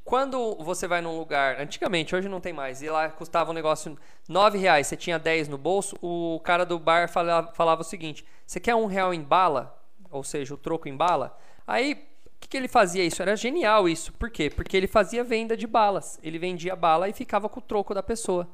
Quando 0.08 0.54
você 0.56 0.88
vai 0.88 1.02
num 1.02 1.18
lugar, 1.18 1.60
antigamente, 1.60 2.16
hoje 2.16 2.30
não 2.30 2.40
tem 2.40 2.50
mais, 2.50 2.80
e 2.80 2.88
lá 2.88 3.10
custava 3.10 3.50
um 3.50 3.52
negócio 3.52 3.94
9 4.26 4.56
reais, 4.56 4.86
você 4.86 4.96
tinha 4.96 5.18
10 5.18 5.48
no 5.48 5.58
bolso, 5.58 5.98
o 6.00 6.40
cara 6.40 6.64
do 6.64 6.78
bar 6.78 7.10
falava, 7.10 7.52
falava 7.52 7.82
o 7.82 7.84
seguinte: 7.84 8.24
você 8.46 8.58
quer 8.58 8.74
um 8.74 8.86
real 8.86 9.12
em 9.12 9.20
bala? 9.20 9.78
Ou 10.10 10.24
seja, 10.24 10.54
o 10.54 10.56
troco 10.56 10.88
em 10.88 10.96
bala? 10.96 11.38
Aí 11.66 12.07
que, 12.40 12.48
que, 12.48 12.56
ele 12.56 12.68
fazia 12.68 13.04
isso? 13.04 13.20
Era 13.20 13.36
genial 13.36 13.88
isso. 13.88 14.12
Por 14.12 14.30
quê? 14.30 14.50
Porque 14.50 14.76
ele 14.76 14.86
fazia 14.86 15.24
venda 15.24 15.56
de 15.56 15.66
balas. 15.66 16.18
Ele 16.22 16.38
vendia 16.38 16.76
bala 16.76 17.08
e 17.08 17.12
ficava 17.12 17.48
com 17.48 17.60
o 17.60 17.62
troco 17.62 17.94
da 17.94 18.02
pessoa. 18.02 18.48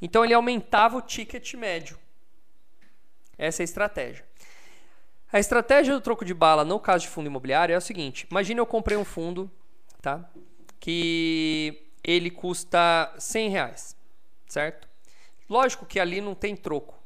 Então 0.00 0.24
ele 0.24 0.34
aumentava 0.34 0.96
o 0.96 1.02
ticket 1.02 1.54
médio. 1.54 1.98
Essa 3.36 3.62
é 3.62 3.64
a 3.64 3.64
estratégia. 3.64 4.24
A 5.32 5.38
estratégia 5.38 5.94
do 5.94 6.00
troco 6.00 6.24
de 6.24 6.34
bala 6.34 6.64
no 6.64 6.80
caso 6.80 7.04
de 7.04 7.10
fundo 7.10 7.26
imobiliário 7.26 7.74
é 7.74 7.78
o 7.78 7.82
seguinte: 7.82 8.26
imagine 8.30 8.60
eu 8.60 8.66
comprei 8.66 8.96
um 8.96 9.04
fundo, 9.04 9.50
tá? 10.00 10.28
Que 10.80 11.90
ele 12.02 12.30
custa 12.30 13.12
100 13.18 13.50
reais, 13.50 13.96
certo? 14.46 14.88
Lógico 15.48 15.86
que 15.86 16.00
ali 16.00 16.20
não 16.20 16.34
tem 16.34 16.56
troco. 16.56 16.98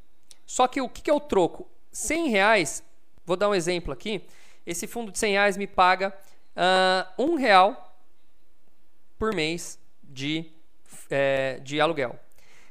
Só 0.47 0.69
que 0.69 0.81
o 0.81 0.89
que 0.89 1.11
é 1.11 1.15
o 1.15 1.21
troco? 1.21 1.69
100 1.91 2.29
reais, 2.29 2.85
vou 3.25 3.37
dar 3.37 3.49
um 3.49 3.55
exemplo 3.55 3.93
aqui 3.93 4.25
esse 4.67 4.87
fundo 4.87 5.11
de 5.11 5.19
100 5.19 5.33
reais 5.33 5.57
me 5.57 5.67
paga 5.67 6.15
uh, 6.57 7.23
um 7.23 7.35
real 7.35 7.97
por 9.19 9.35
mês 9.35 9.79
de, 10.03 10.51
é, 11.11 11.59
de 11.61 11.81
aluguel. 11.81 12.19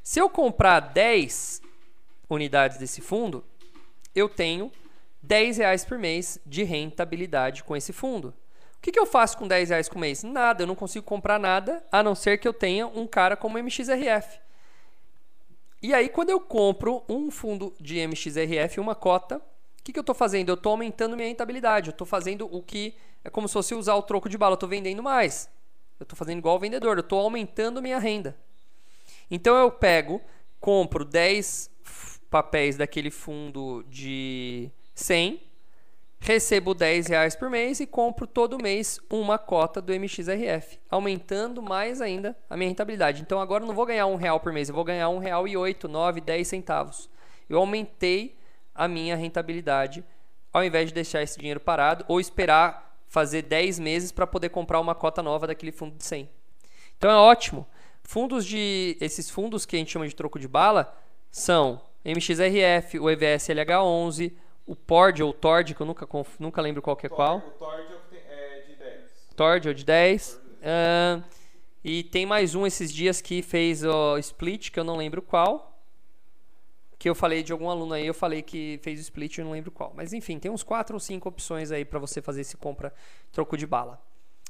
Se 0.04 0.20
eu 0.20 0.30
comprar 0.30 0.80
10 0.80 1.62
unidades 2.30 2.78
desse 2.78 3.02
fundo, 3.02 3.44
eu 4.16 4.28
tenho 4.28 4.72
10 5.22 5.58
reais 5.58 5.86
por 5.86 5.98
mês 5.98 6.40
de 6.46 6.64
rentabilidade 6.64 7.64
com 7.64 7.76
esse 7.76 7.94
fundo. 7.94 8.34
O 8.78 8.82
que, 8.82 8.92
que 8.92 9.00
eu 9.00 9.06
faço 9.06 9.38
com 9.38 9.48
10 9.48 9.70
reais 9.70 9.88
por 9.88 10.00
mês? 10.00 10.24
Nada, 10.24 10.64
eu 10.64 10.68
não 10.68 10.76
consigo 10.76 11.06
comprar 11.06 11.40
nada, 11.40 11.86
a 11.92 12.02
não 12.02 12.16
ser 12.16 12.40
que 12.40 12.48
eu 12.48 12.54
tenha 12.54 12.88
um 12.88 13.06
cara 13.06 13.38
como 13.38 13.60
MXRF. 13.60 14.40
E 15.84 15.94
aí, 15.94 16.10
quando 16.10 16.32
eu 16.32 16.40
compro 16.40 17.04
um 17.08 17.30
fundo 17.30 17.74
de 17.80 18.00
MXRF, 18.00 18.80
uma 18.80 18.96
cota, 18.96 19.42
o 19.82 19.84
que, 19.84 19.92
que 19.92 20.00
eu 20.00 20.02
estou 20.02 20.14
fazendo? 20.16 20.50
Eu 20.50 20.54
estou 20.54 20.72
aumentando 20.72 21.16
minha 21.16 21.28
rentabilidade. 21.28 21.90
Eu 21.90 21.92
estou 21.92 22.06
fazendo 22.06 22.48
o 22.54 22.62
que 22.62 22.96
é 23.24 23.30
como 23.30 23.48
se 23.48 23.54
fosse 23.54 23.74
usar 23.74 23.96
o 23.96 24.04
troco 24.04 24.30
de 24.30 24.38
bala. 24.38 24.54
Eu 24.54 24.56
estou 24.56 24.70
vendendo 24.70 25.02
mais. 25.02 25.50
Eu 26.00 26.04
estou 26.04 26.16
fazendo 26.16 26.38
igual 26.38 26.56
o 26.56 26.60
vendedor. 26.60 26.98
Eu 26.98 27.02
estou 27.02 27.20
aumentando 27.20 27.82
minha 27.82 27.98
renda. 27.98 28.38
Então 29.30 29.56
eu 29.56 29.72
pego, 29.72 30.22
compro 30.60 31.04
10 31.04 31.72
papéis 32.30 32.78
daquele 32.78 33.10
fundo 33.10 33.84
de 33.90 34.70
100 34.94 35.52
recebo 36.22 36.76
10 36.76 37.08
reais 37.08 37.36
por 37.36 37.50
mês 37.50 37.80
e 37.80 37.88
compro 37.88 38.28
todo 38.28 38.62
mês 38.62 39.00
uma 39.10 39.40
cota 39.40 39.82
do 39.82 39.92
MXRF, 39.92 40.80
aumentando 40.90 41.64
mais 41.64 42.00
ainda 42.00 42.38
a 42.48 42.56
minha 42.56 42.70
rentabilidade. 42.70 43.24
Então 43.24 43.42
agora 43.42 43.64
eu 43.64 43.68
não 43.68 43.74
vou 43.74 43.88
ganhar 43.88 44.06
um 44.06 44.16
real 44.16 44.40
por 44.40 44.54
mês, 44.54 44.70
eu 44.70 44.76
vou 44.76 44.84
ganhar 44.84 45.10
um 45.10 45.18
real 45.18 45.48
e 45.48 45.58
oito, 45.58 45.88
nove, 45.88 46.22
dez 46.22 46.48
centavos. 46.48 47.10
Eu 47.50 47.58
aumentei 47.58 48.38
a 48.74 48.88
minha 48.88 49.16
rentabilidade 49.16 50.04
ao 50.54 50.64
invés 50.64 50.88
de 50.88 50.94
deixar 50.94 51.22
esse 51.22 51.40
dinheiro 51.40 51.60
parado 51.60 52.04
ou 52.08 52.20
esperar 52.20 52.98
fazer 53.08 53.42
10 53.44 53.80
meses 53.80 54.12
para 54.12 54.28
poder 54.28 54.50
comprar 54.50 54.80
uma 54.80 54.96
cota 54.96 55.22
nova 55.22 55.48
daquele 55.48 55.72
fundo 55.72 55.96
de 55.96 56.04
100. 56.04 56.30
Então 56.98 57.10
é 57.10 57.16
ótimo. 57.16 57.68
Fundos 58.04 58.46
de 58.46 58.98
esses 59.00 59.30
fundos 59.30 59.66
que 59.66 59.76
a 59.76 59.80
gente 59.80 59.92
chama 59.92 60.08
de 60.08 60.16
troco 60.16 60.40
de 60.40 60.48
bala 60.48 60.98
são 61.30 61.82
MXRF, 62.04 63.00
o 63.00 63.10
EVS 63.10 63.48
LH11, 63.48 64.34
o 64.66 64.76
Pord 64.76 65.22
ou 65.22 65.34
Tord, 65.34 65.74
que 65.74 65.82
eu 65.82 65.86
nunca, 65.86 66.08
nunca 66.40 66.62
lembro 66.62 66.82
qual 66.82 66.96
que 66.96 67.06
é 67.06 67.10
qual. 67.10 67.38
O 67.38 67.52
Tord 67.52 67.88
é 68.14 68.64
de 68.68 68.76
10. 68.76 69.12
Tord 69.36 69.68
ou 69.68 69.74
de 69.74 69.86
10. 69.86 70.34
Uh, 70.62 71.24
e 71.84 72.04
tem 72.04 72.26
mais 72.26 72.56
um 72.56 72.66
esses 72.66 72.94
dias 72.94 73.22
que 73.22 73.42
fez 73.42 73.84
o 73.84 74.18
split, 74.18 74.70
que 74.72 74.80
eu 74.80 74.84
não 74.84 74.96
lembro 74.96 75.22
qual. 75.22 75.71
Que 77.02 77.10
eu 77.10 77.16
falei 77.16 77.42
de 77.42 77.52
algum 77.52 77.68
aluno 77.68 77.96
aí, 77.96 78.06
eu 78.06 78.14
falei 78.14 78.44
que 78.44 78.80
fez 78.84 79.00
o 79.00 79.02
split, 79.02 79.40
eu 79.40 79.46
não 79.46 79.54
lembro 79.54 79.72
qual. 79.72 79.92
Mas 79.96 80.14
enfim, 80.14 80.38
tem 80.38 80.52
uns 80.52 80.62
4 80.62 80.96
ou 80.96 81.00
5 81.00 81.28
opções 81.28 81.72
aí 81.72 81.84
para 81.84 81.98
você 81.98 82.22
fazer 82.22 82.42
esse 82.42 82.56
compra 82.56 82.94
troco 83.32 83.58
de 83.58 83.66
bala. 83.66 84.00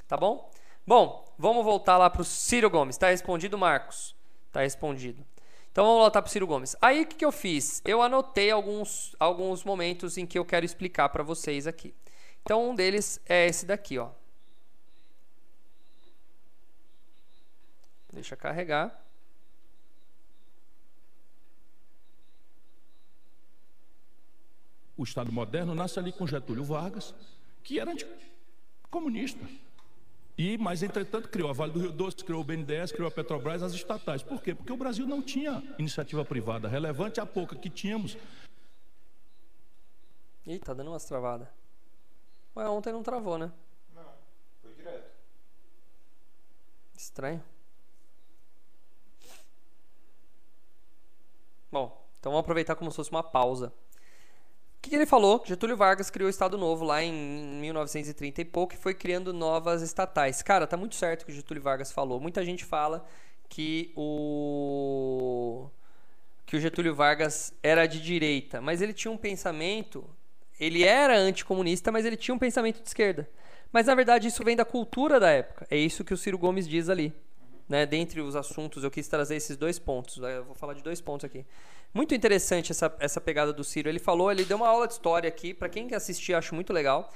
Tá 0.06 0.18
bom? 0.18 0.52
Bom, 0.86 1.34
vamos 1.38 1.64
voltar 1.64 1.98
lá 1.98 2.10
para 2.10 2.22
o 2.22 2.26
Ciro 2.26 2.70
Gomes. 2.70 2.98
Tá 2.98 3.08
respondido, 3.08 3.58
Marcos? 3.58 4.14
Tá 4.52 4.60
respondido. 4.60 5.26
Então 5.72 5.86
vamos 5.86 6.02
voltar 6.02 6.22
para 6.22 6.28
o 6.28 6.30
Ciro 6.30 6.46
Gomes. 6.46 6.76
Aí 6.82 7.04
o 7.04 7.06
que, 7.06 7.16
que 7.16 7.24
eu 7.24 7.32
fiz? 7.32 7.82
Eu 7.86 8.02
anotei 8.02 8.52
alguns, 8.52 9.16
alguns 9.18 9.64
momentos 9.64 10.18
em 10.18 10.26
que 10.26 10.38
eu 10.38 10.44
quero 10.44 10.66
explicar 10.66 11.08
para 11.08 11.24
vocês 11.24 11.66
aqui. 11.66 11.96
Então 12.44 12.72
um 12.72 12.76
deles 12.76 13.22
é 13.30 13.48
esse 13.48 13.66
daqui, 13.66 13.98
ó. 13.98 14.10
Deixa 18.12 18.36
carregar. 18.36 19.02
O 24.98 25.04
Estado 25.04 25.32
moderno 25.32 25.74
nasce 25.74 26.00
ali 26.00 26.12
com 26.12 26.28
Getúlio 26.28 26.64
Vargas, 26.64 27.16
que 27.64 27.80
era 27.80 27.94
comunista. 28.90 29.46
E, 30.38 30.58
mas, 30.58 30.82
entretanto, 30.82 31.30
criou 31.30 31.50
a 31.50 31.54
Vale 31.54 31.72
do 31.72 31.80
Rio 31.80 31.92
Doce, 31.92 32.24
criou 32.24 32.42
o 32.42 32.44
BNDES, 32.44 32.92
criou 32.92 33.08
a 33.08 33.12
Petrobras, 33.12 33.62
as 33.62 33.74
estatais. 33.74 34.24
Por 34.24 34.42
quê? 34.42 34.56
Porque 34.56 34.72
o 34.72 34.78
Brasil 34.78 35.06
não 35.06 35.22
tinha 35.22 35.62
iniciativa 35.78 36.26
privada 36.26 36.68
relevante, 36.68 37.20
a 37.20 37.26
pouca 37.26 37.56
que 37.56 37.70
tínhamos. 37.70 38.18
Ih, 40.46 40.60
tá 40.60 40.74
dando 40.74 40.90
umas 40.90 41.06
travadas. 41.06 41.48
Ué, 42.56 42.68
ontem 42.68 42.92
não 42.92 43.04
travou, 43.04 43.38
né? 43.38 43.52
Não, 43.94 44.04
foi 44.62 44.74
direto. 44.74 45.12
Estranho. 46.96 47.44
Bom, 51.72 52.06
então 52.20 52.32
vamos 52.32 52.44
aproveitar 52.44 52.76
como 52.76 52.92
se 52.92 52.98
fosse 52.98 53.12
uma 53.12 53.24
pausa. 53.24 53.72
Que 54.82 54.96
ele 54.96 55.06
falou? 55.06 55.44
Getúlio 55.46 55.78
Vargas 55.78 56.10
criou 56.10 56.28
o 56.28 56.30
Estado 56.30 56.58
Novo 56.58 56.84
lá 56.84 57.04
em 57.04 57.14
1930 57.14 58.42
e 58.42 58.46
pouco 58.46 58.74
e 58.74 58.78
foi 58.78 58.96
criando 58.96 59.32
novas 59.32 59.84
estatais. 59.84 60.42
Cara, 60.42 60.66
tá 60.66 60.76
muito 60.76 60.96
certo 60.96 61.22
o 61.22 61.26
que 61.26 61.32
o 61.32 61.36
Getúlio 61.36 61.62
Vargas 61.62 61.92
falou. 61.92 62.20
Muita 62.20 62.44
gente 62.44 62.66
fala 62.66 63.06
que 63.48 63.92
o 63.96 65.70
que 66.46 66.58
o 66.58 66.60
Getúlio 66.60 66.94
Vargas 66.94 67.54
era 67.64 67.86
de 67.86 68.02
direita, 68.02 68.60
mas 68.60 68.82
ele 68.82 68.92
tinha 68.92 69.10
um 69.10 69.16
pensamento, 69.16 70.04
ele 70.60 70.84
era 70.84 71.18
anticomunista, 71.18 71.94
mas 71.94 72.06
ele 72.06 72.18
tinha 72.18 72.36
um 72.36 72.40
pensamento 72.40 72.82
de 72.82 72.88
esquerda. 72.90 73.30
Mas 73.72 73.86
na 73.86 73.96
verdade 73.96 74.28
isso 74.28 74.44
vem 74.44 74.56
da 74.56 74.66
cultura 74.66 75.20
da 75.20 75.30
época. 75.30 75.66
É 75.70 75.78
isso 75.78 76.04
que 76.04 76.14
o 76.14 76.18
Ciro 76.18 76.38
Gomes 76.38 76.68
diz 76.68 76.90
ali. 76.90 77.14
Né? 77.70 77.86
Dentre 77.86 78.20
os 78.20 78.36
assuntos, 78.36 78.84
eu 78.84 78.92
quis 78.92 79.08
trazer 79.08 79.38
esses 79.38 79.56
dois 79.56 79.80
pontos. 79.80 80.18
Eu 80.18 80.44
vou 80.44 80.56
falar 80.56 80.74
de 80.74 80.84
dois 80.84 81.00
pontos 81.00 81.24
aqui. 81.24 81.46
Muito 81.94 82.16
interessante 82.16 82.72
essa, 82.72 82.96
essa 83.00 83.20
pegada 83.20 83.52
do 83.52 83.64
Ciro. 83.64 83.90
Ele 83.90 84.00
falou, 84.00 84.32
ele 84.32 84.46
deu 84.46 84.58
uma 84.58 84.68
aula 84.68 84.88
de 84.88 84.94
história 84.94 85.28
aqui, 85.28 85.54
para 85.54 85.68
quem 85.68 85.94
assistir, 85.94 86.34
acho 86.34 86.56
muito 86.56 86.72
legal. 86.72 87.12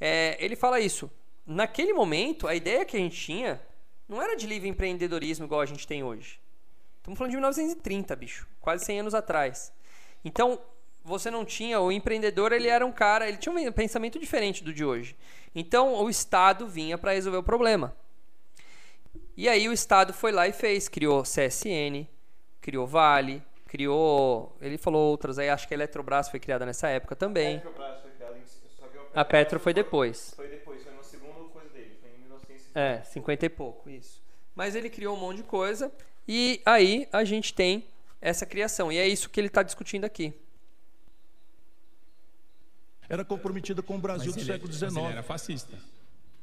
É, 0.00 0.36
ele 0.38 0.54
fala 0.54 0.78
isso. 0.78 1.10
Naquele 1.44 1.92
momento, 1.92 2.46
a 2.46 2.54
ideia 2.54 2.84
que 2.84 2.96
a 2.96 3.00
gente 3.00 3.16
tinha 3.16 3.60
não 4.08 4.22
era 4.22 4.36
de 4.36 4.46
livre 4.46 4.68
empreendedorismo 4.68 5.46
igual 5.46 5.60
a 5.60 5.66
gente 5.66 5.86
tem 5.86 6.02
hoje. 6.02 6.40
Estamos 6.98 7.18
falando 7.18 7.30
de 7.30 7.36
1930, 7.36 8.14
bicho, 8.16 8.46
quase 8.60 8.84
100 8.84 9.00
anos 9.00 9.14
atrás. 9.14 9.72
Então, 10.24 10.60
você 11.02 11.30
não 11.30 11.44
tinha, 11.44 11.80
o 11.80 11.90
empreendedor 11.90 12.52
ele 12.52 12.68
era 12.68 12.84
um 12.84 12.92
cara, 12.92 13.28
ele 13.28 13.38
tinha 13.38 13.52
um 13.52 13.72
pensamento 13.72 14.18
diferente 14.18 14.62
do 14.62 14.72
de 14.72 14.84
hoje. 14.84 15.16
Então, 15.54 15.94
o 15.94 16.10
Estado 16.10 16.68
vinha 16.68 16.96
para 16.98 17.12
resolver 17.12 17.38
o 17.38 17.42
problema. 17.42 17.96
E 19.36 19.48
aí 19.48 19.68
o 19.68 19.72
Estado 19.72 20.12
foi 20.12 20.30
lá 20.30 20.46
e 20.46 20.52
fez, 20.52 20.88
criou 20.88 21.22
CSN, 21.22 22.06
criou 22.60 22.86
Vale, 22.86 23.42
criou. 23.70 24.54
Ele 24.60 24.76
falou 24.76 25.10
outras 25.10 25.38
aí, 25.38 25.48
acho 25.48 25.66
que 25.68 25.72
a 25.72 25.76
Eletrobras 25.76 26.28
foi 26.28 26.40
criada 26.40 26.66
nessa 26.66 26.88
época 26.88 27.14
também. 27.14 27.56
A 27.56 27.60
Petrobras 27.60 28.00
foi 28.02 28.10
criada 28.10 28.36
em, 28.36 28.42
só 28.44 28.86
que 28.88 28.98
A 29.14 29.24
Petro 29.24 29.60
foi 29.60 29.72
depois. 29.72 30.32
Foi 30.36 30.48
depois, 30.48 30.82
foi 30.82 30.92
no 30.92 31.04
segundo 31.04 31.48
coisa 31.50 31.68
dele, 31.70 31.96
foi 32.00 32.10
em 32.10 32.18
1950. 32.18 32.78
É, 32.78 33.02
50 33.04 33.46
e 33.46 33.48
pouco, 33.48 33.88
isso. 33.88 34.20
Mas 34.56 34.74
ele 34.74 34.90
criou 34.90 35.16
um 35.16 35.20
monte 35.20 35.38
de 35.38 35.42
coisa 35.44 35.90
e 36.26 36.60
aí 36.66 37.08
a 37.12 37.22
gente 37.24 37.54
tem 37.54 37.84
essa 38.20 38.44
criação. 38.44 38.90
E 38.90 38.98
é 38.98 39.06
isso 39.06 39.30
que 39.30 39.38
ele 39.40 39.46
está 39.46 39.62
discutindo 39.62 40.04
aqui. 40.04 40.34
Era 43.08 43.24
comprometida 43.24 43.82
com 43.82 43.96
o 43.96 43.98
Brasil 43.98 44.26
Mas 44.26 44.34
do 44.34 44.40
ele- 44.40 44.52
século 44.52 44.68
mas 44.68 44.76
XIX. 44.78 44.96
Ele 45.04 45.12
era 45.12 45.22
fascista. 45.22 45.76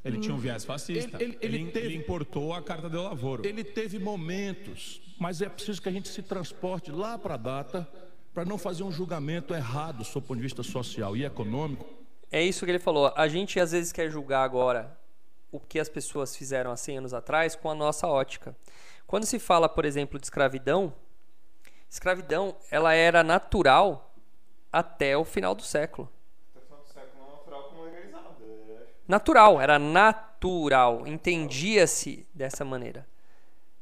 Ele 0.03 0.19
tinha 0.19 0.33
um 0.33 0.37
viés 0.37 0.63
fascista. 0.65 1.17
Ele- 1.21 1.37
ele- 1.41 1.57
ele 1.57 1.71
teve- 1.71 1.85
ele 1.87 1.95
importou 1.95 2.53
a 2.53 2.61
Carta 2.61 2.89
do 2.89 3.01
Lavoro. 3.01 3.45
Ele 3.45 3.63
teve 3.63 3.99
momentos, 3.99 5.01
mas 5.19 5.41
é 5.41 5.49
preciso 5.49 5.81
que 5.81 5.89
a 5.89 5.91
gente 5.91 6.07
se 6.09 6.21
transporte 6.21 6.91
lá 6.91 7.17
para 7.17 7.33
a 7.33 7.37
data 7.37 7.87
para 8.33 8.45
não 8.45 8.57
fazer 8.57 8.83
um 8.83 8.91
julgamento 8.91 9.53
errado 9.53 10.03
sob 10.05 10.23
o 10.23 10.27
ponto 10.27 10.37
de 10.37 10.43
vista 10.43 10.61
social 10.61 11.17
e 11.17 11.25
econômico. 11.25 11.85
É 12.31 12.43
isso 12.43 12.65
que 12.65 12.71
ele 12.71 12.79
falou. 12.79 13.11
A 13.15 13.27
gente 13.27 13.59
às 13.59 13.71
vezes 13.71 13.91
quer 13.91 14.11
julgar 14.11 14.43
agora 14.43 14.95
o 15.51 15.59
que 15.59 15.79
as 15.79 15.89
pessoas 15.89 16.35
fizeram 16.35 16.71
há 16.71 16.77
100 16.77 16.99
anos 16.99 17.13
atrás 17.13 17.55
com 17.55 17.69
a 17.69 17.75
nossa 17.75 18.07
ótica. 18.07 18.55
Quando 19.07 19.25
se 19.25 19.39
fala, 19.39 19.67
por 19.67 19.85
exemplo, 19.85 20.19
de 20.19 20.25
escravidão, 20.25 20.93
escravidão 21.89 22.55
ela 22.69 22.93
era 22.93 23.23
natural 23.23 24.13
até 24.71 25.17
o 25.17 25.23
final 25.23 25.55
do 25.55 25.63
século. 25.63 26.07
Até 26.53 26.59
o 26.59 26.67
final 26.67 26.83
do 26.83 26.89
século 26.89 27.23
não 27.23 27.37
natural 27.37 27.63
como 27.69 27.87
é, 27.87 28.83
acho. 28.83 28.93
Natural, 29.07 29.61
era 29.61 29.79
natural, 29.79 31.07
entendia-se 31.07 32.27
dessa 32.33 32.63
maneira. 32.65 33.07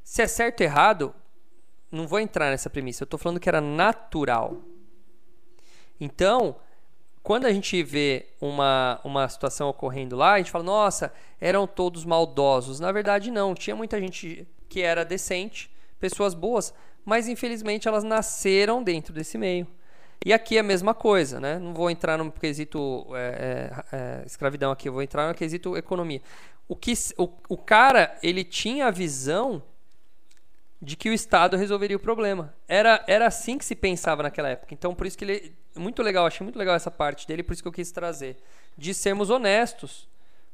Se 0.03 0.21
é 0.21 0.27
certo 0.27 0.61
ou 0.61 0.65
errado, 0.65 1.15
não 1.91 2.07
vou 2.07 2.19
entrar 2.19 2.49
nessa 2.49 2.69
premissa. 2.69 3.03
Eu 3.03 3.05
estou 3.05 3.19
falando 3.19 3.39
que 3.39 3.49
era 3.49 3.61
natural. 3.61 4.57
Então, 5.99 6.55
quando 7.23 7.45
a 7.45 7.51
gente 7.51 7.81
vê 7.81 8.27
uma, 8.39 8.99
uma 9.03 9.27
situação 9.27 9.69
ocorrendo 9.69 10.15
lá, 10.15 10.33
a 10.33 10.37
gente 10.37 10.51
fala, 10.51 10.63
nossa, 10.63 11.13
eram 11.39 11.65
todos 11.65 12.05
maldosos. 12.05 12.79
Na 12.79 12.91
verdade, 12.91 13.31
não. 13.31 13.55
Tinha 13.55 13.75
muita 13.75 13.99
gente 13.99 14.47
que 14.69 14.81
era 14.81 15.03
decente, 15.03 15.71
pessoas 15.99 16.33
boas, 16.33 16.73
mas 17.03 17.27
infelizmente 17.27 17.87
elas 17.87 18.03
nasceram 18.03 18.83
dentro 18.83 19.13
desse 19.13 19.37
meio. 19.37 19.67
E 20.23 20.33
aqui 20.33 20.57
é 20.57 20.59
a 20.59 20.63
mesma 20.63 20.93
coisa, 20.93 21.39
né? 21.39 21.59
Não 21.59 21.73
vou 21.73 21.89
entrar 21.89 22.17
no 22.17 22.31
quesito 22.31 23.05
é, 23.15 23.81
é, 23.91 23.95
é, 23.95 24.23
escravidão 24.25 24.71
aqui, 24.71 24.89
eu 24.89 24.93
vou 24.93 25.01
entrar 25.01 25.27
no 25.27 25.35
quesito 25.35 25.77
economia. 25.77 26.21
O, 26.67 26.75
que, 26.75 26.93
o, 27.17 27.29
o 27.49 27.57
cara, 27.57 28.17
ele 28.23 28.43
tinha 28.43 28.87
a 28.87 28.91
visão 28.91 29.61
de 30.81 30.95
que 30.95 31.09
o 31.09 31.13
Estado 31.13 31.57
resolveria 31.57 31.97
o 31.97 31.99
problema. 31.99 32.53
Era, 32.67 33.03
era 33.07 33.27
assim 33.27 33.57
que 33.57 33.65
se 33.65 33.75
pensava 33.75 34.23
naquela 34.23 34.49
época. 34.49 34.73
Então, 34.73 34.93
por 34.93 35.07
isso 35.07 35.17
que 35.17 35.25
ele. 35.25 35.55
Muito 35.75 36.01
legal, 36.01 36.25
achei 36.25 36.43
muito 36.43 36.57
legal 36.57 36.75
essa 36.75 36.91
parte 36.91 37.27
dele, 37.27 37.43
por 37.43 37.53
isso 37.53 37.61
que 37.61 37.67
eu 37.67 37.73
quis 37.73 37.91
trazer. 37.91 38.37
De 38.77 38.93
sermos 38.93 39.29
honestos 39.29 40.07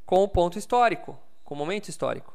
com 0.06 0.24
o 0.24 0.28
ponto 0.28 0.58
histórico, 0.58 1.18
com 1.44 1.54
o 1.54 1.58
momento 1.58 1.90
histórico. 1.90 2.34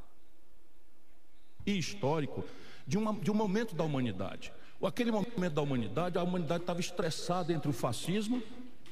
e 1.66 1.76
histórico 1.76 2.44
de, 2.86 2.96
uma, 2.96 3.12
de 3.12 3.30
um 3.30 3.34
momento 3.34 3.74
da 3.74 3.82
humanidade. 3.82 4.52
Aquele 4.82 5.10
momento 5.10 5.52
da 5.52 5.62
humanidade, 5.62 6.18
a 6.18 6.22
humanidade 6.22 6.62
estava 6.62 6.80
estressada 6.80 7.52
entre 7.52 7.68
o 7.68 7.72
fascismo 7.72 8.42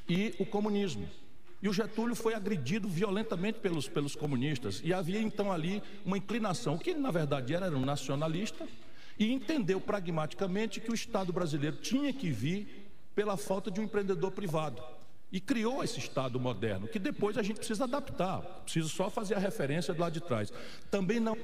e 0.08 0.34
o 0.38 0.46
comunismo. 0.46 1.08
E 1.62 1.68
o 1.68 1.72
Getúlio 1.72 2.14
foi 2.14 2.34
agredido 2.34 2.88
violentamente 2.88 3.58
pelos, 3.58 3.88
pelos 3.88 4.16
comunistas. 4.16 4.82
E 4.84 4.92
havia 4.92 5.20
então 5.20 5.52
ali 5.52 5.82
uma 6.04 6.18
inclinação, 6.18 6.76
que 6.76 6.92
na 6.94 7.10
verdade 7.10 7.54
era 7.54 7.70
um 7.70 7.84
nacionalista, 7.84 8.66
e 9.18 9.32
entendeu 9.32 9.80
pragmaticamente 9.80 10.80
que 10.80 10.90
o 10.90 10.94
Estado 10.94 11.32
brasileiro 11.32 11.76
tinha 11.76 12.12
que 12.12 12.30
vir 12.30 12.90
pela 13.14 13.36
falta 13.36 13.70
de 13.70 13.80
um 13.80 13.84
empreendedor 13.84 14.32
privado. 14.32 14.82
E 15.30 15.40
criou 15.40 15.82
esse 15.82 15.98
Estado 15.98 16.38
moderno, 16.38 16.86
que 16.86 16.98
depois 16.98 17.36
a 17.36 17.42
gente 17.42 17.56
precisa 17.56 17.84
adaptar. 17.84 18.40
Preciso 18.62 18.88
só 18.88 19.10
fazer 19.10 19.34
a 19.34 19.38
referência 19.38 19.92
do 19.92 20.00
lado 20.00 20.12
de 20.12 20.20
trás. 20.20 20.52
Também 20.90 21.18
não. 21.18 21.36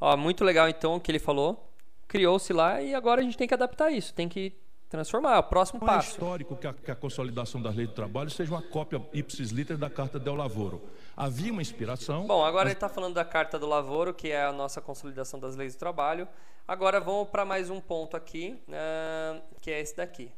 Ó, 0.00 0.16
muito 0.16 0.44
legal 0.44 0.68
então 0.68 0.94
o 0.94 1.00
que 1.00 1.10
ele 1.10 1.18
falou. 1.18 1.72
Criou-se 2.06 2.52
lá 2.52 2.80
e 2.80 2.94
agora 2.94 3.20
a 3.20 3.24
gente 3.24 3.36
tem 3.36 3.48
que 3.48 3.54
adaptar 3.54 3.90
isso, 3.90 4.14
tem 4.14 4.28
que 4.28 4.52
transformar, 4.88 5.36
é 5.36 5.38
o 5.38 5.42
próximo 5.42 5.80
Não 5.80 5.88
é 5.88 5.96
passo. 5.96 6.10
histórico 6.12 6.56
que 6.56 6.66
a, 6.66 6.72
que 6.72 6.90
a 6.90 6.94
consolidação 6.96 7.60
das 7.60 7.74
leis 7.74 7.88
do 7.88 7.94
trabalho 7.94 8.30
seja 8.30 8.50
uma 8.52 8.62
cópia 8.62 9.00
ipsis 9.12 9.50
liter 9.50 9.76
da 9.76 9.90
Carta 9.90 10.18
del 10.18 10.34
Lavoro. 10.34 10.82
Havia 11.16 11.52
uma 11.52 11.60
inspiração. 11.62 12.26
Bom, 12.26 12.44
agora 12.44 12.68
ele 12.68 12.74
está 12.74 12.88
falando 12.88 13.14
da 13.14 13.24
Carta 13.24 13.58
do 13.58 13.66
Lavoro, 13.66 14.14
que 14.14 14.30
é 14.30 14.44
a 14.44 14.52
nossa 14.52 14.80
consolidação 14.80 15.38
das 15.38 15.56
leis 15.56 15.74
do 15.74 15.78
trabalho. 15.78 16.26
Agora 16.66 17.00
vamos 17.00 17.28
para 17.28 17.44
mais 17.44 17.70
um 17.70 17.80
ponto 17.80 18.16
aqui, 18.16 18.58
ah, 18.72 19.40
que 19.60 19.70
é 19.70 19.80
esse 19.80 19.96
daqui. 19.96 20.30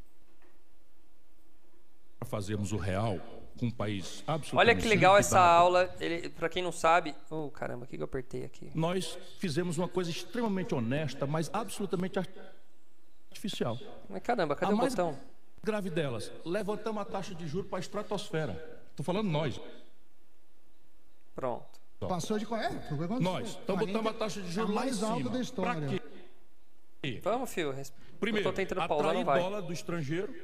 para 2.19 2.29
fazermos 2.29 2.73
o 2.73 2.77
real 2.77 3.19
com 3.59 3.67
um 3.67 3.71
país 3.71 4.23
absolutamente. 4.27 4.57
Olha 4.57 4.75
que 4.75 4.89
legal 4.89 5.17
essa 5.17 5.39
aula. 5.41 5.89
Para 6.39 6.49
quem 6.49 6.63
não 6.63 6.73
sabe, 6.73 7.15
oh 7.29 7.51
caramba, 7.51 7.85
o 7.85 7.89
que 7.89 7.97
que 7.97 8.03
eu 8.03 8.07
apertei 8.07 8.45
aqui? 8.45 8.71
Nós 8.75 9.19
fizemos 9.39 9.77
uma 9.79 9.89
coisa 9.89 10.11
extremamente 10.11 10.75
honesta, 10.75 11.27
mas 11.27 11.51
absolutamente 11.53 12.19
artificial. 13.41 13.79
Mas 14.09 14.23
caramba, 14.23 14.55
cadê 14.55 14.73
A 14.73 14.75
o 14.75 14.79
mais 14.79 14.95
botão? 14.95 15.19
grave 15.63 15.91
delas, 15.91 16.31
levantamos 16.45 17.01
a 17.03 17.05
taxa 17.05 17.35
de 17.35 17.47
juros 17.47 17.69
para 17.69 17.79
a 17.79 17.81
estratosfera. 17.81 18.81
Estou 18.91 19.05
falando 19.05 19.29
nós. 19.31 19.61
Pronto. 21.35 21.81
Passou 22.01 22.39
de 22.39 22.47
qual 22.47 22.61
é? 22.61 22.71
Nós. 23.21 23.59
Então 23.63 23.77
40, 23.77 23.87
botamos 23.87 24.07
a 24.07 24.15
taxa 24.15 24.41
de 24.41 24.51
juros 24.51 24.71
a 24.71 24.75
mais 24.75 25.03
alta 25.03 25.29
da 25.29 25.41
história. 25.41 25.87
Para 25.89 25.99
quê? 27.03 27.21
Vamos, 27.23 27.53
Fio. 27.53 27.71
res- 27.73 27.93
Primeiro, 28.19 28.47
eu 28.49 28.53
tô 28.53 28.57
tentando 28.57 28.87
pausar, 28.87 29.15
não 29.15 29.25
vai. 29.25 29.41
dólar 29.41 29.61
do 29.63 29.73
estrangeiro, 29.73 30.35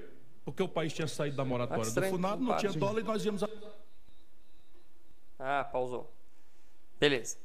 porque 0.45 0.63
o 0.63 0.69
país 0.69 0.93
tinha 0.93 1.07
saído 1.09 1.37
da 1.37 1.45
moratória 1.45 1.91
do 1.91 2.03
Funado, 2.05 2.43
não 2.43 2.53
não 2.53 2.57
tinha 2.59 2.73
dólar 2.73 3.01
e 3.01 3.05
nós 3.05 3.25
íamos 3.25 3.43
a... 3.43 3.49
Ah, 5.39 5.65
pausou. 5.65 6.11
Beleza. 6.99 7.37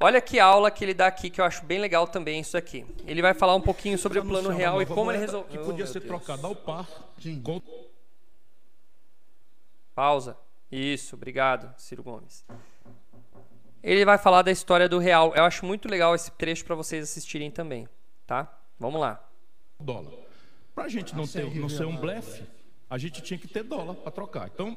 Olha 0.00 0.20
que 0.20 0.38
aula 0.38 0.70
que 0.70 0.84
ele 0.84 0.94
dá 0.94 1.08
aqui, 1.08 1.28
que 1.28 1.40
eu 1.40 1.44
acho 1.44 1.64
bem 1.64 1.80
legal 1.80 2.06
também 2.06 2.40
isso 2.40 2.56
aqui. 2.56 2.86
Ele 3.04 3.20
vai 3.20 3.34
falar 3.34 3.56
um 3.56 3.60
pouquinho 3.60 3.98
sobre 3.98 4.20
o 4.20 4.24
plano 4.24 4.48
real 4.50 4.80
e 4.80 4.86
como 4.86 5.10
ele 5.10 5.18
resolveu. 5.18 5.50
Que 5.50 5.58
podia 5.58 5.86
ser 5.86 6.00
trocada 6.00 6.46
ao 6.46 6.54
par 6.54 6.88
Sim. 7.20 7.42
com 7.42 7.60
Pausa. 9.94 10.36
Isso, 10.70 11.16
obrigado, 11.16 11.74
Ciro 11.76 12.04
Gomes. 12.04 12.44
Ele 13.82 14.04
vai 14.04 14.18
falar 14.18 14.42
da 14.42 14.52
história 14.52 14.88
do 14.88 14.98
real. 14.98 15.34
Eu 15.34 15.42
acho 15.42 15.66
muito 15.66 15.88
legal 15.88 16.14
esse 16.14 16.30
trecho 16.32 16.64
para 16.64 16.76
vocês 16.76 17.02
assistirem 17.02 17.50
também, 17.50 17.88
tá? 18.24 18.56
Vamos 18.78 19.00
lá. 19.00 19.20
dólar. 19.80 20.12
Para 20.74 20.84
a 20.84 20.88
gente 20.88 21.16
não, 21.16 21.26
ter, 21.26 21.52
não 21.56 21.68
ser 21.68 21.86
um 21.86 21.96
blefe, 21.96 22.44
a 22.88 22.96
gente 22.96 23.20
tinha 23.20 23.36
que 23.36 23.48
ter 23.48 23.64
dólar 23.64 23.94
para 23.94 24.12
trocar. 24.12 24.46
Então, 24.46 24.76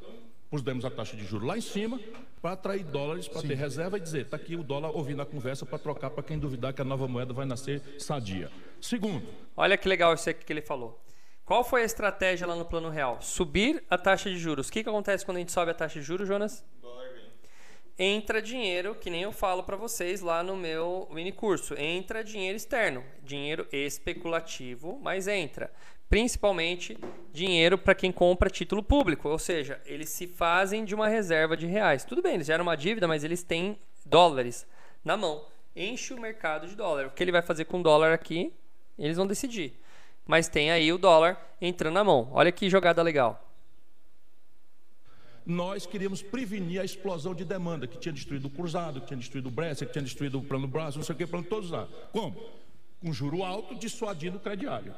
pusemos 0.52 0.84
a 0.84 0.92
taxa 0.92 1.16
de 1.16 1.26
juros 1.26 1.48
lá 1.48 1.58
em 1.58 1.62
cima 1.62 1.98
para 2.42 2.52
atrair 2.52 2.84
dólares, 2.84 3.28
para 3.28 3.42
ter 3.42 3.56
reserva 3.56 3.98
e 3.98 4.02
dizer, 4.02 4.26
está 4.26 4.36
aqui 4.36 4.56
o 4.56 4.64
dólar 4.64 4.90
ouvindo 4.90 5.22
a 5.22 5.26
conversa 5.26 5.66
para 5.66 5.80
trocar 5.80 6.10
para 6.10 6.22
quem 6.22 6.38
duvidar 6.38 6.74
que 6.74 6.82
a 6.82 6.86
nova 6.86 7.08
moeda 7.08 7.34
vai 7.34 7.46
nascer 7.46 7.82
sadia. 7.98 8.52
Segundo, 8.82 9.26
Olha 9.56 9.78
que 9.78 9.88
legal 9.88 10.14
isso 10.14 10.30
aqui 10.30 10.44
que 10.44 10.52
ele 10.52 10.62
falou. 10.62 11.02
Qual 11.46 11.64
foi 11.64 11.84
a 11.84 11.86
estratégia 11.86 12.46
lá 12.46 12.56
no 12.56 12.66
plano 12.66 12.90
real? 12.90 13.22
Subir 13.22 13.84
a 13.90 13.98
taxa 13.98 14.30
de 14.30 14.38
juros. 14.38 14.68
O 14.68 14.72
que, 14.72 14.84
que 14.84 14.90
acontece 14.90 15.26
quando 15.26 15.38
a 15.38 15.40
gente 15.40 15.52
sobe 15.52 15.72
a 15.72 15.74
taxa 15.74 16.00
de 16.00 16.06
juros, 16.06 16.28
Jonas? 16.28 16.64
Entra 17.98 18.42
dinheiro, 18.42 18.96
que 18.96 19.10
nem 19.10 19.22
eu 19.22 19.32
falo 19.32 19.64
para 19.64 19.78
vocês 19.78 20.22
lá 20.22 20.42
no 20.42 20.58
meu 20.58 21.08
mini 21.12 21.32
curso. 21.32 21.76
Entra 21.78 22.24
dinheiro 22.24 22.58
externo, 22.58 23.04
dinheiro 23.22 23.68
especulativo, 23.72 25.00
mas 25.02 25.28
entra. 25.28 25.72
Principalmente 26.12 26.98
dinheiro 27.32 27.78
para 27.78 27.96
quem 27.96 28.12
compra 28.12 28.50
título 28.50 28.84
público, 28.84 29.30
ou 29.30 29.40
seja, 29.40 29.82
eles 29.86 30.10
se 30.10 30.28
fazem 30.28 30.84
de 30.84 30.94
uma 30.94 31.08
reserva 31.08 31.56
de 31.56 31.66
reais. 31.66 32.04
Tudo 32.04 32.22
bem, 32.22 32.34
eles 32.34 32.48
geram 32.48 32.64
uma 32.64 32.76
dívida, 32.76 33.08
mas 33.08 33.24
eles 33.24 33.44
têm 33.44 33.80
dólares 34.06 34.68
na 35.06 35.16
mão. 35.16 35.46
Enche 35.74 36.14
o 36.14 36.20
mercado 36.20 36.68
de 36.68 36.76
dólar. 36.76 37.08
O 37.08 37.12
que 37.12 37.24
ele 37.24 37.32
vai 37.32 37.42
fazer 37.42 37.64
com 37.64 37.80
o 37.80 37.84
dólar 37.84 38.12
aqui, 38.12 38.52
eles 39.00 39.16
vão 39.16 39.26
decidir. 39.26 39.80
Mas 40.28 40.50
tem 40.50 40.70
aí 40.70 40.92
o 40.92 40.98
dólar 40.98 41.38
entrando 41.62 41.94
na 41.94 42.04
mão. 42.04 42.28
Olha 42.34 42.52
que 42.52 42.70
jogada 42.70 43.02
legal. 43.02 43.48
nós 45.46 45.86
queríamos 45.86 46.22
prevenir 46.22 46.82
a 46.82 46.84
explosão 46.84 47.34
de 47.34 47.46
demanda 47.46 47.88
que 47.88 47.98
tinha 47.98 48.12
destruído 48.12 48.50
o 48.50 48.50
Cruzado, 48.50 49.00
que 49.00 49.08
tinha 49.08 49.18
destruído 49.18 49.48
o 49.48 49.52
Bresser, 49.52 49.88
que 49.88 49.94
tinha 49.94 50.04
destruído 50.04 50.40
o 50.40 50.44
Plano 50.44 50.68
Brasil, 50.68 50.98
não 51.00 51.06
sei 51.06 51.16
o 51.16 51.18
que, 51.18 51.26
plano 51.26 51.46
todos 51.46 51.72
lá. 51.72 51.88
Como? 52.12 52.36
Com 53.00 53.14
juro 53.14 53.44
alto, 53.44 53.74
dissuadindo 53.76 54.36
o 54.36 54.40
crediário. 54.42 54.94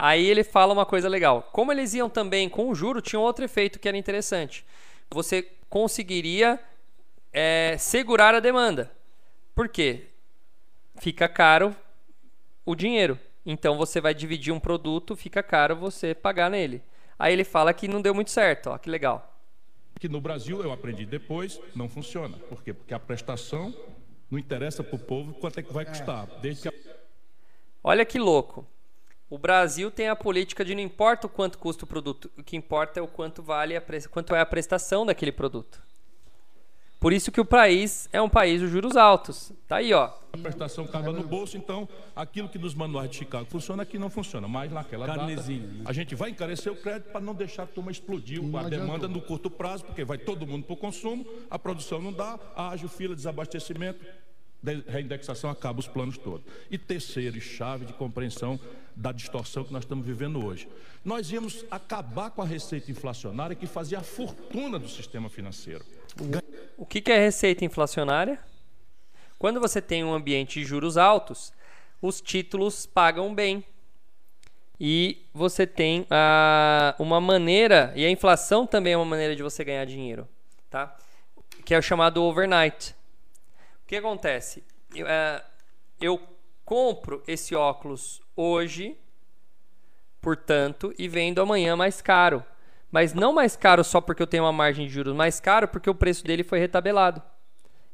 Aí 0.00 0.24
ele 0.26 0.44
fala 0.44 0.72
uma 0.72 0.86
coisa 0.86 1.08
legal. 1.08 1.48
Como 1.52 1.72
eles 1.72 1.92
iam 1.92 2.08
também 2.08 2.48
com 2.48 2.70
o 2.70 2.74
juro, 2.74 3.02
tinha 3.02 3.18
um 3.18 3.24
outro 3.24 3.44
efeito 3.44 3.80
que 3.80 3.88
era 3.88 3.96
interessante. 3.96 4.64
Você 5.10 5.48
conseguiria 5.68 6.60
é, 7.32 7.76
segurar 7.76 8.32
a 8.32 8.38
demanda. 8.38 8.92
Por 9.56 9.68
quê? 9.68 10.06
Fica 11.00 11.28
caro 11.28 11.74
o 12.64 12.76
dinheiro. 12.76 13.18
Então 13.44 13.76
você 13.76 14.00
vai 14.00 14.14
dividir 14.14 14.52
um 14.52 14.60
produto, 14.60 15.16
fica 15.16 15.42
caro 15.42 15.74
você 15.74 16.14
pagar 16.14 16.48
nele. 16.48 16.80
Aí 17.18 17.32
ele 17.32 17.42
fala 17.42 17.74
que 17.74 17.88
não 17.88 18.00
deu 18.00 18.14
muito 18.14 18.30
certo, 18.30 18.70
ó, 18.70 18.78
que 18.78 18.88
legal. 18.88 19.36
Que 19.98 20.08
no 20.08 20.20
Brasil, 20.20 20.62
eu 20.62 20.70
aprendi 20.70 21.04
depois, 21.04 21.60
não 21.74 21.88
funciona. 21.88 22.36
Por 22.36 22.62
quê? 22.62 22.72
Porque 22.72 22.94
a 22.94 23.00
prestação 23.00 23.74
não 24.30 24.38
interessa 24.38 24.84
para 24.84 24.94
o 24.94 24.98
povo 24.98 25.34
quanto 25.34 25.58
é 25.58 25.62
que 25.62 25.72
vai 25.72 25.84
custar. 25.84 26.28
Desde 26.40 26.62
que 26.62 26.68
a 26.68 26.94
Olha 27.82 28.04
que 28.04 28.18
louco. 28.18 28.64
O 29.30 29.36
Brasil 29.38 29.90
tem 29.90 30.08
a 30.08 30.16
política 30.16 30.64
de 30.64 30.74
não 30.74 30.80
importa 30.82 31.26
o 31.26 31.30
quanto 31.30 31.58
custa 31.58 31.84
o 31.84 31.88
produto, 31.88 32.30
o 32.38 32.42
que 32.42 32.56
importa 32.56 32.98
é 32.98 33.02
o 33.02 33.06
quanto 33.06 33.42
vale 33.42 33.76
a 33.76 33.80
pres- 33.80 34.06
quanto 34.06 34.34
é 34.34 34.40
a 34.40 34.46
prestação 34.46 35.04
daquele 35.04 35.32
produto. 35.32 35.82
Por 37.00 37.12
isso 37.12 37.30
que 37.30 37.40
o 37.40 37.44
país 37.44 38.08
é 38.12 38.20
um 38.20 38.28
país 38.28 38.60
de 38.60 38.66
juros 38.66 38.96
altos. 38.96 39.52
Tá 39.68 39.76
aí, 39.76 39.92
ó. 39.92 40.10
A 40.32 40.38
prestação 40.38 40.84
acaba 40.84 41.12
no 41.12 41.22
bolso, 41.22 41.56
então 41.56 41.88
aquilo 42.16 42.48
que 42.48 42.58
nos 42.58 42.74
manuais 42.74 43.08
de 43.10 43.18
Chicago 43.18 43.46
funciona, 43.48 43.84
aqui 43.84 43.96
não 43.98 44.10
funciona. 44.10 44.48
Mas 44.48 44.72
naquela 44.72 45.06
Carnezinho, 45.06 45.62
data, 45.62 45.74
né? 45.74 45.84
a 45.86 45.92
gente 45.92 46.16
vai 46.16 46.30
encarecer 46.30 46.72
o 46.72 46.76
crédito 46.76 47.12
para 47.12 47.20
não 47.20 47.34
deixar 47.34 47.64
a 47.64 47.66
turma 47.66 47.92
explodir 47.92 48.42
não 48.42 48.58
a 48.58 48.64
demanda 48.68 48.94
adiantou. 49.06 49.08
no 49.10 49.20
curto 49.20 49.48
prazo, 49.48 49.84
porque 49.84 50.04
vai 50.04 50.18
todo 50.18 50.44
mundo 50.44 50.64
para 50.64 50.72
o 50.74 50.76
consumo, 50.76 51.24
a 51.48 51.56
produção 51.58 52.00
não 52.02 52.12
dá, 52.12 52.36
haja 52.56 52.88
fila, 52.88 53.14
desabastecimento, 53.14 54.02
de- 54.02 54.10
reindexação, 54.86 55.50
acaba 55.50 55.80
os 55.80 55.88
planos 55.88 56.18
todos. 56.18 56.46
E 56.70 56.76
terceiro, 56.76 57.36
e 57.38 57.40
chave 57.40 57.84
de 57.84 57.92
compreensão 57.92 58.58
da 58.94 59.12
distorção 59.12 59.64
que 59.64 59.72
nós 59.72 59.84
estamos 59.84 60.04
vivendo 60.04 60.44
hoje. 60.44 60.68
Nós 61.04 61.30
íamos 61.30 61.64
acabar 61.70 62.30
com 62.30 62.42
a 62.42 62.44
receita 62.44 62.90
inflacionária 62.90 63.54
que 63.54 63.66
fazia 63.66 63.98
a 63.98 64.02
fortuna 64.02 64.78
do 64.78 64.88
sistema 64.88 65.28
financeiro. 65.28 65.84
O 66.76 66.84
que 66.84 67.10
é 67.10 67.18
receita 67.18 67.64
inflacionária? 67.64 68.38
Quando 69.38 69.60
você 69.60 69.80
tem 69.80 70.02
um 70.04 70.12
ambiente 70.12 70.58
de 70.60 70.66
juros 70.66 70.96
altos, 70.96 71.52
os 72.02 72.20
títulos 72.20 72.86
pagam 72.86 73.34
bem. 73.34 73.64
E 74.80 75.26
você 75.34 75.66
tem 75.66 76.06
ah, 76.08 76.94
uma 76.98 77.20
maneira, 77.20 77.92
e 77.96 78.04
a 78.04 78.10
inflação 78.10 78.66
também 78.66 78.92
é 78.92 78.96
uma 78.96 79.04
maneira 79.04 79.34
de 79.34 79.42
você 79.42 79.64
ganhar 79.64 79.84
dinheiro, 79.84 80.28
tá? 80.70 80.96
Que 81.64 81.74
é 81.74 81.78
o 81.78 81.82
chamado 81.82 82.22
overnight. 82.22 82.94
O 83.88 83.90
que 83.90 83.96
acontece? 83.96 84.62
Eu, 84.94 85.06
ah, 85.08 85.42
eu 85.98 86.20
compro 86.62 87.22
esse 87.26 87.54
óculos 87.54 88.20
hoje, 88.36 88.98
portanto, 90.20 90.92
e 90.98 91.08
vendo 91.08 91.40
amanhã 91.40 91.74
mais 91.74 92.02
caro. 92.02 92.44
Mas 92.92 93.14
não 93.14 93.32
mais 93.32 93.56
caro 93.56 93.82
só 93.82 93.98
porque 93.98 94.22
eu 94.22 94.26
tenho 94.26 94.44
uma 94.44 94.52
margem 94.52 94.86
de 94.86 94.92
juros, 94.92 95.14
mais 95.14 95.40
caro 95.40 95.66
porque 95.66 95.88
o 95.88 95.94
preço 95.94 96.22
dele 96.22 96.44
foi 96.44 96.58
retabelado. 96.58 97.22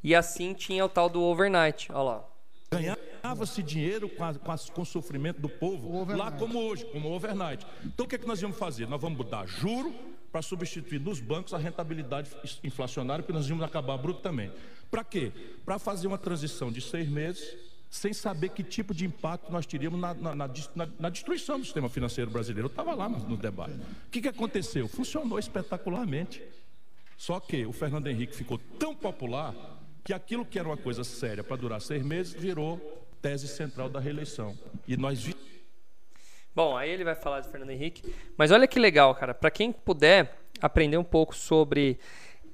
E 0.02 0.16
assim 0.16 0.52
tinha 0.52 0.84
o 0.84 0.88
tal 0.88 1.08
do 1.08 1.22
overnight. 1.22 1.92
Olha 1.92 2.02
lá. 2.02 2.24
Ganhava-se 2.72 3.62
dinheiro 3.62 4.08
com, 4.08 4.24
a- 4.24 4.34
com 4.34 4.50
a- 4.50 4.58
com 4.58 4.82
o 4.82 4.86
sofrimento 4.86 5.40
do 5.40 5.48
povo, 5.48 6.04
lá 6.12 6.32
como 6.32 6.58
hoje, 6.58 6.84
como 6.86 7.08
overnight. 7.14 7.64
Então 7.84 8.04
o 8.04 8.08
que, 8.08 8.16
é 8.16 8.18
que 8.18 8.26
nós 8.26 8.42
íamos 8.42 8.58
fazer? 8.58 8.88
Nós 8.88 9.00
vamos 9.00 9.16
mudar 9.16 9.46
juro 9.46 9.94
para 10.32 10.42
substituir 10.42 10.98
nos 10.98 11.20
bancos 11.20 11.54
a 11.54 11.58
rentabilidade 11.58 12.30
inflacionária, 12.64 13.22
porque 13.22 13.32
nós 13.32 13.48
íamos 13.48 13.64
acabar 13.64 13.94
abruptamente. 13.94 14.52
Para 14.94 15.04
quê? 15.04 15.32
Para 15.64 15.78
fazer 15.78 16.06
uma 16.06 16.18
transição 16.18 16.70
de 16.70 16.80
seis 16.80 17.08
meses, 17.08 17.56
sem 17.90 18.12
saber 18.12 18.50
que 18.50 18.62
tipo 18.62 18.94
de 18.94 19.04
impacto 19.04 19.50
nós 19.50 19.66
teríamos 19.66 20.00
na, 20.00 20.14
na- 20.14 20.34
na 20.34 20.48
na- 20.98 21.08
destruição 21.08 21.58
do 21.58 21.64
sistema 21.64 21.88
financeiro 21.88 22.30
brasileiro. 22.30 22.66
Eu 22.68 22.70
estava 22.70 22.94
lá 22.94 23.08
no, 23.08 23.36
debate. 23.36 23.72
O 23.74 24.10
que, 24.10 24.20
que 24.22 24.28
aconteceu? 24.28 24.86
Funcionou 24.86 25.38
espetacularmente. 25.38 26.42
Só 27.16 27.40
que 27.40 27.66
o 27.66 27.72
Fernando 27.72 28.06
Henrique 28.06 28.36
ficou 28.36 28.58
tão 28.78 28.94
popular 28.94 29.54
que 30.04 30.12
aquilo 30.12 30.44
que 30.44 30.58
era 30.58 30.68
uma 30.68 30.76
coisa 30.76 31.02
séria 31.02 31.42
para 31.42 31.56
durar 31.56 31.80
seis 31.80 32.04
meses 32.04 32.32
virou 32.32 32.78
tese 33.22 33.48
central 33.48 33.88
da 33.88 33.98
reeleição. 33.98 34.56
E 34.86 34.96
nós 34.96 35.18
Bom, 36.54 36.76
aí 36.76 36.88
ele 36.90 37.02
vai 37.02 37.16
falar 37.16 37.40
de 37.40 37.48
Fernando 37.48 37.70
Henrique. 37.70 38.14
Mas 38.36 38.52
olha 38.52 38.68
que 38.68 38.78
legal, 38.78 39.12
cara. 39.14 39.34
Para 39.34 39.50
quem 39.50 39.72
puder, 39.72 40.38
aprender 40.60 40.96
um 40.96 41.04
pouco 41.04 41.34
sobre. 41.34 41.98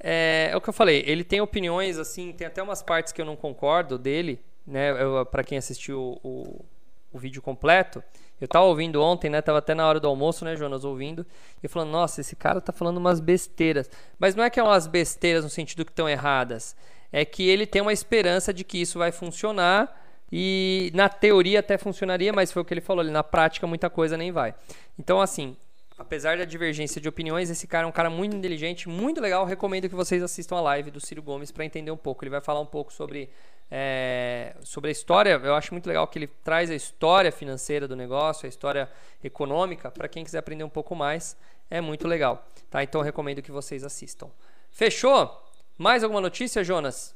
É, 0.02 0.48
é 0.52 0.56
o 0.56 0.60
que 0.60 0.68
eu 0.68 0.72
falei, 0.72 1.04
ele 1.06 1.22
tem 1.22 1.40
opiniões, 1.40 1.98
assim, 1.98 2.32
tem 2.32 2.46
até 2.46 2.62
umas 2.62 2.82
partes 2.82 3.12
que 3.12 3.20
eu 3.20 3.26
não 3.26 3.36
concordo 3.36 3.98
dele, 3.98 4.40
né? 4.66 4.92
Para 5.30 5.44
quem 5.44 5.58
assistiu 5.58 6.18
o, 6.22 6.64
o 7.12 7.18
vídeo 7.18 7.42
completo. 7.42 8.02
Eu 8.40 8.48
tava 8.48 8.64
ouvindo 8.64 9.02
ontem, 9.02 9.28
né? 9.28 9.42
Tava 9.42 9.58
até 9.58 9.74
na 9.74 9.86
hora 9.86 10.00
do 10.00 10.08
almoço, 10.08 10.44
né, 10.44 10.56
Jonas, 10.56 10.82
ouvindo. 10.82 11.26
E 11.62 11.68
falando, 11.68 11.90
nossa, 11.90 12.22
esse 12.22 12.34
cara 12.34 12.60
tá 12.60 12.72
falando 12.72 12.96
umas 12.96 13.20
besteiras. 13.20 13.90
Mas 14.18 14.34
não 14.34 14.42
é 14.42 14.48
que 14.48 14.58
é 14.58 14.62
umas 14.62 14.86
besteiras 14.86 15.44
no 15.44 15.50
sentido 15.50 15.84
que 15.84 15.92
estão 15.92 16.08
erradas. 16.08 16.74
É 17.12 17.22
que 17.24 17.46
ele 17.46 17.66
tem 17.66 17.82
uma 17.82 17.92
esperança 17.92 18.54
de 18.54 18.64
que 18.64 18.80
isso 18.80 18.98
vai 18.98 19.12
funcionar. 19.12 19.94
E 20.32 20.90
na 20.94 21.08
teoria 21.08 21.60
até 21.60 21.76
funcionaria, 21.76 22.32
mas 22.32 22.50
foi 22.50 22.62
o 22.62 22.64
que 22.64 22.72
ele 22.72 22.80
falou 22.80 23.02
ali. 23.02 23.10
Na 23.10 23.22
prática, 23.22 23.66
muita 23.66 23.90
coisa 23.90 24.16
nem 24.16 24.32
vai. 24.32 24.54
Então, 24.98 25.20
assim, 25.20 25.54
apesar 26.00 26.38
da 26.38 26.46
divergência 26.46 26.98
de 26.98 27.06
opiniões, 27.06 27.50
esse 27.50 27.66
cara 27.66 27.84
é 27.84 27.86
um 27.86 27.92
cara 27.92 28.08
muito 28.08 28.34
inteligente, 28.34 28.88
muito 28.88 29.20
legal. 29.20 29.44
Recomendo 29.44 29.86
que 29.86 29.94
vocês 29.94 30.22
assistam 30.22 30.56
a 30.56 30.60
live 30.62 30.90
do 30.90 30.98
Ciro 30.98 31.22
Gomes 31.22 31.52
para 31.52 31.62
entender 31.62 31.90
um 31.90 31.96
pouco. 31.96 32.24
Ele 32.24 32.30
vai 32.30 32.40
falar 32.40 32.58
um 32.60 32.66
pouco 32.66 32.90
sobre, 32.90 33.28
é, 33.70 34.56
sobre 34.62 34.88
a 34.88 34.92
história. 34.92 35.38
Eu 35.44 35.54
acho 35.54 35.74
muito 35.74 35.86
legal 35.86 36.06
que 36.08 36.18
ele 36.18 36.26
traz 36.42 36.70
a 36.70 36.74
história 36.74 37.30
financeira 37.30 37.86
do 37.86 37.94
negócio, 37.94 38.46
a 38.46 38.48
história 38.48 38.90
econômica. 39.22 39.90
Para 39.90 40.08
quem 40.08 40.24
quiser 40.24 40.38
aprender 40.38 40.64
um 40.64 40.70
pouco 40.70 40.96
mais, 40.96 41.36
é 41.70 41.82
muito 41.82 42.08
legal. 42.08 42.48
Tá? 42.70 42.82
Então 42.82 43.02
recomendo 43.02 43.42
que 43.42 43.52
vocês 43.52 43.84
assistam. 43.84 44.30
Fechou? 44.70 45.30
Mais 45.76 46.02
alguma 46.02 46.22
notícia, 46.22 46.64
Jonas? 46.64 47.14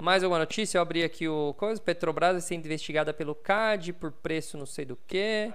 Mais 0.00 0.22
alguma 0.22 0.38
notícia? 0.38 0.78
Eu 0.78 0.82
abri 0.82 1.02
aqui 1.02 1.26
o. 1.26 1.56
Petrobras 1.84 2.44
sendo 2.44 2.66
investigada 2.66 3.12
pelo 3.12 3.34
CAD 3.34 3.94
por 3.94 4.12
preço 4.12 4.56
não 4.56 4.66
sei 4.66 4.84
do 4.84 4.96
que. 5.08 5.52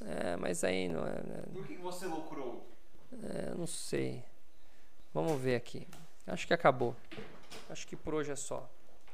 É, 0.00 0.36
mas 0.36 0.64
aí 0.64 0.88
não 0.88 1.06
é. 1.06 1.22
Né? 1.22 1.42
Por 1.52 1.66
que 1.66 1.76
você 1.76 2.06
lucrou? 2.06 2.66
É, 3.22 3.54
não 3.54 3.66
sei. 3.66 4.24
Vamos 5.12 5.40
ver 5.40 5.56
aqui. 5.56 5.86
Acho 6.26 6.46
que 6.46 6.54
acabou. 6.54 6.96
Acho 7.68 7.86
que 7.86 7.96
por 7.96 8.14
hoje 8.14 8.30
é 8.30 8.36
só. 8.36 8.68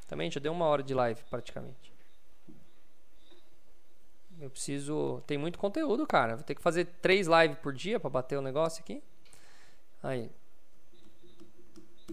Também 0.06 0.30
já 0.30 0.38
deu 0.38 0.52
uma 0.52 0.66
hora 0.66 0.82
de 0.82 0.94
live 0.94 1.20
praticamente. 1.28 1.92
Eu 4.40 4.50
preciso. 4.50 5.22
Tem 5.26 5.38
muito 5.38 5.58
conteúdo, 5.58 6.06
cara. 6.06 6.36
Vou 6.36 6.44
ter 6.44 6.54
que 6.54 6.62
fazer 6.62 6.86
três 7.00 7.26
lives 7.26 7.58
por 7.58 7.72
dia 7.72 7.98
para 7.98 8.10
bater 8.10 8.36
o 8.36 8.42
negócio 8.42 8.82
aqui. 8.82 9.02
Aí. 10.02 10.30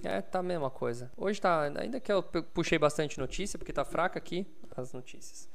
É, 0.03 0.21
tá 0.21 0.39
a 0.39 0.43
mesma 0.43 0.71
coisa. 0.71 1.11
Hoje 1.17 1.39
tá. 1.39 1.63
Ainda 1.77 1.99
que 1.99 2.11
eu 2.11 2.23
puxei 2.23 2.79
bastante 2.79 3.19
notícia, 3.19 3.59
porque 3.59 3.73
tá 3.73 3.85
fraca 3.85 4.17
aqui 4.17 4.47
as 4.75 4.93
notícias. 4.93 5.49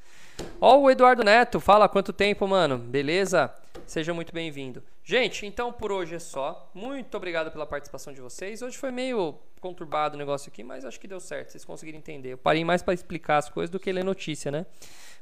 Ó, 0.60 0.78
o 0.78 0.90
Eduardo 0.90 1.24
Neto, 1.24 1.60
fala 1.60 1.88
quanto 1.88 2.12
tempo, 2.12 2.46
mano. 2.46 2.78
Beleza? 2.78 3.52
Seja 3.86 4.14
muito 4.14 4.32
bem-vindo. 4.32 4.82
Gente, 5.02 5.46
então 5.46 5.72
por 5.72 5.90
hoje 5.90 6.14
é 6.14 6.18
só. 6.18 6.70
Muito 6.74 7.16
obrigado 7.16 7.50
pela 7.50 7.66
participação 7.66 8.12
de 8.12 8.20
vocês. 8.20 8.62
Hoje 8.62 8.76
foi 8.76 8.90
meio 8.90 9.34
conturbado 9.60 10.14
o 10.14 10.18
negócio 10.18 10.48
aqui, 10.50 10.62
mas 10.62 10.84
acho 10.84 11.00
que 11.00 11.08
deu 11.08 11.20
certo. 11.20 11.50
Vocês 11.50 11.64
conseguiram 11.64 11.98
entender. 11.98 12.32
Eu 12.32 12.38
parei 12.38 12.64
mais 12.64 12.82
para 12.82 12.94
explicar 12.94 13.38
as 13.38 13.48
coisas 13.48 13.70
do 13.70 13.80
que 13.80 13.90
ler 13.90 14.04
notícia, 14.04 14.50
né? 14.50 14.66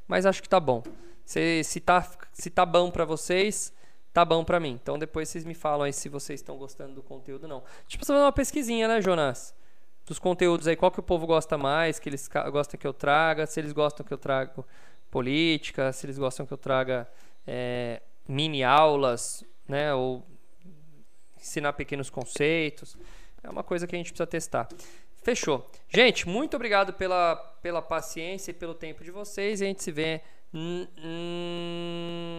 Mas 0.07 0.25
acho 0.25 0.41
que 0.41 0.49
tá 0.49 0.59
bom. 0.59 0.83
Se, 1.25 1.63
se, 1.63 1.79
tá, 1.79 2.09
se 2.33 2.49
tá 2.49 2.65
bom 2.65 2.91
para 2.91 3.05
vocês, 3.05 3.73
tá 4.13 4.23
bom 4.23 4.43
para 4.43 4.59
mim. 4.59 4.79
Então 4.81 4.97
depois 4.97 5.29
vocês 5.29 5.45
me 5.45 5.53
falam 5.53 5.83
aí 5.83 5.93
se 5.93 6.09
vocês 6.09 6.39
estão 6.39 6.57
gostando 6.57 6.95
do 6.95 7.03
conteúdo 7.03 7.43
ou 7.43 7.49
não. 7.49 7.63
Tipo, 7.87 8.05
você 8.05 8.13
fazer 8.13 8.25
uma 8.25 8.31
pesquisinha, 8.31 8.87
né, 8.87 9.01
Jonas? 9.01 9.56
Dos 10.07 10.19
conteúdos 10.19 10.67
aí, 10.67 10.75
qual 10.77 10.89
que 10.89 11.01
o 11.01 11.03
povo 11.03 11.27
gosta 11.27 11.57
mais, 11.57 11.99
que 11.99 12.07
eles 12.07 12.29
gostam 12.49 12.79
que 12.79 12.87
eu 12.87 12.93
traga, 12.93 13.45
se 13.45 13.59
eles 13.59 13.73
gostam 13.73 14.05
que 14.05 14.13
eu 14.13 14.17
trago 14.17 14.65
política, 15.11 15.91
se 15.91 16.05
eles 16.05 16.17
gostam 16.17 16.45
que 16.45 16.53
eu 16.53 16.57
traga 16.57 17.05
é, 17.45 18.01
mini 18.25 18.63
aulas, 18.63 19.43
né, 19.67 19.93
ou 19.93 20.25
ensinar 21.37 21.73
pequenos 21.73 22.09
conceitos. 22.09 22.97
É 23.43 23.49
uma 23.49 23.63
coisa 23.63 23.85
que 23.85 23.95
a 23.95 23.97
gente 23.97 24.11
precisa 24.11 24.25
testar. 24.25 24.69
Fechou. 25.23 25.69
Gente, 25.89 26.25
muito 26.25 26.55
obrigado 26.55 26.93
pela, 26.93 27.35
pela 27.61 27.81
paciência 27.81 28.51
e 28.51 28.53
pelo 28.53 28.73
tempo 28.73 29.03
de 29.03 29.11
vocês. 29.11 29.59
E 29.59 29.65
a 29.65 29.67
gente 29.67 29.83
se 29.83 29.91
vê 29.91 30.21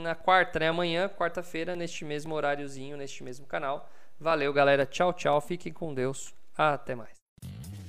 na 0.02 0.14
quarta, 0.14 0.58
né? 0.58 0.68
Amanhã, 0.68 1.06
quarta-feira, 1.06 1.76
neste 1.76 2.02
mesmo 2.02 2.34
horáriozinho, 2.34 2.96
neste 2.96 3.22
mesmo 3.22 3.46
canal. 3.46 3.86
Valeu, 4.18 4.54
galera. 4.54 4.86
Tchau, 4.86 5.12
tchau. 5.12 5.38
Fiquem 5.42 5.70
com 5.70 5.92
Deus. 5.92 6.34
Até 6.56 6.94
mais. 6.94 7.17
Mm-hmm. 7.45 7.88